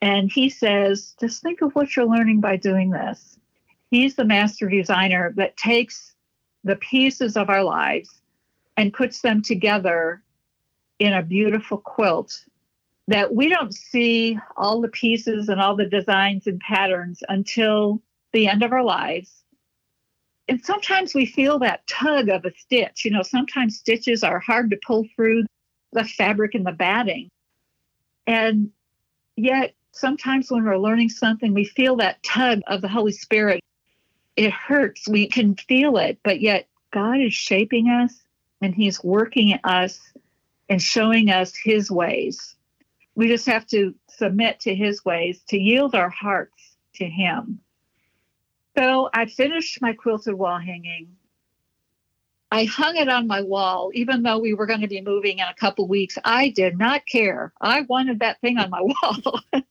And 0.00 0.30
he 0.30 0.48
says, 0.48 1.14
just 1.18 1.42
think 1.42 1.62
of 1.62 1.74
what 1.74 1.96
you're 1.96 2.06
learning 2.06 2.40
by 2.40 2.56
doing 2.56 2.90
this. 2.90 3.38
He's 3.90 4.14
the 4.14 4.24
master 4.24 4.68
designer 4.68 5.32
that 5.36 5.56
takes 5.56 6.14
the 6.64 6.76
pieces 6.76 7.36
of 7.36 7.48
our 7.48 7.64
lives 7.64 8.20
and 8.76 8.92
puts 8.92 9.20
them 9.20 9.42
together 9.42 10.22
in 10.98 11.12
a 11.12 11.22
beautiful 11.22 11.78
quilt 11.78 12.44
that 13.08 13.34
we 13.34 13.48
don't 13.48 13.74
see 13.74 14.38
all 14.56 14.80
the 14.80 14.88
pieces 14.88 15.48
and 15.48 15.60
all 15.60 15.76
the 15.76 15.86
designs 15.86 16.46
and 16.46 16.60
patterns 16.60 17.22
until 17.28 18.02
the 18.32 18.48
end 18.48 18.62
of 18.62 18.72
our 18.72 18.84
lives. 18.84 19.42
And 20.48 20.64
sometimes 20.64 21.14
we 21.14 21.26
feel 21.26 21.58
that 21.60 21.86
tug 21.86 22.28
of 22.28 22.44
a 22.44 22.52
stitch. 22.56 23.04
You 23.04 23.10
know, 23.10 23.22
sometimes 23.22 23.78
stitches 23.78 24.22
are 24.22 24.38
hard 24.38 24.70
to 24.70 24.78
pull 24.86 25.06
through 25.14 25.44
the 25.92 26.04
fabric 26.04 26.54
and 26.54 26.64
the 26.64 26.72
batting. 26.72 27.28
And 28.26 28.70
yet, 29.36 29.74
sometimes 29.92 30.50
when 30.50 30.64
we're 30.64 30.78
learning 30.78 31.08
something, 31.08 31.54
we 31.54 31.64
feel 31.64 31.96
that 31.96 32.22
tug 32.22 32.60
of 32.66 32.80
the 32.80 32.88
Holy 32.88 33.12
Spirit. 33.12 33.60
It 34.36 34.52
hurts. 34.52 35.08
We 35.08 35.28
can 35.28 35.56
feel 35.56 35.96
it, 35.96 36.18
but 36.22 36.40
yet 36.40 36.68
God 36.92 37.20
is 37.20 37.32
shaping 37.32 37.88
us 37.88 38.22
and 38.60 38.74
He's 38.74 39.02
working 39.02 39.54
at 39.54 39.60
us 39.64 40.00
and 40.68 40.80
showing 40.80 41.30
us 41.30 41.56
His 41.56 41.90
ways. 41.90 42.54
We 43.14 43.28
just 43.28 43.46
have 43.46 43.66
to 43.68 43.94
submit 44.08 44.60
to 44.60 44.74
His 44.74 45.04
ways, 45.04 45.42
to 45.48 45.58
yield 45.58 45.94
our 45.94 46.10
hearts 46.10 46.76
to 46.96 47.06
Him. 47.06 47.60
So 48.76 49.08
I 49.14 49.26
finished 49.26 49.80
my 49.80 49.94
quilted 49.94 50.34
wall 50.34 50.58
hanging. 50.58 51.08
I 52.50 52.64
hung 52.64 52.96
it 52.96 53.08
on 53.08 53.26
my 53.26 53.40
wall, 53.40 53.90
even 53.94 54.22
though 54.22 54.38
we 54.38 54.54
were 54.54 54.66
going 54.66 54.82
to 54.82 54.88
be 54.88 55.00
moving 55.00 55.38
in 55.38 55.46
a 55.46 55.54
couple 55.54 55.88
weeks. 55.88 56.16
I 56.24 56.50
did 56.50 56.78
not 56.78 57.06
care. 57.06 57.52
I 57.60 57.82
wanted 57.82 58.20
that 58.20 58.40
thing 58.40 58.58
on 58.58 58.70
my 58.70 58.82
wall 58.82 59.40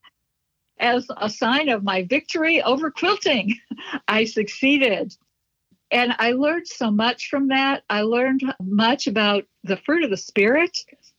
as 0.80 1.08
a 1.18 1.30
sign 1.30 1.70
of 1.70 1.84
my 1.84 2.04
victory 2.04 2.62
over 2.62 2.92
quilting. 2.92 3.58
I 4.08 4.26
succeeded. 4.26 5.16
And 5.92 6.16
I 6.18 6.32
learned 6.32 6.68
so 6.68 6.90
much 6.92 7.30
from 7.30 7.50
that. 7.50 7.84
I 7.90 8.02
learned 8.02 8.42
much 8.60 9.08
about 9.08 9.46
the 9.64 9.78
fruit 9.78 10.04
of 10.04 10.10
the 10.10 10.18
Spirit, 10.18 10.78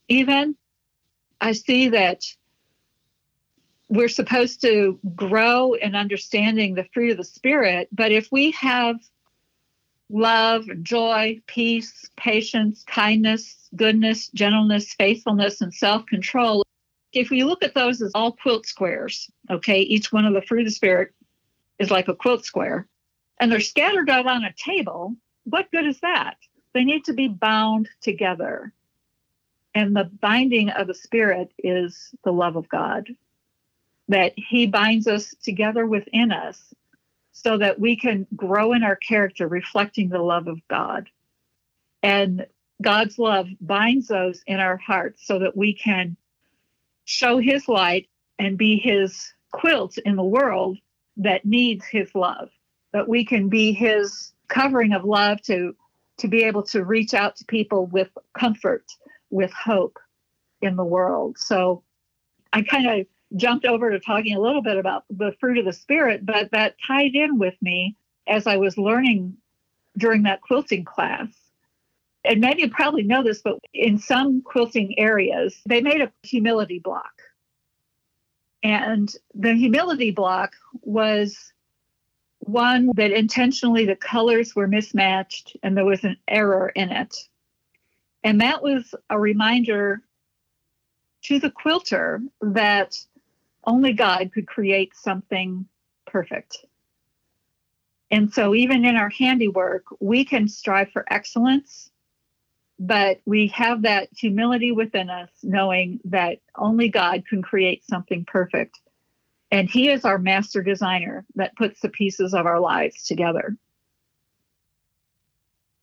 even. 0.09 0.57
I 1.41 1.53
see 1.53 1.89
that 1.91 2.23
we're 3.89 4.09
supposed 4.09 4.61
to 4.63 4.99
grow 5.15 5.75
in 5.75 5.95
understanding 5.95 6.75
the 6.75 6.87
fruit 6.93 7.13
of 7.13 7.17
the 7.19 7.25
Spirit. 7.25 7.89
But 7.93 8.13
if 8.13 8.29
we 8.33 8.51
have 8.53 8.97
love, 10.11 10.65
joy, 10.83 11.41
peace, 11.47 12.09
patience, 12.17 12.85
kindness, 12.85 13.69
goodness, 13.77 14.29
gentleness, 14.29 14.93
faithfulness, 14.95 15.61
and 15.61 15.73
self 15.73 16.07
control, 16.07 16.65
if 17.13 17.31
we 17.31 17.45
look 17.45 17.63
at 17.63 17.75
those 17.75 18.03
as 18.03 18.13
all 18.15 18.33
quilt 18.33 18.67
squares, 18.67 19.31
okay, 19.51 19.81
each 19.81 20.13
one 20.13 20.25
of 20.25 20.35
the 20.35 20.43
fruit 20.43 20.61
of 20.61 20.67
the 20.67 20.73
Spirit 20.73 21.13
is 21.79 21.91
like 21.91 22.09
a 22.09 22.15
quilt 22.15 22.45
square, 22.45 22.89
and 23.39 23.51
they're 23.53 23.61
scattered 23.61 24.11
out 24.11 24.27
on 24.27 24.45
a 24.45 24.55
table, 24.57 25.15
what 25.45 25.71
good 25.71 25.87
is 25.87 26.01
that? 26.01 26.37
They 26.75 26.85
need 26.85 27.05
to 27.05 27.13
be 27.13 27.29
bound 27.29 27.89
together. 28.01 28.73
And 29.75 29.95
the 29.95 30.05
binding 30.05 30.71
of 30.71 30.87
the 30.87 30.95
Spirit 30.95 31.53
is 31.59 32.15
the 32.25 32.33
love 32.33 32.57
of 32.57 32.69
God 32.69 33.09
that 34.09 34.33
He 34.37 34.67
binds 34.67 35.07
us 35.07 35.35
together 35.43 35.87
within 35.87 36.33
us 36.33 36.75
so 37.33 37.59
that 37.59 37.79
we 37.79 37.97
can 37.97 38.27
grow 38.35 38.73
in 38.73 38.83
our 38.83 38.97
character, 38.97 39.47
reflecting 39.47 40.09
the 40.09 40.23
love 40.23 40.49
of 40.49 40.67
God. 40.69 41.09
And 42.03 42.47
God's 42.83 43.19
love 43.19 43.49
binds 43.61 44.09
those 44.09 44.43
in 44.47 44.61
our 44.61 44.77
hearts 44.77 45.27
so 45.27 45.39
that 45.41 45.57
we 45.57 45.75
can 45.75 46.17
show 47.05 47.39
His 47.39 47.69
light 47.69 48.09
and 48.39 48.59
be 48.59 48.79
His 48.79 49.33
quilt 49.53 49.99
in 49.99 50.17
the 50.17 50.23
world 50.23 50.79
that 51.19 51.45
needs 51.45 51.85
His 51.85 52.15
love. 52.15 52.51
That 52.93 53.09
we 53.09 53.25
can 53.25 53.49
be 53.49 53.73
His 53.73 54.33
covering 54.49 54.93
of 54.93 55.05
love 55.05 55.43
to 55.43 55.75
to 56.19 56.29
be 56.29 56.45
able 56.45 56.63
to 56.63 56.85
reach 56.85 57.13
out 57.13 57.37
to 57.37 57.45
people 57.45 57.87
with 57.87 58.09
comfort, 58.39 58.85
with 59.31 59.53
hope 59.53 59.99
in 60.63 60.77
the 60.77 60.85
world. 60.85 61.37
So 61.39 61.83
I 62.53 62.63
kind 62.63 62.89
of 62.89 63.07
jumped 63.37 63.65
over 63.65 63.91
to 63.91 64.01
talking 64.01 64.37
a 64.37 64.41
little 64.41 64.63
bit 64.63 64.77
about 64.77 65.05
the 65.11 65.35
fruit 65.41 65.59
of 65.59 65.65
the 65.65 65.73
spirit, 65.73 66.25
but 66.25 66.51
that 66.53 66.77
tied 66.87 67.15
in 67.15 67.39
with 67.39 67.55
me 67.61 67.97
as 68.27 68.47
I 68.47 68.57
was 68.57 68.79
learning 68.79 69.37
during 69.97 70.23
that 70.25 70.41
quilting 70.41 70.85
class. 70.85 71.29
And 72.25 72.41
many 72.41 72.63
you 72.63 72.71
probably 72.71 73.05
know 73.05 73.23
this, 73.23 73.41
but 73.43 73.59
in 73.73 73.99
some 73.99 74.43
quilting 74.43 74.99
areas, 74.99 75.61
they 75.67 75.81
made 75.81 76.01
a 76.01 76.11
humility 76.23 76.81
block. 76.81 77.23
And 78.63 79.15
the 79.35 79.55
humility 79.55 80.11
block 80.11 80.55
was 80.81 81.53
one 82.41 82.91
that 82.97 83.13
intentionally 83.13 83.87
the 83.87 83.97
colors 83.97 84.57
were 84.57 84.67
mismatched 84.67 85.57
and 85.63 85.77
there 85.77 85.85
was 85.85 86.05
an 86.05 86.17
error 86.27 86.71
in 86.75 86.91
it. 86.91 87.29
And 88.25 88.41
that 88.41 88.63
was 88.63 88.95
a 89.09 89.19
reminder 89.19 90.01
to 91.23 91.39
the 91.39 91.51
quilter 91.51 92.21
that 92.41 92.97
only 93.67 93.93
God 93.93 94.31
could 94.33 94.47
create 94.47 94.95
something 94.95 95.67
perfect. 96.07 96.65
And 98.11 98.33
so, 98.33 98.55
even 98.55 98.85
in 98.85 98.97
our 98.97 99.11
handiwork, 99.11 99.85
we 99.99 100.25
can 100.25 100.47
strive 100.49 100.91
for 100.93 101.05
excellence, 101.11 101.91
but 102.79 103.21
we 103.27 103.49
have 103.49 103.83
that 103.83 104.09
humility 104.17 104.71
within 104.71 105.11
us, 105.11 105.31
knowing 105.43 106.01
that 106.05 106.39
only 106.57 106.89
God 106.89 107.25
can 107.29 107.43
create 107.43 107.85
something 107.85 108.25
perfect. 108.25 108.79
And 109.51 109.69
He 109.69 109.91
is 109.91 110.05
our 110.05 110.19
master 110.19 110.63
designer 110.63 111.25
that 111.35 111.57
puts 111.57 111.81
the 111.81 111.89
pieces 111.89 112.33
of 112.33 112.47
our 112.47 112.61
lives 112.61 113.05
together. 113.05 113.57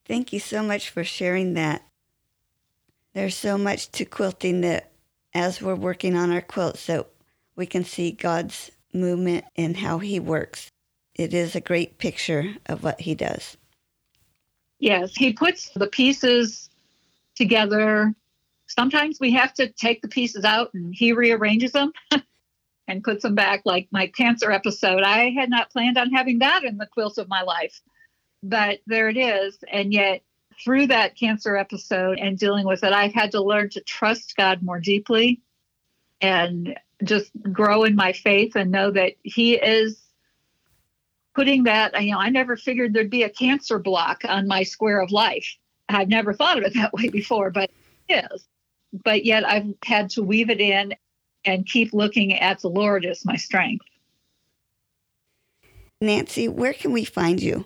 Thank 0.06 0.32
you 0.32 0.40
so 0.40 0.64
much 0.64 0.90
for 0.90 1.04
sharing 1.04 1.54
that. 1.54 1.84
There's 3.14 3.36
so 3.36 3.58
much 3.58 3.92
to 3.92 4.06
quilting 4.06 4.62
that 4.62 4.92
as 5.34 5.62
we're 5.62 5.76
working 5.76 6.16
on 6.16 6.32
our 6.32 6.42
quilts 6.42 6.88
that 6.88 7.08
we 7.56 7.66
can 7.66 7.84
see 7.84 8.12
God's 8.12 8.72
movement 8.94 9.46
and 9.56 9.78
how 9.78 10.00
he 10.00 10.20
works. 10.20 10.70
It 11.16 11.34
is 11.34 11.56
a 11.56 11.62
great 11.62 11.98
picture 11.98 12.56
of 12.66 12.84
what 12.84 13.02
he 13.02 13.16
does. 13.16 13.58
Yes, 14.80 15.16
he 15.16 15.34
puts 15.34 15.70
the 15.76 15.88
pieces 15.88 16.70
together. 17.36 18.14
Sometimes 18.68 19.20
we 19.20 19.32
have 19.32 19.54
to 19.56 19.72
take 19.72 20.02
the 20.02 20.08
pieces 20.08 20.44
out 20.44 20.74
and 20.74 20.94
he 20.94 21.14
rearranges 21.14 21.72
them 21.72 21.92
and 22.88 23.04
puts 23.04 23.24
them 23.24 23.36
back, 23.36 23.62
like 23.66 23.88
my 23.92 24.08
cancer 24.08 24.52
episode. 24.52 25.04
I 25.04 25.30
had 25.30 25.50
not 25.50 25.72
planned 25.72 25.98
on 25.98 26.12
having 26.12 26.40
that 26.40 26.64
in 26.64 26.78
the 26.78 26.88
quilt 26.88 27.18
of 27.18 27.30
my 27.30 27.44
life, 27.44 27.80
but 28.42 28.80
there 28.88 29.10
it 29.10 29.18
is. 29.18 29.58
And 29.72 29.94
yet, 29.94 30.22
through 30.64 30.88
that 30.88 31.16
cancer 31.16 31.56
episode 31.56 32.20
and 32.20 32.38
dealing 32.38 32.66
with 32.66 32.84
it, 32.84 32.94
I've 32.94 33.14
had 33.14 33.32
to 33.32 33.42
learn 33.42 33.70
to 33.70 33.82
trust 33.82 34.36
God 34.36 34.62
more 34.62 34.80
deeply 34.80 35.42
and 36.22 36.78
just 37.04 37.32
grow 37.52 37.84
in 37.84 37.96
my 37.96 38.14
faith 38.14 38.56
and 38.56 38.72
know 38.72 38.92
that 38.92 39.14
He 39.24 39.56
is 39.56 40.04
putting 41.36 41.64
that. 41.64 42.02
You 42.02 42.12
know, 42.12 42.20
I 42.20 42.30
never 42.30 42.56
figured 42.56 42.94
there'd 42.94 43.10
be 43.10 43.24
a 43.24 43.30
cancer 43.30 43.80
block 43.80 44.22
on 44.28 44.48
my 44.48 44.64
square 44.64 45.02
of 45.02 45.12
life. 45.12 45.58
I've 45.90 46.10
never 46.10 46.34
thought 46.34 46.58
of 46.58 46.64
it 46.64 46.74
that 46.76 46.94
way 46.94 47.10
before, 47.10 47.52
but 47.52 47.70
it 48.10 48.26
is. 48.32 48.46
But 49.04 49.26
yet 49.26 49.48
I've 49.48 49.74
had 49.84 50.10
to 50.12 50.24
weave 50.24 50.50
it 50.50 50.62
in 50.62 50.94
and 51.46 51.66
keep 51.66 51.92
looking 51.94 52.34
at 52.34 52.62
the 52.62 52.70
Lord 52.70 53.06
as 53.06 53.26
my 53.26 53.36
strength. 53.36 53.86
Nancy, 56.00 56.48
where 56.48 56.74
can 56.74 56.92
we 56.92 57.06
find 57.06 57.42
you? 57.42 57.66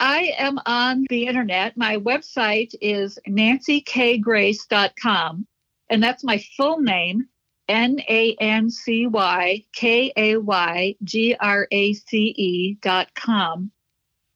I 0.00 0.32
am 0.38 0.58
on 0.66 1.04
the 1.08 1.26
internet. 1.26 1.76
My 1.76 1.98
website 1.98 2.74
is 2.80 3.18
nancykaygrace.com, 3.28 5.46
and 5.90 6.02
that's 6.02 6.24
my 6.24 6.42
full 6.56 6.80
name, 6.80 7.28
N 7.68 7.98
A 8.08 8.36
N 8.40 8.70
C 8.70 9.06
Y 9.06 9.64
K 9.72 10.12
A 10.16 10.36
Y 10.36 10.96
G 11.02 11.34
R 11.40 11.66
A 11.70 11.92
C 11.94 12.34
E 12.36 12.74
dot 12.80 13.14
com. 13.14 13.70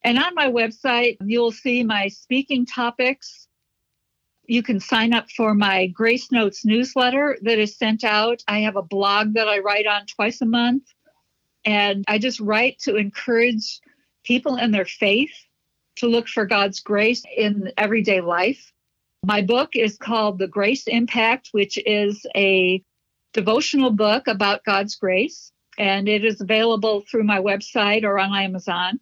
And 0.02 0.18
on 0.18 0.34
my 0.34 0.46
website, 0.46 1.16
you'll 1.24 1.52
see 1.52 1.82
my 1.82 2.08
speaking 2.08 2.64
topics. 2.64 3.48
You 4.46 4.62
can 4.62 4.80
sign 4.80 5.12
up 5.12 5.30
for 5.30 5.54
my 5.54 5.88
Grace 5.88 6.32
Notes 6.32 6.64
newsletter 6.64 7.36
that 7.42 7.58
is 7.58 7.76
sent 7.76 8.04
out. 8.04 8.42
I 8.48 8.60
have 8.60 8.76
a 8.76 8.82
blog 8.82 9.34
that 9.34 9.48
I 9.48 9.58
write 9.58 9.86
on 9.86 10.06
twice 10.06 10.40
a 10.40 10.46
month. 10.46 10.84
And 11.64 12.04
I 12.08 12.18
just 12.18 12.40
write 12.40 12.78
to 12.80 12.96
encourage 12.96 13.80
people 14.24 14.56
in 14.56 14.70
their 14.70 14.86
faith 14.86 15.32
to 15.96 16.06
look 16.06 16.28
for 16.28 16.46
God's 16.46 16.80
grace 16.80 17.22
in 17.36 17.72
everyday 17.76 18.20
life. 18.20 18.72
My 19.26 19.42
book 19.42 19.70
is 19.74 19.98
called 19.98 20.38
The 20.38 20.46
Grace 20.46 20.86
Impact, 20.86 21.48
which 21.52 21.76
is 21.84 22.24
a 22.36 22.82
devotional 23.32 23.90
book 23.90 24.26
about 24.26 24.64
God's 24.64 24.96
grace, 24.96 25.52
and 25.78 26.08
it 26.08 26.24
is 26.24 26.40
available 26.40 27.04
through 27.08 27.24
my 27.24 27.38
website 27.38 28.04
or 28.04 28.18
on 28.18 28.34
Amazon. 28.34 29.00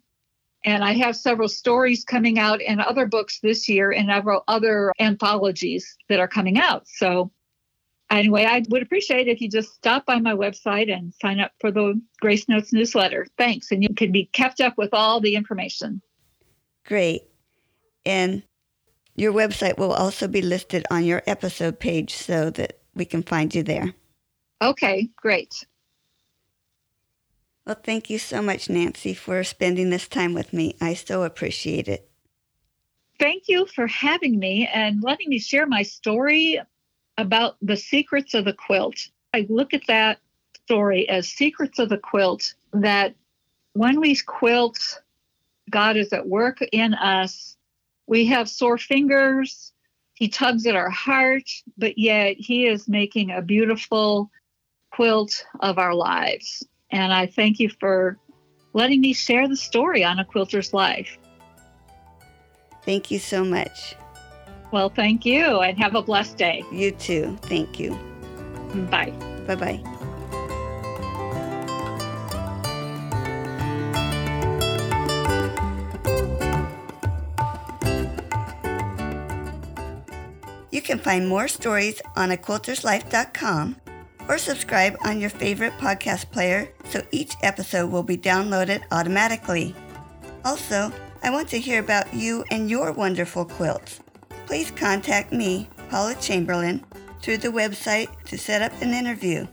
And 0.65 0.83
I 0.83 0.93
have 0.93 1.15
several 1.15 1.47
stories 1.47 2.03
coming 2.03 2.39
out 2.39 2.61
and 2.61 2.81
other 2.81 3.05
books 3.05 3.39
this 3.41 3.69
year 3.69 3.91
and 3.91 4.09
several 4.09 4.43
other 4.47 4.91
anthologies 4.99 5.95
that 6.09 6.19
are 6.19 6.27
coming 6.27 6.57
out. 6.57 6.87
So, 6.87 7.31
anyway, 8.09 8.45
I 8.45 8.63
would 8.69 8.81
appreciate 8.81 9.27
if 9.27 9.39
you 9.39 9.49
just 9.49 9.75
stop 9.75 10.05
by 10.05 10.19
my 10.19 10.33
website 10.33 10.91
and 10.91 11.13
sign 11.21 11.39
up 11.39 11.51
for 11.59 11.71
the 11.71 11.99
Grace 12.19 12.49
Notes 12.49 12.73
newsletter. 12.73 13.27
Thanks. 13.37 13.71
And 13.71 13.81
you 13.81 13.89
can 13.95 14.11
be 14.11 14.25
kept 14.33 14.59
up 14.59 14.77
with 14.77 14.89
all 14.93 15.21
the 15.21 15.35
information. 15.35 16.01
Great. 16.85 17.21
And 18.05 18.43
your 19.15 19.33
website 19.33 19.77
will 19.77 19.93
also 19.93 20.27
be 20.27 20.41
listed 20.41 20.85
on 20.91 21.03
your 21.03 21.23
episode 21.27 21.79
page 21.79 22.15
so 22.15 22.49
that 22.51 22.79
we 22.93 23.05
can 23.05 23.23
find 23.23 23.53
you 23.53 23.63
there. 23.63 23.93
Okay, 24.61 25.09
great. 25.15 25.65
Well, 27.65 27.75
thank 27.83 28.09
you 28.09 28.17
so 28.17 28.41
much, 28.41 28.69
Nancy, 28.69 29.13
for 29.13 29.43
spending 29.43 29.89
this 29.89 30.07
time 30.07 30.33
with 30.33 30.53
me. 30.53 30.75
I 30.79 30.93
so 30.93 31.23
appreciate 31.23 31.87
it. 31.87 32.09
Thank 33.19 33.49
you 33.49 33.65
for 33.65 33.87
having 33.87 34.39
me 34.39 34.69
and 34.73 35.03
letting 35.03 35.29
me 35.29 35.39
share 35.39 35.65
my 35.65 35.81
story 35.81 36.61
about 37.17 37.57
the 37.61 37.75
secrets 37.75 38.33
of 38.33 38.45
the 38.45 38.53
quilt. 38.53 39.09
I 39.33 39.45
look 39.49 39.73
at 39.73 39.87
that 39.87 40.19
story 40.63 41.09
as 41.09 41.27
secrets 41.27 41.79
of 41.79 41.89
the 41.89 41.97
quilt 41.97 42.53
that 42.73 43.15
when 43.73 43.99
we 43.99 44.15
quilt, 44.15 45.01
God 45.69 45.97
is 45.97 46.13
at 46.13 46.27
work 46.27 46.61
in 46.71 46.93
us. 46.93 47.57
We 48.05 48.25
have 48.27 48.47
sore 48.47 48.77
fingers. 48.77 49.73
He 50.13 50.29
tugs 50.29 50.65
at 50.65 50.75
our 50.75 50.89
heart, 50.89 51.49
but 51.77 51.97
yet 51.97 52.37
He 52.37 52.65
is 52.65 52.87
making 52.87 53.31
a 53.31 53.41
beautiful 53.41 54.31
quilt 54.91 55.45
of 55.59 55.77
our 55.77 55.93
lives. 55.93 56.65
And 56.91 57.13
I 57.13 57.27
thank 57.27 57.59
you 57.59 57.69
for 57.69 58.17
letting 58.73 59.01
me 59.01 59.13
share 59.13 59.47
the 59.47 59.57
story 59.57 60.03
on 60.03 60.19
a 60.19 60.25
quilter's 60.25 60.73
life. 60.73 61.17
Thank 62.83 63.11
you 63.11 63.19
so 63.19 63.43
much. 63.43 63.95
Well, 64.71 64.89
thank 64.89 65.25
you, 65.25 65.59
and 65.61 65.77
have 65.77 65.95
a 65.95 66.01
blessed 66.01 66.37
day. 66.37 66.63
You 66.71 66.91
too. 66.91 67.37
Thank 67.43 67.79
you. 67.79 67.91
Bye. 68.89 69.11
Bye 69.47 69.55
bye. 69.55 69.83
You 80.69 80.81
can 80.81 80.99
find 80.99 81.27
more 81.27 81.47
stories 81.47 82.01
on 82.15 82.29
aquilterslife.com 82.29 83.77
or 84.27 84.37
subscribe 84.37 84.97
on 85.05 85.19
your 85.19 85.29
favorite 85.29 85.73
podcast 85.73 86.31
player 86.31 86.69
so 86.85 87.01
each 87.11 87.35
episode 87.43 87.91
will 87.91 88.03
be 88.03 88.17
downloaded 88.17 88.83
automatically. 88.91 89.75
Also, 90.43 90.91
I 91.23 91.29
want 91.29 91.49
to 91.49 91.59
hear 91.59 91.79
about 91.79 92.13
you 92.13 92.43
and 92.51 92.69
your 92.69 92.91
wonderful 92.91 93.45
quilts. 93.45 93.99
Please 94.45 94.71
contact 94.71 95.33
me, 95.33 95.69
Paula 95.89 96.15
Chamberlain, 96.15 96.85
through 97.21 97.37
the 97.37 97.49
website 97.49 98.09
to 98.25 98.37
set 98.37 98.61
up 98.61 98.81
an 98.81 98.93
interview. 98.93 99.47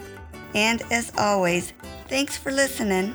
And 0.55 0.83
as 0.91 1.13
always, 1.19 1.73
thanks 2.09 2.37
for 2.37 2.53
listening. 2.53 3.15